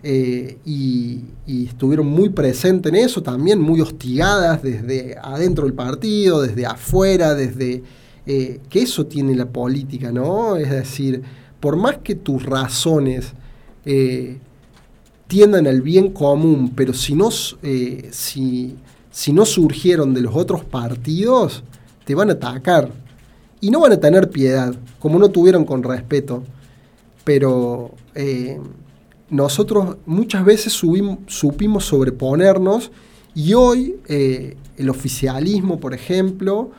eh, 0.04 0.58
y, 0.66 1.22
estuvieron 1.48 2.08
muy 2.08 2.28
presentes 2.28 2.91
en 2.91 3.00
eso, 3.00 3.24
también 3.24 3.62
muy 3.62 3.80
hostigadas 3.80 4.62
desde 4.62 5.16
adentro 5.24 5.64
del 5.64 5.74
partido, 5.74 6.41
desde 6.41 6.66
afuera, 6.66 7.36
desde 7.36 7.84
eh, 8.26 8.60
que 8.70 8.82
eso 8.82 9.06
tiene 9.06 9.34
la 9.34 9.46
política, 9.46 10.12
¿no? 10.12 10.58
Es 10.58 10.72
decir, 10.72 11.22
por 11.62 11.78
más 11.78 12.00
que 12.00 12.16
tus 12.16 12.44
razones 12.44 13.32
tiendan 15.34 15.66
al 15.66 15.82
bien 15.82 16.12
común, 16.12 16.74
pero 16.76 16.94
si 16.94 17.16
no, 17.16 17.32
si, 17.32 18.76
si 19.10 19.34
no 19.34 19.46
surgieron 19.48 20.14
de 20.14 20.22
los 20.22 20.36
otros 20.36 20.64
partidos, 20.64 21.64
te 22.06 22.14
van 22.14 22.30
a 22.30 22.34
atacar 22.34 22.92
y 23.60 23.72
no 23.72 23.80
van 23.80 23.94
a 23.94 23.98
tener 24.00 24.30
piedad, 24.30 24.76
como 25.00 25.18
no 25.18 25.30
tuvieron 25.30 25.66
con 25.66 25.82
respeto. 25.82 26.44
Pero 27.24 27.96
eh, 28.14 28.60
nosotros 29.32 29.98
muchas 30.06 30.46
veces 30.46 30.72
supimos 30.72 31.84
sobreponernos 31.84 32.92
y 33.34 33.56
hoy 33.56 33.96
eh, 34.08 34.56
el 34.78 34.88
oficialismo, 34.88 35.80
por 35.80 35.96
ejemplo, 35.96 36.70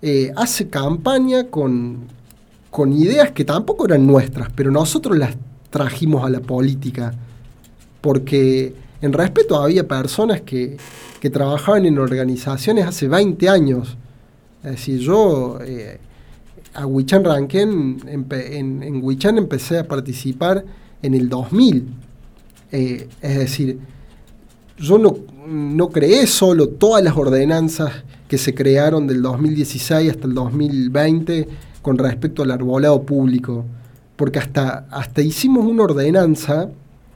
eh, 0.00 0.32
hace 0.34 0.68
campaña 0.68 1.50
con, 1.50 2.08
con 2.68 2.92
ideas 2.92 3.30
que 3.30 3.44
tampoco 3.44 3.86
eran 3.86 4.04
nuestras, 4.08 4.50
pero 4.56 4.72
nosotros 4.72 5.16
las 5.16 5.36
trajimos 5.70 6.24
a 6.24 6.30
la 6.30 6.40
política. 6.40 7.14
Porque 8.02 8.74
en 9.00 9.12
respeto 9.14 9.56
había 9.56 9.88
personas 9.88 10.42
que, 10.42 10.76
que 11.18 11.30
trabajaban 11.30 11.86
en 11.86 11.98
organizaciones 11.98 12.84
hace 12.84 13.08
20 13.08 13.48
años. 13.48 13.96
Es 14.62 14.72
decir, 14.72 14.98
yo 14.98 15.58
a 16.74 16.86
Wichan 16.86 17.24
Ranken, 17.24 18.00
en, 18.06 18.82
en, 18.82 19.04
Wichan 19.04 19.38
empecé 19.38 19.78
a 19.78 19.88
participar 19.88 20.64
en 21.02 21.14
el 21.14 21.28
2000. 21.28 21.86
Eh, 22.70 23.08
es 23.20 23.38
decir, 23.38 23.78
yo 24.78 24.98
no, 24.98 25.16
no 25.46 25.90
creé 25.90 26.26
solo 26.26 26.68
todas 26.68 27.04
las 27.04 27.16
ordenanzas 27.16 28.04
que 28.26 28.38
se 28.38 28.54
crearon 28.54 29.06
del 29.06 29.20
2016 29.20 30.10
hasta 30.10 30.26
el 30.26 30.34
2020 30.34 31.48
con 31.82 31.98
respecto 31.98 32.42
al 32.42 32.50
arbolado 32.50 33.02
público, 33.02 33.64
porque 34.16 34.38
hasta, 34.38 34.86
hasta 34.90 35.20
hicimos 35.20 35.66
una 35.66 35.82
ordenanza 35.82 36.70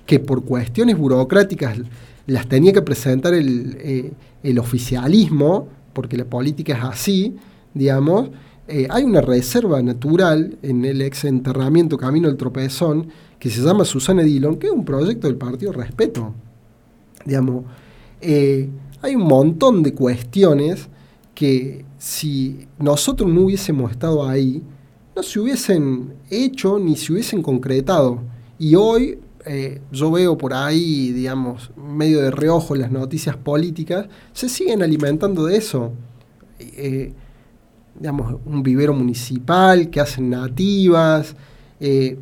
que 0.06 0.20
por 0.20 0.44
cuestiones 0.44 0.96
burocráticas 0.96 1.78
las 2.26 2.48
tenía 2.48 2.72
que 2.72 2.82
presentar 2.82 3.34
el, 3.34 3.76
eh, 3.80 4.12
el 4.42 4.58
oficialismo, 4.58 5.68
porque 5.92 6.16
la 6.16 6.24
política 6.24 6.74
es 6.74 6.84
así, 6.84 7.36
digamos, 7.74 8.30
eh, 8.68 8.88
hay 8.90 9.04
una 9.04 9.20
reserva 9.20 9.80
natural 9.80 10.58
en 10.62 10.84
el 10.84 11.00
ex 11.02 11.24
enterramiento 11.24 11.96
Camino 11.96 12.26
del 12.26 12.36
Tropezón 12.36 13.08
que 13.38 13.48
se 13.48 13.60
llama 13.60 13.84
Susana 13.84 14.22
Dillon, 14.22 14.56
que 14.56 14.66
es 14.66 14.72
un 14.72 14.84
proyecto 14.84 15.28
del 15.28 15.36
Partido 15.36 15.72
Respeto. 15.72 16.34
Digamos, 17.24 17.64
eh, 18.20 18.68
hay 19.02 19.14
un 19.14 19.22
montón 19.22 19.82
de 19.82 19.94
cuestiones 19.94 20.88
que 21.34 21.84
si 21.98 22.66
nosotros 22.78 23.30
no 23.30 23.42
hubiésemos 23.42 23.92
estado 23.92 24.26
ahí, 24.26 24.62
no 25.14 25.22
se 25.22 25.38
hubiesen 25.38 26.14
hecho 26.28 26.78
ni 26.78 26.96
se 26.96 27.12
hubiesen 27.12 27.42
concretado. 27.42 28.20
Y 28.58 28.74
hoy 28.74 29.18
eh, 29.46 29.80
yo 29.92 30.10
veo 30.10 30.36
por 30.36 30.52
ahí, 30.52 31.12
digamos, 31.12 31.70
medio 31.76 32.20
de 32.20 32.30
reojo 32.30 32.74
las 32.74 32.90
noticias 32.90 33.36
políticas, 33.36 34.06
se 34.32 34.48
siguen 34.48 34.82
alimentando 34.82 35.46
de 35.46 35.56
eso. 35.56 35.92
Eh, 36.58 37.12
digamos, 37.98 38.36
un 38.44 38.62
vivero 38.62 38.92
municipal 38.92 39.88
que 39.88 40.00
hacen 40.00 40.30
nativas, 40.30 41.34
eh, 41.80 42.18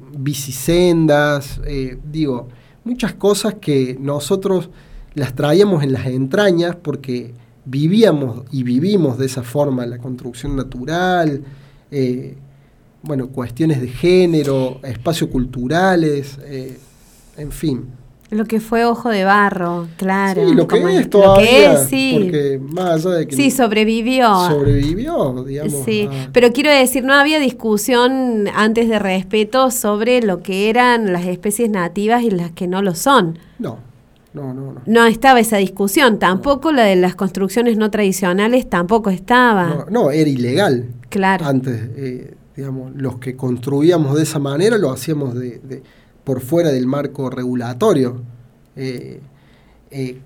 eh, 1.67 1.99
digo, 2.13 2.49
muchas 2.85 3.15
cosas 3.15 3.55
que 3.55 3.97
nosotros 4.01 4.71
las 5.15 5.35
traíamos 5.35 5.83
en 5.83 5.93
las 5.93 6.07
entrañas 6.07 6.77
porque 6.77 7.35
vivíamos 7.65 8.43
y 8.53 8.63
vivimos 8.63 9.19
de 9.19 9.27
esa 9.27 9.43
forma 9.43 9.87
la 9.87 9.99
construcción 9.99 10.57
natural, 10.57 11.43
bueno, 13.03 13.29
cuestiones 13.29 13.81
de 13.81 13.89
género, 13.89 14.81
espacios 14.83 15.29
culturales, 15.31 16.39
eh, 16.45 16.79
en 17.37 17.53
fin. 17.53 17.87
Lo 18.31 18.47
que 18.47 18.59
fue 18.59 18.85
Ojo 18.85 19.11
de 19.11 19.23
Barro, 19.23 19.87
claro. 19.97 20.49
Sí, 20.49 20.55
lo 20.55 20.67
que 20.67 20.79
es 20.79 21.05
lo 21.05 21.09
todavía, 21.11 21.47
que 21.47 21.73
es, 21.75 21.81
sí. 21.89 22.19
porque 22.21 22.61
más 22.73 23.07
allá 23.07 23.17
de 23.17 23.27
que 23.29 23.37
Sí, 23.37 23.51
sobrevivió. 23.51 24.27
sobrevivió, 24.49 25.45
digamos. 25.45 25.85
Sí, 25.85 26.09
a- 26.11 26.31
pero 26.33 26.51
quiero 26.53 26.71
decir, 26.71 27.05
no 27.05 27.13
había 27.15 27.39
discusión 27.39 28.49
antes 28.55 28.89
de 28.89 28.99
respeto 28.99 29.71
sobre 29.71 30.21
lo 30.23 30.43
que 30.43 30.69
eran 30.71 31.13
las 31.13 31.27
especies 31.27 31.71
nativas 31.71 32.23
y 32.23 32.31
las 32.31 32.51
que 32.53 32.67
no 32.67 32.83
lo 32.83 32.95
son. 32.95 33.39
no, 33.59 33.79
no, 34.33 34.53
no, 34.53 34.73
no. 34.73 34.83
No 34.85 35.07
estaba 35.07 35.39
esa 35.39 35.59
discusión, 35.59 36.19
tampoco 36.19 36.73
la 36.73 36.83
de 36.83 36.97
las 36.97 37.15
construcciones 37.15 37.77
no 37.77 37.91
tradicionales 37.93 38.69
tampoco 38.69 39.11
estaba. 39.11 39.69
No, 39.69 39.87
no, 39.91 40.11
era 40.11 40.29
ilegal. 40.29 40.87
Claro. 41.09 41.45
Antes, 41.47 41.81
eh, 41.97 42.35
digamos, 42.57 42.91
los 42.97 43.19
que 43.19 43.37
construíamos 43.37 44.17
de 44.17 44.25
esa 44.25 44.41
manera 44.41 44.77
lo 44.77 44.91
hacíamos 44.91 45.35
de, 45.35 45.61
de- 45.61 45.83
por 46.25 46.41
fuera 46.41 46.71
del 46.71 46.87
marco 46.87 47.31
regulatorio. 47.31 48.23
Eh, 48.77 49.21
eh, 49.91 50.21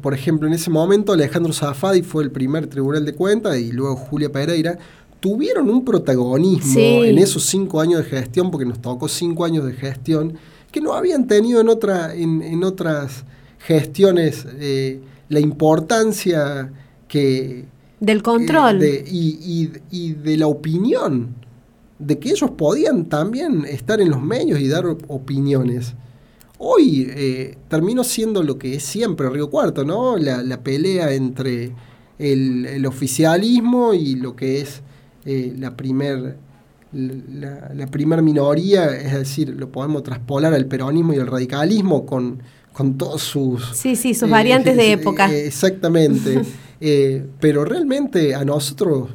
por 0.00 0.14
ejemplo, 0.14 0.48
en 0.48 0.54
ese 0.54 0.70
momento 0.70 1.12
Alejandro 1.12 1.52
Zafadi 1.52 2.02
fue 2.02 2.22
el 2.24 2.30
primer 2.30 2.66
tribunal 2.68 3.04
de 3.04 3.12
cuentas 3.14 3.58
y 3.58 3.72
luego 3.72 3.96
Julia 3.96 4.30
Pereira 4.32 4.78
tuvieron 5.20 5.68
un 5.68 5.84
protagonismo 5.84 6.72
Sí. 6.74 6.80
en 7.04 7.18
esos 7.18 7.44
cinco 7.44 7.80
años 7.80 7.98
de 8.04 8.10
gestión, 8.10 8.50
porque 8.50 8.66
nos 8.66 8.80
tocó 8.80 9.08
cinco 9.08 9.44
años 9.44 9.64
de 9.66 9.72
gestión, 9.72 10.34
que 10.70 10.80
no 10.80 10.92
habían 10.94 11.26
tenido 11.26 11.60
en, 11.60 11.68
otra, 11.68 12.14
en, 12.14 12.42
en 12.42 12.62
otras 12.64 13.24
gestiones 13.58 14.46
eh, 14.58 15.00
la 15.28 15.40
importancia 15.40 16.70
que, 17.08 17.64
Del 18.00 18.22
control. 18.22 18.82
eh, 18.82 18.86
de- 18.86 19.04
y, 19.10 19.38
y- 19.40 19.72
y 19.90 20.12
de 20.12 20.36
la 20.36 20.46
opinión, 20.46 21.34
de 21.98 22.18
que 22.18 22.30
ellos 22.30 22.50
podían 22.52 23.06
también 23.06 23.64
estar 23.66 24.00
en 24.00 24.10
los 24.10 24.20
medios 24.22 24.60
y 24.60 24.68
dar 24.68 24.86
op- 24.86 25.04
opiniones. 25.08 25.94
Hoy 26.58 27.06
eh, 27.10 27.56
terminó 27.68 28.04
siendo 28.04 28.42
lo 28.42 28.58
que 28.58 28.74
es 28.76 28.82
siempre 28.84 29.28
Río 29.28 29.50
Cuarto, 29.50 29.84
¿no? 29.84 30.16
La, 30.16 30.42
la 30.42 30.60
pelea 30.62 31.12
entre 31.12 31.72
el, 32.18 32.66
el 32.66 32.86
oficialismo 32.86 33.92
y 33.94 34.14
lo 34.16 34.34
que 34.36 34.60
es 34.60 34.82
eh, 35.24 35.54
la 35.58 35.76
primer 35.76 36.36
la, 36.92 37.72
la 37.74 37.86
primer 37.88 38.22
minoría, 38.22 38.86
es 38.96 39.12
decir, 39.14 39.48
lo 39.58 39.68
podemos 39.70 40.04
traspolar 40.04 40.54
al 40.54 40.66
peronismo 40.66 41.12
y 41.12 41.18
al 41.18 41.26
radicalismo 41.26 42.06
con, 42.06 42.40
con 42.72 42.96
todos 42.96 43.20
sus 43.22 43.70
Sí, 43.76 43.96
sí, 43.96 44.14
sus 44.14 44.30
variantes 44.30 44.76
de 44.76 44.90
eh, 44.90 44.92
época. 44.92 45.28
eh, 45.32 45.46
exactamente. 45.46 46.40
Pero 47.40 47.64
realmente 47.64 48.34
a 48.34 48.44
nosotros 48.44 49.08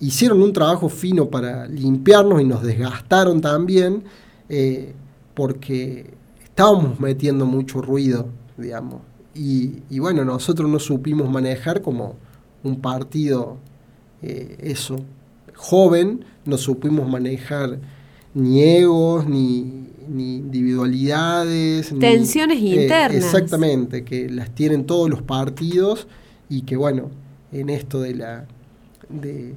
hicieron 0.00 0.42
un 0.42 0.52
trabajo 0.52 0.88
fino 0.88 1.28
para 1.28 1.66
limpiarnos 1.66 2.40
y 2.40 2.44
nos 2.44 2.62
desgastaron 2.62 3.40
también 3.40 4.04
eh, 4.48 4.94
porque 5.34 6.10
estábamos 6.42 6.98
metiendo 7.00 7.46
mucho 7.46 7.80
ruido, 7.82 8.28
digamos. 8.56 9.00
Y, 9.34 9.82
y 9.90 9.98
bueno, 10.00 10.24
nosotros 10.24 10.68
no 10.68 10.78
supimos 10.78 11.30
manejar 11.30 11.80
como 11.82 12.16
un 12.64 12.80
partido, 12.80 13.56
eh, 14.22 14.56
eso, 14.60 14.96
joven, 15.54 16.24
no 16.44 16.58
supimos 16.58 17.08
manejar 17.08 17.78
ni 18.34 18.62
egos, 18.62 19.26
ni, 19.26 19.86
ni 20.08 20.36
individualidades. 20.36 21.92
ni- 21.92 21.98
Tensiones 22.00 22.58
eh, 22.58 22.82
internas. 22.82 23.14
exactamente, 23.14 24.04
que 24.04 24.28
las 24.28 24.50
tienen 24.54 24.84
todos 24.86 25.08
los 25.10 25.22
partidos 25.22 26.06
y 26.48 26.62
que 26.62 26.76
bueno, 26.76 27.10
en 27.52 27.70
esto 27.70 28.00
de 28.00 28.14
la 28.14 28.46
de, 29.08 29.54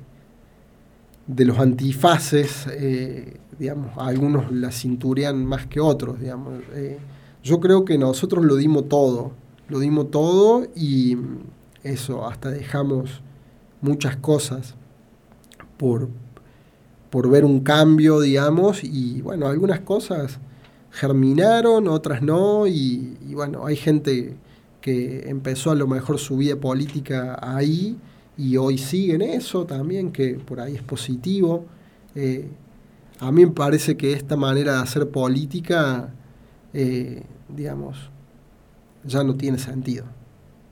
de 1.28 1.46
los 1.46 1.60
antifaces, 1.60 2.68
eh, 2.72 3.38
digamos, 3.60 3.92
algunos 3.98 4.52
la 4.52 4.72
cinturean 4.72 5.46
más 5.46 5.68
que 5.68 5.80
otros, 5.80 6.20
digamos. 6.20 6.62
Eh, 6.74 7.00
yo 7.44 7.60
creo 7.60 7.86
que 7.86 7.98
nosotros 7.98 8.46
lo 8.46 8.56
dimos 8.56 8.90
todo, 8.90 9.32
lo 9.68 9.80
dimos 9.80 10.12
todo 10.12 10.68
y 10.76 11.18
eso, 11.84 12.28
hasta 12.28 12.52
dejamos 12.52 13.22
muchas 13.82 14.16
cosas 14.18 14.76
por, 15.78 16.10
por 17.10 17.30
ver 17.30 17.46
un 17.46 17.62
cambio, 17.62 18.20
digamos, 18.20 18.84
y 18.84 19.22
bueno, 19.22 19.48
algunas 19.48 19.80
cosas 19.80 20.40
germinaron, 20.92 21.88
otras 21.88 22.22
no, 22.22 22.68
y 22.68 23.16
bueno, 23.34 23.66
hay 23.66 23.76
gente 23.76 24.36
que 24.82 25.30
empezó 25.30 25.72
a 25.72 25.76
lo 25.76 25.88
mejor 25.88 26.18
su 26.20 26.38
vida 26.38 26.56
política 26.58 27.40
ahí 27.42 27.98
y 28.38 28.58
hoy 28.58 28.78
sigue 28.78 29.16
en 29.16 29.22
eso 29.22 29.66
también, 29.66 30.12
que 30.12 30.36
por 30.36 30.60
ahí 30.60 30.76
es 30.76 30.82
positivo. 30.82 31.66
Eh, 32.16 32.50
a 33.20 33.32
mí 33.32 33.46
me 33.46 33.52
parece 33.52 33.98
que 33.98 34.14
esta 34.14 34.36
manera 34.36 34.76
de 34.76 34.80
hacer 34.82 35.10
política, 35.10 36.14
eh, 36.74 37.24
digamos, 37.50 38.10
ya 39.04 39.24
no 39.24 39.36
tiene 39.36 39.58
sentido. 39.58 40.06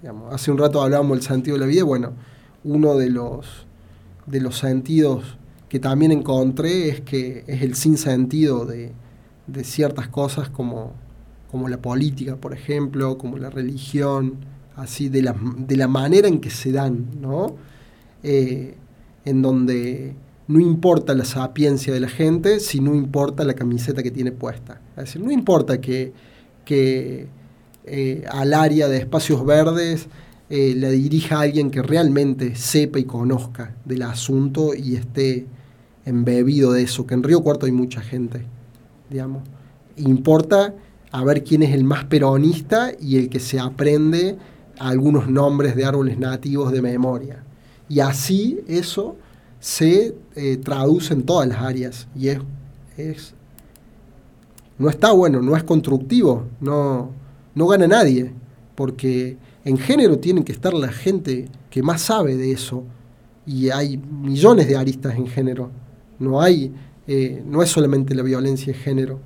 Digamos, 0.02 0.34
hace 0.34 0.52
un 0.52 0.58
rato 0.58 0.82
hablábamos 0.82 1.18
del 1.18 1.28
sentido 1.28 1.58
de 1.58 1.62
la 1.62 1.68
vida, 1.68 1.84
bueno, 1.84 2.14
uno 2.64 2.98
de 2.98 3.10
los, 3.10 3.68
de 4.26 4.42
los 4.42 4.58
sentidos 4.58 5.38
que 5.68 5.80
también 5.80 6.12
encontré 6.12 6.90
es 6.90 7.02
que 7.02 7.44
es 7.46 7.62
el 7.62 7.76
sinsentido 7.76 8.66
de, 8.66 8.94
de 9.46 9.64
ciertas 9.64 10.08
cosas 10.08 10.50
como, 10.50 10.94
como 11.52 11.68
la 11.70 11.78
política, 11.78 12.36
por 12.36 12.54
ejemplo, 12.54 13.18
como 13.18 13.38
la 13.38 13.50
religión, 13.50 14.38
así 14.80 15.10
de 15.10 15.22
la, 15.22 15.36
de 15.58 15.78
la 15.78 15.88
manera 15.88 16.28
en 16.28 16.40
que 16.40 16.50
se 16.50 16.72
dan, 16.72 17.08
¿no? 17.22 17.56
Eh, 18.24 18.76
en 19.26 19.42
donde 19.42 20.16
no 20.48 20.60
importa 20.60 21.14
la 21.14 21.26
sapiencia 21.26 21.94
de 21.94 22.00
la 22.00 22.10
gente, 22.10 22.60
sino 22.60 22.96
importa 22.96 23.44
la 23.44 23.54
camiseta 23.54 24.02
que 24.02 24.12
tiene 24.12 24.32
puesta. 24.32 24.82
Es 24.98 25.06
decir, 25.06 25.22
no 25.22 25.32
importa 25.32 25.80
que, 25.80 26.14
que 26.66 27.28
eh, 27.86 28.24
al 28.30 28.54
área 28.54 28.88
de 28.88 28.98
espacios 28.98 29.46
verdes 29.46 30.08
eh, 30.50 30.74
la 30.76 30.90
dirija 30.90 31.40
alguien 31.40 31.70
que 31.70 31.84
realmente 31.84 32.56
sepa 32.56 32.98
y 32.98 33.04
conozca 33.04 33.76
del 33.86 34.02
asunto 34.02 34.74
y 34.74 34.96
esté 34.96 35.46
embebido 36.06 36.72
de 36.72 36.82
eso, 36.82 37.06
que 37.06 37.14
en 37.14 37.22
Río 37.22 37.42
Cuarto 37.42 37.68
hay 37.68 37.72
mucha 37.72 38.02
gente, 38.02 38.42
digamos. 39.12 39.44
Importa 39.98 40.74
a 41.12 41.24
ver 41.24 41.44
quién 41.44 41.62
es 41.62 41.74
el 41.74 41.84
más 41.84 42.06
peronista 42.06 42.92
y 43.00 43.18
el 43.18 43.30
que 43.30 43.40
se 43.40 43.60
aprende 43.60 44.38
algunos 44.80 45.30
nombres 45.30 45.76
de 45.76 45.86
árboles 45.86 46.18
nativos 46.18 46.72
de 46.72 46.82
memoria. 46.82 47.44
Y 47.88 48.00
así 48.00 48.60
eso 48.68 49.18
se 49.60 50.16
eh, 50.36 50.58
traduce 50.58 51.14
en 51.14 51.24
todas 51.24 51.48
las 51.48 51.62
áreas 51.62 52.08
y 52.16 52.30
es, 52.30 52.40
es 52.98 53.34
no 54.78 54.90
está 54.90 55.12
bueno, 55.12 55.42
no 55.42 55.58
es 55.58 55.64
constructivo, 55.64 56.46
no, 56.62 57.12
no 57.54 57.68
gana 57.68 57.88
nadie, 57.88 58.32
porque 58.76 59.38
en 59.66 59.78
género 59.78 60.20
tienen 60.20 60.46
que 60.46 60.54
estar 60.54 60.74
la 60.74 60.88
gente 60.88 61.50
que 61.70 61.84
más 61.84 62.02
sabe 62.02 62.38
de 62.38 62.54
eso 62.54 62.86
y 63.46 63.70
hay 63.70 63.98
millones 63.98 64.68
de 64.70 64.78
aristas 64.78 65.16
en 65.16 65.28
género, 65.28 65.70
no 66.18 66.42
hay, 66.42 66.74
eh, 67.08 67.44
no 67.46 67.62
es 67.62 67.70
solamente 67.70 68.16
la 68.16 68.24
violencia 68.24 68.72
de 68.72 68.80
género, 68.80 69.20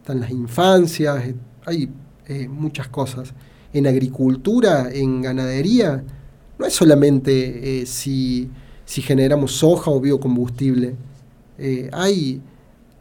están 0.00 0.20
las 0.20 0.30
infancias, 0.30 1.22
hay 1.64 1.88
eh, 2.26 2.48
muchas 2.48 2.88
cosas. 2.88 3.32
En 3.76 3.86
agricultura, 3.86 4.88
en 4.90 5.20
ganadería, 5.20 6.02
no 6.58 6.64
es 6.64 6.72
solamente 6.72 7.82
eh, 7.82 7.84
si, 7.84 8.48
generamos 8.86 9.52
soja 9.52 9.90
o 9.90 10.00
biocombustible, 10.00 10.94
eh, 11.58 11.90
hay 11.92 12.40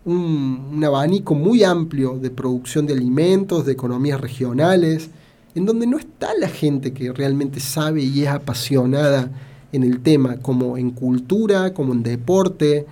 un 0.03 0.83
abanico 0.85 1.33
muy 1.33 1.63
amplio 1.63 2.19
de 2.19 2.29
producción 2.29 2.85
de 2.87 2.93
alimentos, 2.93 3.65
de 3.65 3.71
economías 3.71 4.19
regionales, 4.19 5.09
en 5.55 5.65
donde 5.65 5.87
no 5.87 5.97
está 5.97 6.31
la 6.37 6.49
gente 6.49 6.91
que 6.91 7.13
realmente 7.13 7.61
sabe 7.61 8.03
y 8.03 8.23
es 8.23 8.27
apasionada 8.27 9.31
en 9.71 9.83
el 9.85 10.01
tema, 10.01 10.41
como 10.41 10.77
en 10.77 10.91
cultura, 10.91 11.73
como 11.73 11.93
en 11.93 12.03
deporte. 12.03 12.85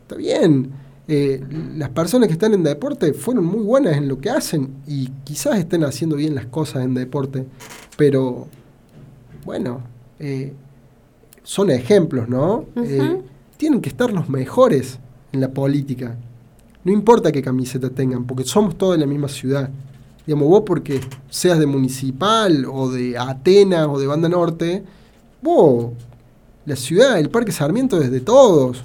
Está 0.00 0.16
bien, 0.16 0.70
eh, 1.10 1.42
las 1.74 1.88
personas 1.88 2.26
que 2.26 2.34
están 2.34 2.52
en 2.52 2.62
deporte 2.62 3.14
fueron 3.14 3.46
muy 3.46 3.60
buenas 3.60 3.96
en 3.96 4.08
lo 4.08 4.20
que 4.20 4.28
hacen 4.28 4.74
y 4.86 5.08
quizás 5.24 5.58
estén 5.58 5.82
haciendo 5.84 6.16
bien 6.16 6.34
las 6.34 6.44
cosas 6.44 6.84
en 6.84 6.92
deporte, 6.92 7.46
pero 7.96 8.46
bueno, 9.46 9.80
eh, 10.18 10.52
son 11.42 11.70
ejemplos, 11.70 12.28
¿no? 12.28 12.66
Eh, 12.76 13.22
tienen 13.56 13.80
que 13.80 13.88
estar 13.88 14.12
los 14.12 14.28
mejores 14.28 14.98
en 15.32 15.40
la 15.40 15.48
política. 15.48 16.14
no 16.84 16.92
importa 16.92 17.32
qué 17.32 17.40
camiseta 17.40 17.88
tengan, 17.88 18.26
porque 18.26 18.44
somos 18.44 18.76
todos 18.76 18.92
de 18.92 18.98
la 18.98 19.06
misma 19.06 19.28
ciudad. 19.28 19.70
Digamos, 20.26 20.48
vos 20.48 20.62
porque 20.66 21.00
seas 21.30 21.58
de 21.58 21.64
Municipal 21.64 22.66
o 22.70 22.90
de 22.90 23.16
Atenas 23.16 23.88
o 23.88 23.98
de 23.98 24.06
Banda 24.06 24.28
Norte, 24.28 24.84
vos, 25.40 25.92
la 26.66 26.76
ciudad, 26.76 27.18
el 27.18 27.30
Parque 27.30 27.52
Sarmiento 27.52 27.98
es 28.00 28.10
de 28.10 28.20
todos, 28.20 28.84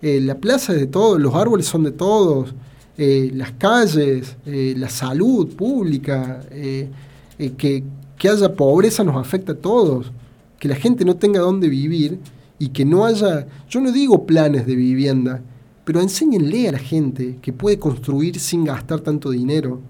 eh, 0.00 0.20
la 0.20 0.36
plaza 0.36 0.74
es 0.74 0.80
de 0.80 0.86
todos, 0.86 1.20
los 1.20 1.34
árboles 1.34 1.66
son 1.66 1.82
de 1.82 1.90
todos, 1.90 2.54
eh, 2.96 3.30
las 3.34 3.52
calles, 3.52 4.36
eh, 4.46 4.74
la 4.76 4.88
salud 4.88 5.54
pública, 5.56 6.40
que, 6.50 7.84
que 8.16 8.28
haya 8.28 8.54
pobreza 8.54 9.04
nos 9.04 9.16
afecta 9.16 9.52
a 9.52 9.56
todos, 9.56 10.12
que 10.58 10.68
la 10.68 10.74
gente 10.76 11.04
no 11.04 11.16
tenga 11.16 11.40
dónde 11.40 11.68
vivir 11.68 12.18
y 12.58 12.68
que 12.68 12.84
no 12.84 13.04
haya, 13.04 13.46
yo 13.68 13.80
no 13.80 13.92
digo 13.92 14.26
planes 14.26 14.66
de 14.66 14.74
vivienda, 14.76 15.42
pero 15.84 16.00
enséñenle 16.00 16.68
a 16.68 16.72
la 16.72 16.78
gente 16.78 17.38
que 17.40 17.52
puede 17.52 17.78
construir 17.78 18.38
sin 18.38 18.64
gastar 18.64 19.00
tanto 19.00 19.30
dinero. 19.30 19.80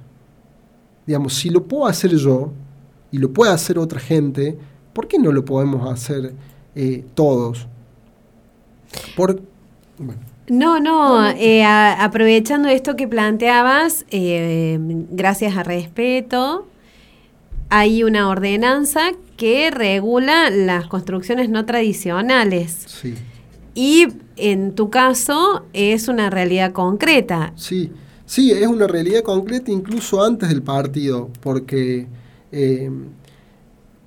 Digamos, 1.06 1.34
si 1.34 1.48
lo 1.48 1.64
puedo 1.64 1.86
hacer 1.86 2.14
yo 2.14 2.52
y 3.10 3.18
lo 3.18 3.32
puede 3.32 3.52
hacer 3.52 3.78
otra 3.78 3.98
gente, 3.98 4.58
¿por 4.92 5.08
qué 5.08 5.18
no 5.18 5.32
lo 5.32 5.44
podemos 5.44 5.90
hacer 5.90 6.34
todos? 7.14 7.66
Por, 9.16 9.40
No, 10.48 10.80
no, 10.80 11.28
eh, 11.30 11.64
aprovechando 11.64 12.68
esto 12.68 12.96
que 12.96 13.06
planteabas, 13.06 14.06
eh, 14.10 14.78
gracias 15.10 15.56
a 15.56 15.62
respeto, 15.62 16.66
hay 17.68 18.02
una 18.02 18.28
ordenanza 18.28 19.12
que 19.36 19.70
regula 19.70 20.50
las 20.50 20.86
construcciones 20.86 21.50
no 21.50 21.66
tradicionales. 21.66 22.84
Sí. 22.86 23.14
Y 23.74 24.06
en 24.36 24.74
tu 24.74 24.90
caso 24.90 25.66
es 25.72 26.08
una 26.08 26.30
realidad 26.30 26.72
concreta. 26.72 27.52
Sí, 27.54 27.92
sí, 28.24 28.50
es 28.50 28.66
una 28.66 28.86
realidad 28.86 29.22
concreta 29.22 29.70
incluso 29.70 30.24
antes 30.24 30.48
del 30.48 30.62
partido, 30.62 31.30
porque, 31.40 32.06
eh, 32.50 32.90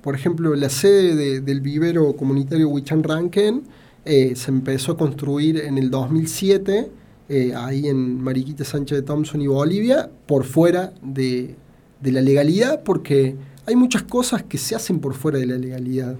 por 0.02 0.16
ejemplo, 0.16 0.54
la 0.56 0.68
sede 0.68 1.40
del 1.40 1.60
vivero 1.60 2.14
comunitario 2.16 2.68
Huichan 2.68 3.04
Ranken 3.04 3.62
eh, 4.04 4.34
se 4.36 4.50
empezó 4.50 4.92
a 4.92 4.96
construir 4.96 5.58
en 5.58 5.78
el 5.78 5.90
2007, 5.90 6.90
eh, 7.28 7.54
ahí 7.56 7.88
en 7.88 8.20
Mariquita 8.20 8.64
Sánchez 8.64 8.98
de 8.98 9.02
Thompson 9.02 9.40
y 9.40 9.46
Bolivia, 9.46 10.10
por 10.26 10.44
fuera 10.44 10.92
de, 11.02 11.54
de 12.00 12.12
la 12.12 12.20
legalidad, 12.20 12.82
porque 12.82 13.36
hay 13.66 13.76
muchas 13.76 14.02
cosas 14.02 14.42
que 14.42 14.58
se 14.58 14.74
hacen 14.74 14.98
por 14.98 15.14
fuera 15.14 15.38
de 15.38 15.46
la 15.46 15.56
legalidad. 15.56 16.16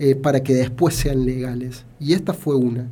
Eh, 0.00 0.16
para 0.16 0.42
que 0.42 0.54
después 0.54 0.92
sean 0.96 1.24
legales. 1.24 1.84
Y 2.00 2.14
esta 2.14 2.34
fue 2.34 2.56
una, 2.56 2.88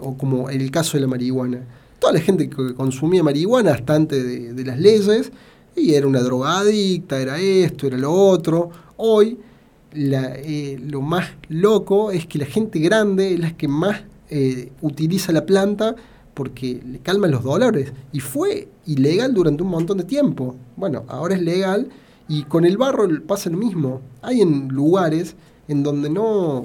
o 0.00 0.14
como 0.14 0.50
el 0.50 0.70
caso 0.70 0.98
de 0.98 1.00
la 1.00 1.06
marihuana. 1.06 1.62
Toda 1.98 2.12
la 2.12 2.20
gente 2.20 2.50
que 2.50 2.74
consumía 2.74 3.22
marihuana 3.22 3.72
hasta 3.72 3.94
antes 3.94 4.54
de, 4.54 4.64
las 4.64 4.78
leyes, 4.78 5.32
y 5.74 5.94
era 5.94 6.06
una 6.06 6.20
drogadicta, 6.20 7.18
era 7.18 7.40
esto, 7.40 7.86
era 7.86 7.96
lo 7.96 8.12
otro. 8.12 8.68
Hoy 8.98 9.38
eh, 9.94 10.80
lo 10.82 11.00
más 11.00 11.30
loco 11.48 12.10
es 12.10 12.26
que 12.26 12.38
la 12.38 12.46
gente 12.46 12.78
grande 12.78 13.34
es 13.34 13.40
la 13.40 13.56
que 13.56 13.68
más 13.68 14.02
utiliza 14.80 15.30
la 15.30 15.46
planta 15.46 15.94
porque 16.34 16.82
le 16.84 16.98
calman 16.98 17.30
los 17.30 17.44
dolores. 17.44 17.92
Y 18.12 18.20
fue 18.20 18.68
ilegal 18.86 19.32
durante 19.32 19.62
un 19.62 19.70
montón 19.70 19.98
de 19.98 20.04
tiempo. 20.04 20.56
Bueno, 20.76 21.04
ahora 21.08 21.36
es 21.36 21.42
legal 21.42 21.88
y 22.28 22.42
con 22.44 22.64
el 22.64 22.76
barro 22.76 23.08
pasa 23.26 23.50
lo 23.50 23.56
mismo. 23.56 24.00
Hay 24.22 24.40
en 24.40 24.68
lugares 24.68 25.36
en 25.68 25.82
donde 25.82 26.10
no, 26.10 26.64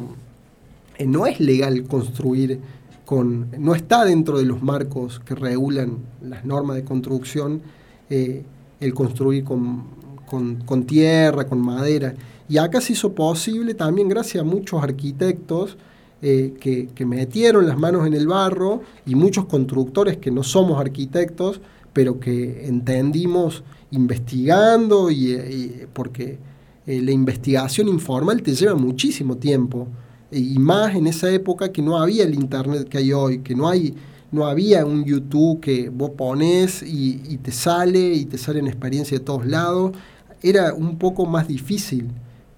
eh, 0.97 1.05
no 1.05 1.25
es 1.25 1.39
legal 1.39 1.84
construir 1.84 2.59
con, 3.05 3.47
no 3.57 3.73
está 3.75 4.05
dentro 4.05 4.38
de 4.38 4.45
los 4.45 4.61
marcos 4.61 5.19
que 5.19 5.36
regulan 5.36 5.97
las 6.21 6.45
normas 6.45 6.75
de 6.75 6.84
construcción 6.84 7.61
eh, 8.09 8.43
el 8.80 8.93
construir 8.93 9.43
con, 9.43 9.84
con, 10.30 10.84
tierra, 10.86 11.45
con 11.45 11.59
madera. 11.59 12.13
Y 12.47 12.57
acá 12.57 12.82
se 12.82 12.93
hizo 12.93 13.13
posible 13.13 13.73
también 13.73 14.07
gracias 14.07 14.41
a 14.41 14.45
muchos 14.45 14.82
arquitectos 14.82 15.77
eh, 16.21 16.53
que, 16.59 16.88
que, 16.93 17.05
metieron 17.05 17.67
las 17.67 17.77
manos 17.77 18.05
en 18.05 18.13
el 18.13 18.27
barro 18.27 18.82
y 19.05 19.15
muchos 19.15 19.45
constructores 19.45 20.17
que 20.17 20.32
no 20.32 20.43
somos 20.43 20.80
arquitectos, 20.80 21.61
pero 21.93 22.19
que 22.19 22.67
entendimos 22.67 23.63
investigando 23.91 25.09
y 25.09 25.88
porque 25.93 26.38
eh, 26.86 27.01
la 27.01 27.11
investigación 27.11 27.88
informal 27.88 28.41
te 28.41 28.53
lleva 28.53 28.75
muchísimo 28.75 29.38
tiempo. 29.38 29.88
y 30.32 30.59
más 30.59 30.95
en 30.95 31.07
esa 31.07 31.32
época 31.32 31.71
que 31.71 31.82
no 31.82 31.97
había 31.97 32.23
el 32.23 32.36
internet 32.36 32.88
que 32.88 32.99
hay 32.99 33.13
hoy, 33.13 33.39
que 33.39 33.55
no 33.55 33.67
hay 33.67 33.95
no 34.32 34.45
había 34.45 34.86
un 34.86 35.05
YouTube 35.05 35.59
que 35.59 35.89
vos 35.89 36.11
pones 36.11 36.84
y, 36.84 37.38
te 37.38 37.51
sale 37.51 38.13
y 38.13 38.25
te 38.25 38.38
salen 38.38 38.67
experiencias 38.67 39.21
de 39.21 39.25
todos 39.25 39.45
lados. 39.45 39.93
Era 40.42 40.74
un 40.74 40.98
poco 40.98 41.26
más 41.26 41.48
difícil. 41.48 42.10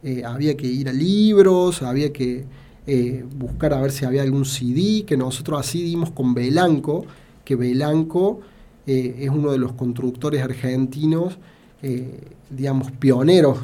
Eh, 0.04 0.24
había 0.26 0.56
que 0.56 0.68
ir 0.68 0.90
a 0.90 0.94
libros, 0.94 1.82
había 1.82 2.12
que 2.12 2.46
eh, 2.88 3.24
buscar 3.36 3.74
a 3.74 3.82
ver 3.82 3.92
si 3.92 4.06
había 4.06 4.22
algún 4.22 4.46
CD, 4.46 5.04
que 5.06 5.18
nosotros 5.18 5.60
así 5.60 5.84
dimos 5.84 6.12
con 6.12 6.34
Belanco, 6.34 7.06
que 7.46 7.56
Belanco 7.56 8.42
es 8.88 9.30
uno 9.30 9.52
de 9.52 9.58
los 9.58 9.74
constructores 9.74 10.42
argentinos, 10.42 11.38
digamos, 12.50 12.92
pioneros 12.92 13.60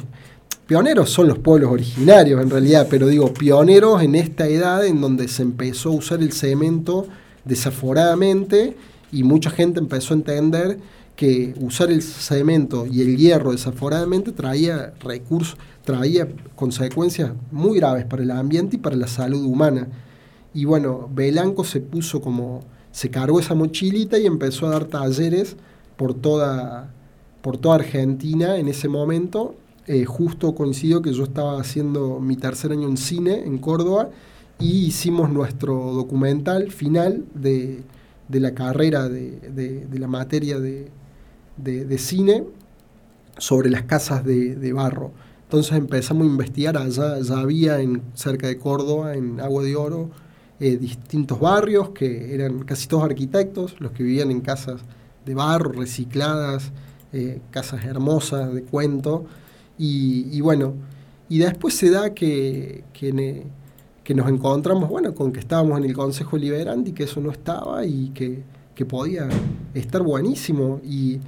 Pioneros 0.68 1.08
son 1.08 1.28
los 1.28 1.38
pueblos 1.38 1.72
originarios 1.72 2.42
en 2.42 2.50
realidad, 2.50 2.88
pero 2.90 3.06
digo, 3.06 3.32
pioneros 3.32 4.02
en 4.02 4.14
esta 4.14 4.46
edad 4.48 4.84
en 4.84 5.00
donde 5.00 5.26
se 5.28 5.40
empezó 5.40 5.88
a 5.88 5.92
usar 5.92 6.20
el 6.20 6.30
cemento 6.32 7.06
desaforadamente 7.46 8.76
y 9.10 9.22
mucha 9.22 9.48
gente 9.48 9.80
empezó 9.80 10.12
a 10.12 10.18
entender 10.18 10.78
que 11.18 11.52
usar 11.60 11.90
el 11.90 12.00
cemento 12.00 12.86
y 12.86 13.02
el 13.02 13.16
hierro 13.16 13.50
desaforadamente 13.50 14.30
traía 14.30 14.94
recursos, 15.00 15.58
traía 15.84 16.28
consecuencias 16.54 17.32
muy 17.50 17.78
graves 17.78 18.04
para 18.04 18.22
el 18.22 18.30
ambiente 18.30 18.76
y 18.76 18.78
para 18.78 18.94
la 18.94 19.08
salud 19.08 19.44
humana. 19.44 19.88
Y 20.54 20.64
bueno, 20.64 21.10
Belanco 21.12 21.64
se 21.64 21.80
puso 21.80 22.20
como, 22.20 22.60
se 22.92 23.10
cargó 23.10 23.40
esa 23.40 23.56
mochilita 23.56 24.16
y 24.16 24.26
empezó 24.26 24.68
a 24.68 24.70
dar 24.70 24.84
talleres 24.84 25.56
por 25.96 26.14
toda, 26.14 26.94
por 27.42 27.58
toda 27.58 27.74
Argentina 27.74 28.56
en 28.56 28.68
ese 28.68 28.86
momento 28.86 29.56
eh, 29.88 30.04
justo 30.04 30.54
coincidió 30.54 31.02
que 31.02 31.12
yo 31.12 31.24
estaba 31.24 31.60
haciendo 31.60 32.20
mi 32.20 32.36
tercer 32.36 32.70
año 32.70 32.86
en 32.88 32.96
cine 32.96 33.42
en 33.44 33.58
Córdoba 33.58 34.10
y 34.60 34.86
hicimos 34.86 35.30
nuestro 35.30 35.74
documental 35.94 36.70
final 36.70 37.24
de, 37.34 37.82
la 38.28 38.54
carrera 38.54 39.08
de, 39.08 39.88
la 39.90 40.06
materia 40.06 40.60
de, 40.60 40.92
cine 41.98 42.44
sobre 43.38 43.70
las 43.70 43.82
casas 43.82 44.24
de, 44.24 44.72
barro. 44.72 45.12
Entonces 45.44 45.78
empezamos 45.78 46.24
a 46.24 46.30
investigar 46.30 46.76
allá, 46.76 47.18
ya 47.20 47.38
había 47.38 47.80
en, 47.80 48.02
cerca 48.14 48.48
de 48.48 48.58
Córdoba, 48.58 49.14
en 49.14 49.40
Agua 49.40 49.62
de 49.62 49.76
Oro, 49.76 50.10
eh, 50.60 50.76
distintos 50.76 51.38
barrios 51.38 51.90
que 51.90 52.34
eran 52.34 52.64
casi 52.64 52.88
todos 52.88 53.04
arquitectos, 53.04 53.76
los 53.80 53.92
que 53.92 54.02
vivían 54.02 54.30
en 54.30 54.40
casas 54.40 54.80
de 55.24 55.34
barro, 55.34 55.72
recicladas, 55.72 56.72
eh, 57.12 57.40
casas 57.50 57.84
hermosas 57.84 58.52
de 58.52 58.62
cuento. 58.62 59.24
Y, 59.78 60.40
bueno, 60.40 60.74
y 61.28 61.38
después 61.38 61.74
se 61.74 61.90
da 61.90 62.12
que, 62.12 62.82
que, 62.92 64.14
nos 64.14 64.28
encontramos, 64.28 64.88
bueno, 64.88 65.14
con 65.14 65.30
que 65.30 65.38
estábamos 65.38 65.78
en 65.78 65.84
el 65.84 65.94
Consejo 65.94 66.36
Liberante 66.36 66.90
y 66.90 66.92
que 66.92 67.04
eso 67.04 67.20
no 67.20 67.30
estaba 67.30 67.86
y 67.86 68.08
que, 68.10 68.42
podía 68.84 69.28
estar 69.74 70.02
buenísimo. 70.02 70.80
Y 70.84 71.20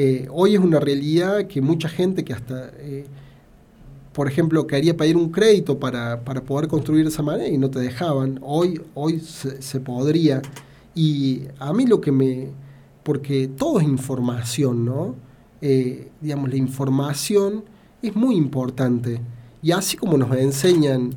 eh, 0.00 0.28
hoy 0.30 0.54
es 0.54 0.60
una 0.60 0.78
realidad 0.78 1.48
que 1.48 1.60
mucha 1.60 1.88
gente 1.88 2.24
que 2.24 2.32
hasta, 2.32 2.70
eh, 2.78 3.04
por 4.12 4.28
ejemplo, 4.28 4.64
quería 4.64 4.96
pedir 4.96 5.16
un 5.16 5.32
crédito 5.32 5.80
para, 5.80 6.20
poder 6.20 6.68
construir 6.68 7.04
esa 7.08 7.24
manera 7.24 7.48
y 7.48 7.58
no 7.58 7.68
te 7.68 7.80
dejaban, 7.80 8.38
hoy, 8.40 8.80
hoy 8.94 9.18
se, 9.18 9.80
podría. 9.80 10.40
Y 10.94 11.42
a 11.58 11.72
mí 11.72 11.84
lo 11.84 12.00
que 12.00 12.12
me... 12.12 12.46
porque 13.02 13.48
todo 13.48 13.80
es 13.80 13.88
información, 13.88 14.84
¿no? 14.84 15.16
Eh, 15.60 16.12
digamos, 16.20 16.48
la 16.50 16.56
información 16.58 17.64
es 18.00 18.14
muy 18.14 18.36
importante. 18.36 19.20
Y 19.62 19.72
así 19.72 19.96
como 19.96 20.16
nos 20.16 20.30
enseñan 20.36 21.10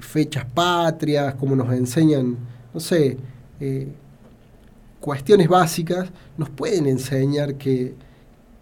fechas 0.00 0.44
patrias, 0.46 1.36
como 1.36 1.54
nos 1.54 1.72
enseñan, 1.72 2.36
no 2.74 2.80
sé, 2.80 3.16
cuestiones 5.02 5.48
básicas, 5.48 6.08
nos 6.38 6.48
pueden 6.48 6.86
enseñar 6.86 7.56
que, 7.56 7.94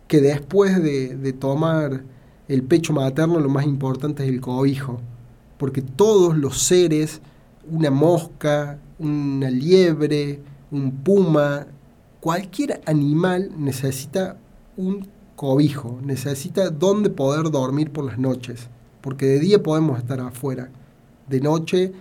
que 0.09 0.21
después 0.21 0.83
de, 0.83 1.17
de, 1.17 1.33
tomar 1.33 2.03
el 2.49 2.63
pecho 2.65 2.93
materno 2.93 3.39
lo 3.39 3.49
más 3.49 3.67
importante 3.67 4.25
es 4.25 4.31
el 4.31 4.41
cobijo. 4.41 5.01
Porque 5.59 5.83
todos 5.83 6.37
los 6.37 6.63
seres, 6.63 7.21
una 7.71 7.91
mosca, 7.91 8.79
una 8.99 9.51
liebre, 9.51 10.41
un 10.71 10.91
puma, 10.91 11.67
cualquier 12.21 12.81
animal 12.87 13.53
necesita 13.57 14.39
un 14.77 15.07
cobijo, 15.37 16.01
necesita 16.03 16.71
dónde 16.71 17.11
poder 17.11 17.51
dormir 17.51 17.91
por 17.91 18.05
las 18.05 18.19
noches, 18.19 18.69
porque 19.03 19.27
de 19.27 19.41
día 19.41 19.63
podemos 19.63 19.99
estar 19.99 20.21
afuera, 20.21 20.71
de 21.29 21.41
noche 21.41 21.93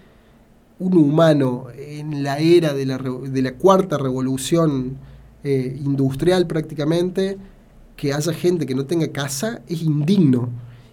un 0.79 0.97
humano 0.97 1.67
en 1.77 2.23
la 2.23 2.39
era 2.39 2.73
de 2.73 2.85
la, 2.85 3.53
cuarta 3.53 3.97
revolución 3.97 4.97
eh, 5.43 5.77
industrial 5.83 6.47
prácticamente, 6.47 7.37
que 7.95 8.13
haya 8.13 8.33
gente 8.33 8.65
que 8.65 8.75
no 8.75 8.85
tenga 8.85 9.09
casa, 9.09 9.61
es 9.67 9.81
indigno. 9.81 10.49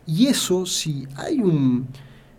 Y 0.06 0.26
eso, 0.26 0.66
si 0.66 1.06
hay 1.16 1.40
un, 1.40 1.86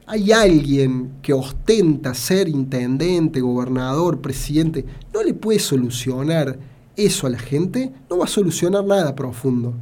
hay 0.06 0.32
alguien 0.32 1.14
que 1.22 1.34
ostenta 1.34 2.14
ser 2.14 2.48
intendente, 2.48 3.41
gobernador, 3.41 4.22
presidente, 4.22 4.86
no 5.14 5.24
le 5.24 5.34
puede 5.34 5.60
solucionar 5.60 6.60
eso 6.95 7.28
a 7.28 7.30
la 7.30 7.39
gente, 7.39 7.93
no 8.10 8.18
va 8.18 8.26
a 8.26 8.30
solucionar 8.30 8.86
nada 8.86 9.16
profundo. 9.16 9.74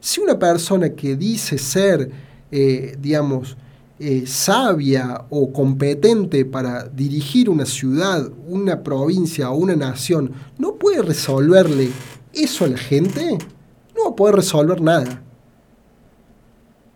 Si 0.00 0.20
una 0.20 0.38
persona 0.38 0.90
que 0.90 1.16
dice 1.16 1.58
ser, 1.58 2.10
eh, 2.50 2.96
digamos, 3.00 3.56
eh, 4.00 4.26
sabia 4.26 5.24
o 5.28 5.52
competente 5.52 6.44
para 6.44 6.84
dirigir 6.84 7.50
una 7.50 7.66
ciudad, 7.66 8.30
una 8.46 8.84
provincia 8.84 9.50
o 9.50 9.56
una 9.56 9.74
nación, 9.74 10.32
no 10.56 10.76
puede 10.76 11.02
resolverle 11.02 11.90
eso 12.32 12.64
a 12.64 12.68
la 12.68 12.78
gente, 12.78 13.38
no 13.96 14.04
va 14.04 14.10
a 14.10 14.16
poder 14.16 14.36
resolver 14.36 14.80
nada. 14.80 15.22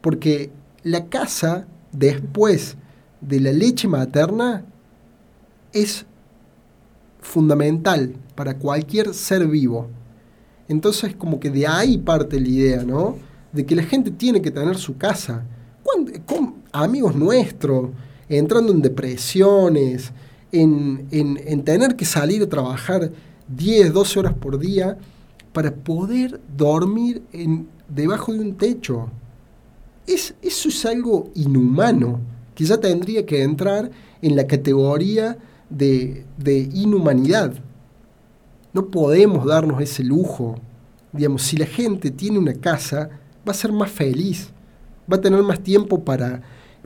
Porque 0.00 0.52
la 0.84 1.06
casa 1.06 1.66
después 1.90 2.76
de 3.20 3.40
la 3.40 3.52
leche 3.52 3.88
materna 3.88 4.64
es 5.72 6.06
fundamental 7.20 8.14
para 8.36 8.58
cualquier 8.58 9.12
ser 9.12 9.46
vivo. 9.48 9.88
Entonces 10.68 11.16
como 11.16 11.40
que 11.40 11.50
de 11.50 11.66
ahí 11.66 11.98
parte 11.98 12.40
la 12.40 12.48
idea, 12.48 12.84
¿no? 12.84 13.16
De 13.52 13.66
que 13.66 13.74
la 13.74 13.82
gente 13.82 14.12
tiene 14.12 14.40
que 14.40 14.52
tener 14.52 14.76
su 14.76 14.96
casa. 14.96 15.44
Amigos 16.72 17.14
nuestros, 17.14 17.90
entrando 18.28 18.72
en 18.72 18.82
depresiones, 18.82 20.12
en, 20.50 21.06
en, 21.10 21.62
tener 21.64 21.96
que 21.96 22.04
salir 22.04 22.42
a 22.42 22.48
trabajar 22.48 23.10
10, 23.48 23.92
12 23.92 24.18
horas 24.18 24.34
por 24.34 24.58
día 24.58 24.96
para 25.52 25.74
poder 25.74 26.40
dormir 26.56 27.22
en, 27.32 27.68
debajo 27.88 28.32
de 28.32 28.40
un 28.40 28.56
techo. 28.56 29.10
Es, 30.06 30.34
eso 30.42 30.68
es 30.68 30.84
algo 30.86 31.30
inhumano 31.34 32.20
que 32.54 32.64
ya 32.64 32.78
tendría 32.78 33.24
que 33.24 33.42
entrar 33.42 33.90
en 34.20 34.36
la 34.36 34.46
categoría 34.46 35.38
de, 35.68 36.24
inhumanidad. 36.72 37.54
No 38.72 38.86
podemos 38.86 39.46
darnos 39.46 39.80
ese 39.80 40.04
lujo. 40.04 40.56
Digamos, 41.12 41.42
si 41.42 41.56
la 41.56 41.66
gente 41.66 42.10
tiene 42.10 42.38
una 42.38 42.54
casa, 42.54 43.10
va 43.46 43.52
a 43.52 43.54
ser 43.54 43.72
más 43.72 43.90
feliz, 43.90 44.50
va 45.10 45.16
a 45.16 45.20
tener 45.20 45.42
más 45.42 45.60
tiempo 45.60 46.04
para 46.04 46.42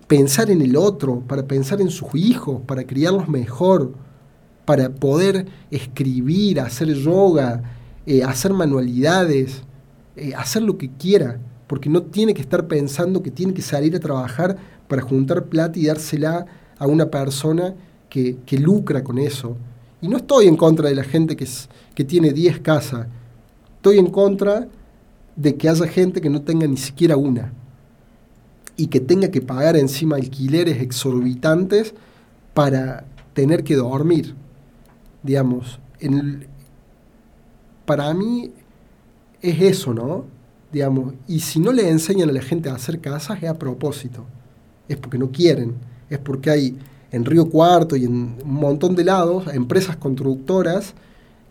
pensar 0.07 0.51
en 0.51 0.63
el 0.63 0.77
otro, 0.77 1.21
para 1.21 1.47
pensar 1.47 1.81
en 1.81 1.91
sus 1.91 2.15
hijos, 2.15 2.61
para 2.67 2.85
criarlos 2.85 3.29
mejor, 3.29 3.93
para 4.65 4.91
poder 4.91 5.47
escribir, 5.71 6.61
hacer 6.61 6.95
yoga, 6.95 7.63
eh, 8.07 8.23
hacer 8.23 8.53
manualidades, 8.53 9.63
eh, 10.17 10.33
hacer 10.37 10.63
lo 10.63 10.79
que 10.79 10.91
quiera, 10.91 11.39
porque 11.67 11.89
no 11.89 12.03
tiene 12.03 12.35
que 12.35 12.41
estar 12.41 12.69
pensando 12.69 13.23
que 13.23 13.31
tiene 13.31 13.53
que 13.53 13.63
salir 13.63 13.95
a 13.97 14.01
trabajar 14.01 14.57
para 14.89 15.03
juntar 15.03 15.47
plata 15.47 15.79
y 15.79 15.87
dársela 15.87 16.47
a 16.79 16.87
una 16.87 17.11
persona 17.11 17.75
que, 18.09 18.39
lucra 18.59 19.05
con 19.05 19.19
eso. 19.19 19.57
Y 20.01 20.09
no 20.09 20.17
estoy 20.17 20.47
en 20.47 20.57
contra 20.57 20.89
de 20.89 20.95
la 20.95 21.05
gente 21.05 21.37
que, 21.37 21.47
que 21.95 22.05
tiene 22.05 22.33
10 22.33 22.61
casas, 22.61 23.09
estoy 23.75 23.99
en 23.99 24.07
contra 24.07 24.69
de 25.35 25.57
que 25.57 25.69
haya 25.69 25.87
gente 25.87 26.21
que 26.21 26.31
no 26.31 26.41
tenga 26.41 26.67
ni 26.67 26.77
siquiera 26.77 27.17
una 27.17 27.53
y 28.77 28.89
que 28.89 29.01
tenga 29.01 29.31
que 29.31 29.41
pagar 29.41 29.77
encima 29.77 30.17
alquileres 30.17 30.81
exorbitantes 30.83 31.95
para 32.55 33.05
tener 33.35 33.65
que 33.65 33.75
dormir. 33.75 34.35
Digamos, 35.23 35.79
para 37.85 38.13
mí 38.15 38.53
es 39.43 39.61
eso, 39.61 39.95
¿no? 39.95 40.25
Digamos, 40.73 41.15
y 41.27 41.41
si 41.41 41.61
no 41.61 41.73
le 41.73 41.89
enseñan 41.89 42.29
a 42.29 42.33
la 42.33 42.43
gente 42.43 42.69
a 42.69 42.75
hacer 42.75 43.01
casas 43.01 43.43
es 43.43 43.49
a 43.49 43.59
propósito 43.59 44.27
es 44.89 44.97
porque 44.97 45.19
no 45.19 45.31
quieren, 45.31 45.75
es 46.11 46.19
porque 46.19 46.51
hay 46.51 46.79
en 47.11 47.25
Río 47.25 47.49
Cuarto 47.49 47.97
y 47.97 48.05
en 48.05 48.37
un 48.45 48.55
montón 48.55 48.95
de 48.95 49.05
lados 49.05 49.47
empresas 49.53 49.97
constructoras 49.97 50.95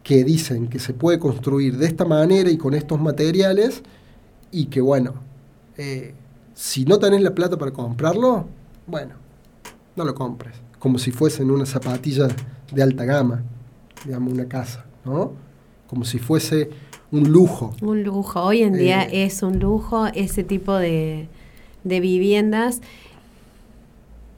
que 0.04 0.24
dicen 0.24 0.68
que 0.68 0.80
se 0.80 0.94
puede 0.94 1.20
construir 1.20 1.78
de 1.78 1.86
esta 1.86 2.06
manera 2.06 2.50
y 2.50 2.58
con 2.58 2.74
estos 2.74 3.00
materiales 3.00 3.82
y 4.52 4.66
que 4.66 4.82
bueno, 4.82 5.14
eh, 5.78 6.14
si 6.56 6.86
no 6.86 6.98
tenés 6.98 7.22
la 7.22 7.36
plata 7.36 7.58
para 7.58 7.72
comprarlo, 7.72 8.48
bueno, 8.88 9.14
no 9.96 10.04
lo 10.04 10.16
compres, 10.16 10.56
como 10.80 10.98
si 10.98 11.12
fuesen 11.12 11.52
una 11.52 11.66
zapatilla 11.66 12.28
de 12.72 12.82
alta 12.82 13.06
gama, 13.06 13.44
digamos 14.04 14.34
una 14.34 14.48
casa, 14.48 14.86
¿no? 15.04 15.34
Como 15.88 16.04
si 16.06 16.18
fuese 16.18 16.72
un 17.12 17.32
lujo. 17.32 17.76
Un 17.82 18.04
lujo, 18.04 18.42
hoy 18.42 18.64
en 18.64 18.74
día 18.74 19.04
eh, 19.04 19.26
es 19.26 19.44
un 19.44 19.60
lujo 19.60 20.08
ese 20.08 20.44
tipo 20.44 20.74
de, 20.74 21.28
de 21.84 22.00
viviendas 22.00 22.82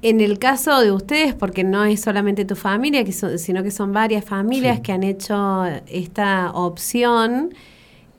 en 0.02 0.22
el 0.22 0.38
caso 0.38 0.80
de 0.80 0.92
ustedes, 0.92 1.34
porque 1.34 1.64
no 1.64 1.84
es 1.84 2.02
solamente 2.02 2.46
tu 2.46 2.56
familia, 2.56 3.04
sino 3.38 3.64
que 3.64 3.72
son 3.72 3.94
varias 3.94 4.24
familias 4.24 4.80
que 4.82 4.92
han 4.92 5.04
hecho 5.04 5.66
esta 5.88 6.52
opción, 6.52 7.54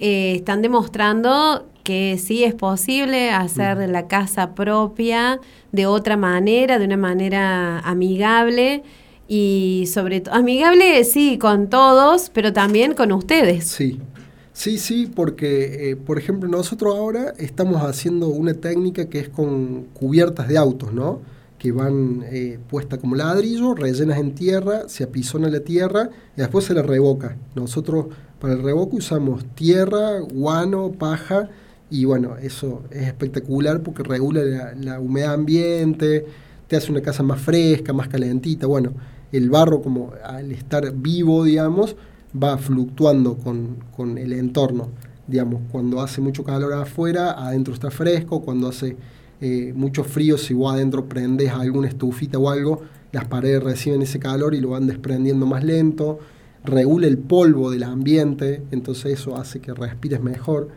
eh, 0.01 0.35
están 0.37 0.61
demostrando 0.61 1.67
que 1.89 2.19
sí 2.19 2.45
es 2.45 2.53
posible 2.53 3.31
hacer 3.31 3.89
la 3.89 4.09
casa 4.09 4.55
propia 4.55 5.41
de 5.73 5.87
otra 5.87 6.19
manera, 6.19 6.79
de 6.79 6.85
una 6.85 6.99
manera 6.99 7.79
amigable 7.79 8.83
y 9.27 9.89
sobre 9.91 10.21
todo 10.21 10.35
amigable 10.35 11.03
sí 11.05 11.39
con 11.39 11.71
todos, 11.71 12.31
pero 12.35 12.53
también 12.53 12.93
con 12.93 13.11
ustedes. 13.13 13.65
Sí. 13.69 13.99
Sí, 14.53 14.77
sí, 14.77 15.07
porque, 15.07 15.93
eh, 15.93 15.97
por 15.97 16.19
ejemplo, 16.19 16.47
nosotros 16.47 16.95
ahora 16.95 17.33
estamos 17.39 17.81
haciendo 17.83 18.29
una 18.29 18.53
técnica 18.53 19.09
que 19.09 19.21
es 19.21 19.31
con 19.31 19.85
cubiertas 19.95 20.47
de 20.47 20.59
autos, 20.59 20.93
¿no? 20.93 21.21
que 21.59 21.73
van 21.73 22.23
eh, 22.31 22.59
puestas 22.69 22.99
como 22.99 23.17
ladrillo, 23.17 23.75
rellenas 23.75 24.19
en 24.19 24.35
tierra, 24.35 24.89
se 24.89 25.05
apisona 25.05 25.49
la 25.49 25.61
tierra 25.61 26.11
y 26.37 26.41
después 26.41 26.67
se 26.67 26.75
la 26.75 26.83
revoca. 26.83 27.37
Nosotros 27.55 28.09
para 28.41 28.53
el 28.53 28.63
revoco 28.63 28.97
usamos 28.97 29.45
tierra, 29.55 30.21
guano, 30.21 30.93
paja 30.93 31.49
y 31.91 32.05
bueno, 32.05 32.37
eso 32.37 32.83
es 32.91 33.07
espectacular 33.07 33.83
porque 33.83 34.03
regula 34.03 34.75
la, 34.75 35.01
humedad 35.01 35.35
ambiente, 35.35 36.27
te 36.67 36.77
hace 36.77 36.91
una 36.91 37.01
casa 37.01 37.23
más 37.23 37.41
fresca, 37.41 37.93
más 37.93 38.09
calentita. 38.09 38.67
Bueno, 38.67 38.93
el 39.33 39.49
barro 39.49 39.81
como 39.81 40.13
al 40.25 40.53
estar 40.53 40.93
vivo, 40.95 41.45
digamos, 41.45 41.97
va 42.41 42.59
fluctuando 42.59 43.37
con, 43.37 43.77
con 43.97 44.19
el 44.19 44.33
entorno. 44.35 44.91
Digamos, 45.27 45.63
cuando 45.71 46.01
hace 46.01 46.21
mucho 46.21 46.45
calor 46.45 46.73
afuera, 46.75 47.33
adentro 47.33 47.73
está 47.75 47.91
fresco, 47.91 48.43
cuando 48.43 48.69
hace 48.69 48.97
eh, 49.41 49.73
mucho 49.75 50.05
frío, 50.05 50.37
si 50.37 50.53
vos 50.53 50.75
adentro 50.75 51.07
prendes 51.07 51.53
alguna 51.53 51.89
estufita 51.89 52.39
o 52.39 52.51
algo, 52.51 52.83
las 53.13 53.27
paredes 53.27 53.63
reciben 53.63 54.03
ese 54.03 54.19
calor 54.19 54.55
y 54.55 54.61
lo 54.61 54.71
van 54.71 54.87
desprendiendo 54.87 55.47
más 55.47 55.65
lento, 55.65 56.19
regula 56.65 57.07
el 57.07 57.19
polvo 57.19 57.71
del 57.71 57.85
ambiente, 57.85 58.63
entonces 58.73 59.21
eso 59.21 59.37
hace 59.37 59.61
que 59.61 59.73
respires 59.73 60.21
mejor. 60.21 60.69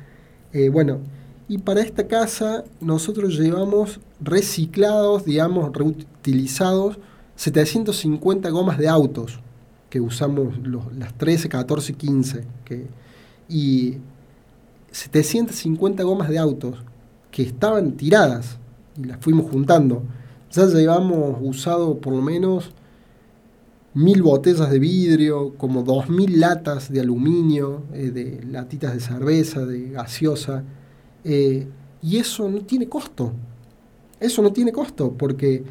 Eh, 0.53 0.69
bueno, 0.69 0.99
y 1.47 1.57
para 1.57 1.81
esta 1.81 2.07
casa 2.07 2.63
nosotros 2.79 3.37
llevamos 3.37 3.99
reciclados, 4.19 5.25
digamos, 5.25 5.71
reutilizados 5.73 6.97
750 7.35 8.49
gomas 8.49 8.77
de 8.77 8.87
autos 8.87 9.39
que 9.89 9.99
usamos 9.99 10.55
las 10.97 11.13
13, 11.17 11.49
14, 11.49 11.93
15. 11.93 12.43
Que, 12.63 12.87
y 13.49 13.97
750 14.91 16.03
gomas 16.03 16.29
de 16.29 16.39
autos 16.39 16.77
que 17.29 17.43
estaban 17.43 17.91
tiradas 17.93 18.57
y 18.97 19.05
las 19.05 19.17
fuimos 19.19 19.51
juntando. 19.51 20.03
Ya 20.51 20.65
llevamos 20.65 21.37
usado 21.41 21.97
por 21.97 22.13
lo 22.13 22.21
menos 22.21 22.71
mil 23.93 24.21
botellas 24.21 24.69
de 24.69 24.79
vidrio, 24.79 25.53
como 25.57 25.83
dos 25.83 26.09
mil 26.09 26.39
latas 26.39 26.91
de 26.91 27.01
aluminio, 27.01 27.83
eh, 27.93 28.11
de 28.11 28.43
latitas 28.49 28.93
de 28.93 28.99
cerveza, 28.99 29.65
de 29.65 29.91
gaseosa. 29.91 30.63
Eh, 31.23 31.67
y 32.01 32.17
eso 32.17 32.49
no 32.49 32.61
tiene 32.61 32.87
costo. 32.87 33.33
Eso 34.19 34.41
no 34.41 34.53
tiene 34.53 34.71
costo, 34.71 35.13
porque 35.17 35.63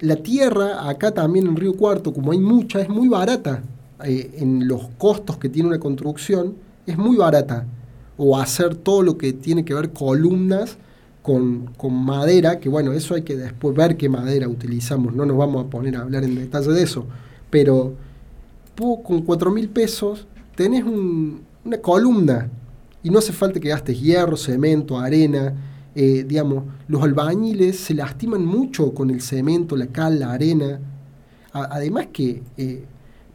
la 0.00 0.16
tierra, 0.16 0.88
acá 0.88 1.12
también 1.12 1.46
en 1.46 1.56
Río 1.56 1.74
Cuarto, 1.74 2.12
como 2.12 2.32
hay 2.32 2.38
mucha, 2.38 2.80
es 2.80 2.88
muy 2.88 3.08
barata. 3.08 3.62
Eh, 4.04 4.36
en 4.38 4.66
los 4.66 4.88
costos 4.98 5.38
que 5.38 5.48
tiene 5.48 5.68
una 5.68 5.78
construcción, 5.78 6.54
es 6.86 6.96
muy 6.96 7.16
barata. 7.16 7.66
O 8.16 8.38
hacer 8.38 8.74
todo 8.74 9.02
lo 9.02 9.18
que 9.18 9.32
tiene 9.32 9.64
que 9.64 9.74
ver 9.74 9.90
columnas 9.90 10.78
con, 11.24 11.72
madera, 11.90 12.60
que 12.60 12.68
bueno, 12.68 12.92
eso 12.92 13.14
hay 13.14 13.22
que 13.22 13.34
después 13.34 13.74
ver 13.74 13.96
qué 13.96 14.10
madera 14.10 14.46
utilizamos, 14.46 15.14
no 15.14 15.24
nos 15.24 15.38
vamos 15.38 15.64
a 15.64 15.70
poner 15.70 15.96
a 15.96 16.02
hablar 16.02 16.22
en 16.22 16.34
detalle 16.34 16.70
de 16.70 16.82
eso, 16.82 17.06
pero 17.54 17.94
con 19.04 19.22
cuatro 19.22 19.52
mil 19.52 19.68
pesos 19.68 20.26
tenés 20.56 20.82
una 20.82 21.78
columna 21.78 22.50
y 23.00 23.10
no 23.10 23.20
hace 23.20 23.32
falta 23.32 23.60
que 23.60 23.68
gastes 23.68 24.00
hierro, 24.00 24.36
cemento, 24.36 24.98
arena, 24.98 25.54
eh, 25.94 26.24
digamos, 26.26 26.64
los 26.88 27.00
albañiles 27.00 27.78
se 27.78 27.94
lastiman 27.94 28.44
mucho 28.44 28.92
con 28.92 29.08
el 29.08 29.20
cemento, 29.20 29.76
la 29.76 29.86
cal, 29.86 30.18
la 30.18 30.32
arena, 30.32 30.80
además 31.52 32.08
que 32.12 32.42
eh, 32.56 32.84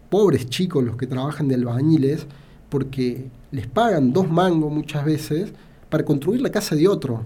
pobres 0.10 0.50
chicos 0.50 0.84
los 0.84 0.98
que 0.98 1.08
trabajan 1.08 1.48
de 1.48 1.56
albañiles, 1.56 2.28
porque 2.68 3.30
les 3.52 3.68
pagan 3.68 4.12
dos 4.12 4.30
mangos 4.30 4.70
muchas 4.70 5.06
veces 5.06 5.54
para 5.90 6.04
construir 6.04 6.42
la 6.42 6.52
casa 6.52 6.76
de 6.76 6.90
otro. 6.90 7.24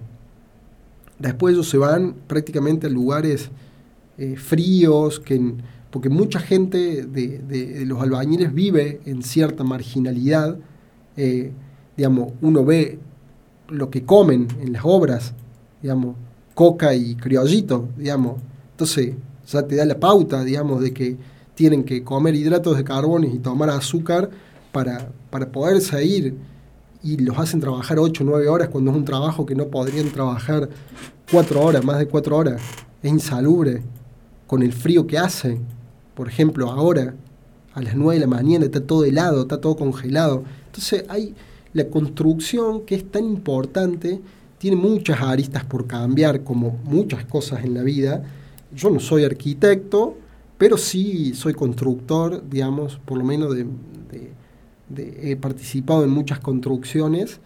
Después 1.17 1.55
ellos 1.55 1.67
se 1.67 1.79
van 1.79 2.13
prácticamente 2.27 2.85
a 2.85 2.91
lugares 2.91 3.49
eh, 4.19 4.35
fríos, 4.35 5.19
que, 5.19 5.55
porque 5.93 6.09
mucha 6.09 6.39
gente 6.39 7.05
de, 7.05 7.83
los 7.85 8.01
albañiles 8.01 8.51
vive 8.51 8.99
en 9.05 9.21
cierta 9.21 9.63
marginalidad. 9.63 10.57
Eh, 11.15 11.51
digamos, 11.95 12.33
uno 12.41 12.65
ve 12.65 12.97
lo 13.69 13.91
que 13.91 14.03
comen 14.03 14.47
en 14.59 14.73
las 14.73 14.81
obras, 14.85 15.35
digamos, 15.83 16.15
coca 16.55 16.95
y 16.95 17.13
criollito, 17.13 17.89
digamos. 17.95 18.41
Entonces, 18.71 19.13
ya 19.45 19.67
te 19.67 19.75
da 19.75 19.85
la 19.85 19.99
pauta, 19.99 20.43
digamos, 20.43 20.81
de 20.81 20.95
que 20.95 21.15
tienen 21.53 21.83
que 21.83 22.03
comer 22.03 22.33
hidratos 22.33 22.75
de 22.75 22.83
carbono 22.83 23.27
y 23.27 23.37
tomar 23.37 23.69
azúcar 23.69 24.31
para, 24.71 25.11
para 25.29 25.51
poder 25.51 25.79
salir 25.79 26.35
y 27.03 27.17
los 27.17 27.37
hacen 27.37 27.59
trabajar 27.59 27.99
8 27.99 28.23
o 28.23 28.25
9 28.25 28.47
horas 28.47 28.69
cuando 28.69 28.89
es 28.89 28.97
un 28.97 29.05
trabajo 29.05 29.45
que 29.45 29.53
no 29.53 29.67
podrían 29.67 30.09
trabajar 30.09 30.69
4 31.31 31.61
horas, 31.61 31.85
más 31.85 31.99
de 31.99 32.07
4 32.07 32.35
horas. 32.35 32.63
Es 33.03 33.11
insalubre 33.11 33.83
con 34.47 34.63
el 34.63 34.73
frío 34.73 35.05
que 35.05 35.19
hace. 35.19 35.61
Por 36.15 36.27
ejemplo, 36.27 36.69
ahora 36.69 37.15
a 37.73 37.81
las 37.81 37.95
9 37.95 38.15
de 38.15 38.19
la 38.19 38.27
mañana 38.27 38.65
está 38.65 38.81
todo 38.81 39.03
helado, 39.05 39.43
está 39.43 39.59
todo 39.59 39.75
congelado. 39.75 40.43
Entonces 40.67 41.05
hay 41.09 41.33
la 41.73 41.87
construcción 41.87 42.85
que 42.85 42.95
es 42.95 43.11
tan 43.11 43.25
importante, 43.25 44.21
tiene 44.59 44.77
muchas 44.77 45.21
aristas 45.21 45.65
por 45.65 45.87
cambiar, 45.87 46.43
como 46.43 46.79
muchas 46.83 47.25
cosas 47.25 47.65
en 47.65 47.73
la 47.73 47.81
vida. 47.81 48.23
Yo 48.73 48.89
no 48.89 48.99
soy 48.99 49.23
arquitecto, 49.23 50.15
pero 50.57 50.77
sí 50.77 51.33
soy 51.33 51.53
constructor, 51.53 52.43
digamos, 52.49 52.99
por 53.05 53.17
lo 53.17 53.23
menos 53.23 53.55
de, 53.55 53.65
he 54.95 55.35
participado 55.35 56.03
en 56.03 56.11
muchas 56.11 56.39
construcciones 56.39 57.39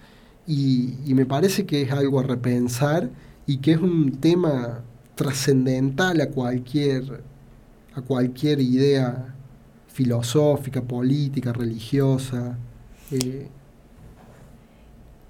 y, 0.45 0.93
me 1.07 1.26
parece 1.26 1.65
que 1.65 1.82
es 1.82 1.91
algo 1.91 2.20
a 2.20 2.24
repensar 2.24 3.09
y 3.45 3.57
que 3.57 3.72
es 3.72 3.80
un 3.80 4.11
tema 4.20 4.84
trascendental 5.15 6.22
a 6.22 6.30
cualquier, 6.30 7.24
a 7.98 8.02
cualquier 8.02 8.62
idea 8.62 9.34
filosófica, 9.88 10.82
política, 10.82 11.52
religiosa. 11.52 12.58
Eh. 13.12 13.48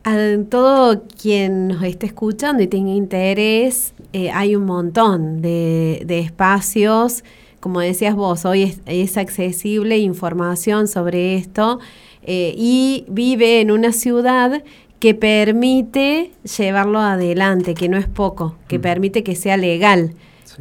A 0.03 0.15
todo 0.49 1.03
quien 1.21 1.69
nos 1.69 1.83
esté 1.83 2.07
escuchando 2.07 2.61
y 2.61 2.67
tenga 2.67 2.91
interés, 2.91 3.93
eh, 4.13 4.29
hay 4.31 4.55
un 4.55 4.65
montón 4.65 5.41
de, 5.41 6.03
de 6.05 6.19
espacios 6.19 7.23
como 7.59 7.79
decías 7.79 8.15
vos, 8.15 8.45
hoy 8.45 8.75
es, 8.85 9.17
accesible 9.17 9.97
información 9.97 10.87
sobre 10.87 11.35
esto 11.35 11.79
eh, 12.23 12.53
y 12.55 13.03
vive 13.09 13.61
en 13.61 13.71
una 13.71 13.91
ciudad 13.91 14.63
que 14.99 15.13
permite 15.13 16.31
llevarlo 16.57 16.99
adelante, 16.99 17.73
que 17.73 17.89
no 17.89 17.97
es 17.97 18.07
poco, 18.07 18.55
que 18.67 18.79
mm. 18.79 18.81
permite 18.81 19.23
que 19.23 19.35
sea 19.35 19.57
legal 19.57 20.13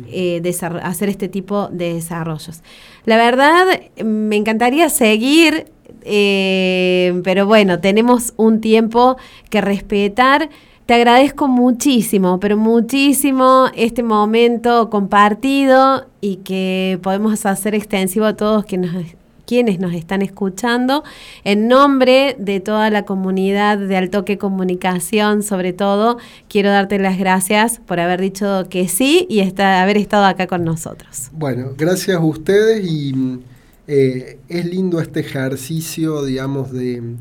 eh, 0.08 0.42
hacer 0.82 1.08
este 1.08 1.28
tipo 1.28 1.68
de 1.68 1.94
desarrollos. 1.94 2.62
La 3.04 3.16
verdad, 3.16 3.64
me 4.04 4.36
encantaría 4.36 4.88
seguir, 4.88 5.66
eh, 6.02 7.20
pero 7.24 7.46
bueno, 7.46 7.80
tenemos 7.80 8.34
un 8.36 8.60
tiempo 8.60 9.16
que 9.50 9.60
respetar. 9.60 10.48
Te 10.86 10.94
agradezco 10.94 11.48
muchísimo, 11.48 12.38
pero 12.38 12.56
muchísimo 12.56 13.66
este 13.74 14.04
momento 14.04 14.88
compartido 14.88 16.06
y 16.20 16.36
que 16.36 17.00
podemos 17.02 17.44
hacer 17.44 17.74
extensivo 17.74 18.24
a 18.24 18.36
todos 18.36 18.64
quienes 18.64 18.92
nos, 18.92 19.15
quienes 19.46 19.78
nos 19.78 19.94
están 19.94 20.22
escuchando. 20.22 21.04
En 21.44 21.68
nombre 21.68 22.36
de 22.38 22.60
toda 22.60 22.90
la 22.90 23.04
comunidad 23.04 23.78
de 23.78 23.96
Altoque 23.96 24.38
Comunicación, 24.38 25.42
sobre 25.42 25.72
todo, 25.72 26.18
quiero 26.48 26.70
darte 26.70 26.98
las 26.98 27.18
gracias 27.18 27.78
por 27.78 28.00
haber 28.00 28.20
dicho 28.20 28.66
que 28.68 28.88
sí 28.88 29.26
y 29.30 29.40
haber 29.60 29.96
estado 29.96 30.24
acá 30.24 30.46
con 30.46 30.64
nosotros. 30.64 31.30
Bueno, 31.32 31.70
gracias 31.76 32.16
a 32.16 32.20
ustedes 32.20 32.84
y 32.84 33.40
eh, 33.86 34.38
es 34.48 34.66
lindo 34.66 35.00
este 35.00 35.20
ejercicio, 35.20 36.24
digamos, 36.24 36.72
de 36.72 37.16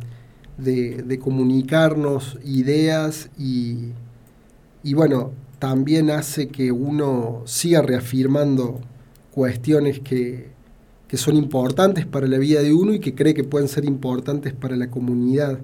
de, 0.57 1.19
comunicarnos 1.19 2.37
ideas 2.43 3.29
y, 3.37 3.93
bueno, 4.93 5.31
también 5.59 6.11
hace 6.11 6.47
que 6.47 6.71
uno 6.71 7.43
siga 7.45 7.81
reafirmando 7.81 8.79
cuestiones 9.31 9.99
que, 9.99 10.54
son 11.17 11.35
importantes 11.35 12.05
para 12.05 12.27
la 12.27 12.37
vida 12.37 12.61
de 12.61 12.73
uno 12.73 12.93
y 12.93 12.99
que 12.99 13.15
cree 13.15 13.33
que 13.33 13.43
pueden 13.43 13.67
ser 13.67 13.85
importantes 13.85 14.53
para 14.53 14.75
la 14.75 14.89
comunidad. 14.89 15.59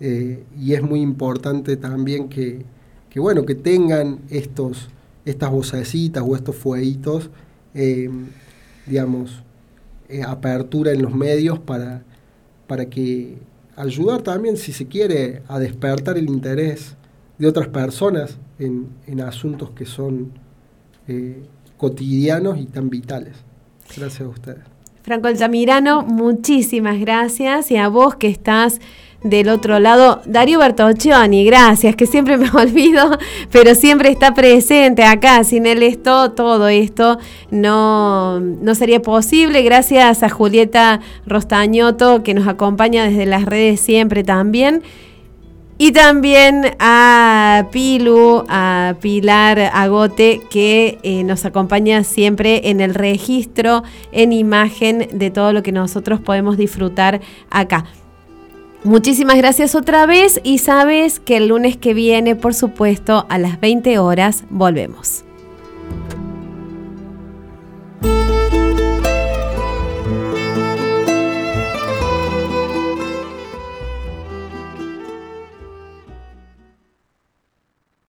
Eh, 0.00 0.44
y 0.58 0.74
es 0.74 0.82
muy 0.82 1.00
importante 1.00 1.76
también 1.76 2.28
que, 2.28 2.64
bueno, 3.16 3.44
que 3.44 3.54
tengan 3.54 4.20
estos, 4.30 4.88
estas 5.24 5.50
vocecitas 5.50 6.24
o 6.26 6.34
estos 6.34 6.56
fueguitos, 6.56 7.30
eh, 7.74 8.10
digamos, 8.86 9.42
eh, 10.08 10.22
apertura 10.22 10.92
en 10.92 11.02
los 11.02 11.14
medios 11.14 11.58
para, 11.58 12.02
para 12.66 12.86
que 12.86 13.38
ayudar 13.76 14.22
también, 14.22 14.56
si 14.56 14.72
se 14.72 14.86
quiere, 14.86 15.42
a 15.48 15.58
despertar 15.58 16.18
el 16.18 16.28
interés 16.28 16.96
de 17.38 17.46
otras 17.46 17.68
personas 17.68 18.38
en, 18.58 19.20
asuntos 19.20 19.70
que 19.70 19.86
son 19.86 20.32
cotidianos 21.76 22.58
y 22.58 22.66
tan 22.66 22.90
vitales. 22.90 23.36
Gracias 23.96 24.22
a 24.22 24.28
ustedes. 24.28 24.71
Franco 25.02 25.26
Altamirano, 25.26 26.02
muchísimas 26.02 27.00
gracias 27.00 27.72
y 27.72 27.76
a 27.76 27.88
vos 27.88 28.14
que 28.14 28.28
estás 28.28 28.80
del 29.24 29.48
otro 29.48 29.78
lado, 29.78 30.20
Darío 30.26 30.58
Bertoccioni, 30.58 31.44
gracias, 31.44 31.96
que 31.96 32.06
siempre 32.06 32.36
me 32.36 32.48
olvido, 32.54 33.18
pero 33.50 33.74
siempre 33.74 34.10
está 34.10 34.34
presente 34.34 35.04
acá. 35.04 35.42
Sin 35.44 35.66
él 35.66 35.82
esto, 35.82 36.32
todo 36.32 36.68
esto 36.68 37.18
no, 37.50 38.40
no 38.40 38.74
sería 38.74 39.02
posible. 39.02 39.62
Gracias 39.62 40.22
a 40.22 40.28
Julieta 40.28 41.00
Rostañoto, 41.26 42.22
que 42.22 42.34
nos 42.34 42.48
acompaña 42.48 43.04
desde 43.04 43.26
las 43.26 43.44
redes 43.44 43.80
siempre 43.80 44.24
también. 44.24 44.82
Y 45.84 45.90
también 45.90 46.76
a 46.78 47.66
Pilu, 47.72 48.44
a 48.48 48.94
Pilar 49.00 49.58
Agote, 49.58 50.40
que 50.48 51.00
eh, 51.02 51.24
nos 51.24 51.44
acompaña 51.44 52.04
siempre 52.04 52.70
en 52.70 52.80
el 52.80 52.94
registro, 52.94 53.82
en 54.12 54.32
imagen 54.32 55.08
de 55.12 55.32
todo 55.32 55.52
lo 55.52 55.64
que 55.64 55.72
nosotros 55.72 56.20
podemos 56.20 56.56
disfrutar 56.56 57.20
acá. 57.50 57.84
Muchísimas 58.84 59.36
gracias 59.38 59.74
otra 59.74 60.06
vez 60.06 60.40
y 60.44 60.58
sabes 60.58 61.18
que 61.18 61.38
el 61.38 61.48
lunes 61.48 61.76
que 61.76 61.94
viene, 61.94 62.36
por 62.36 62.54
supuesto, 62.54 63.26
a 63.28 63.38
las 63.38 63.60
20 63.60 63.98
horas 63.98 64.44
volvemos. 64.50 65.24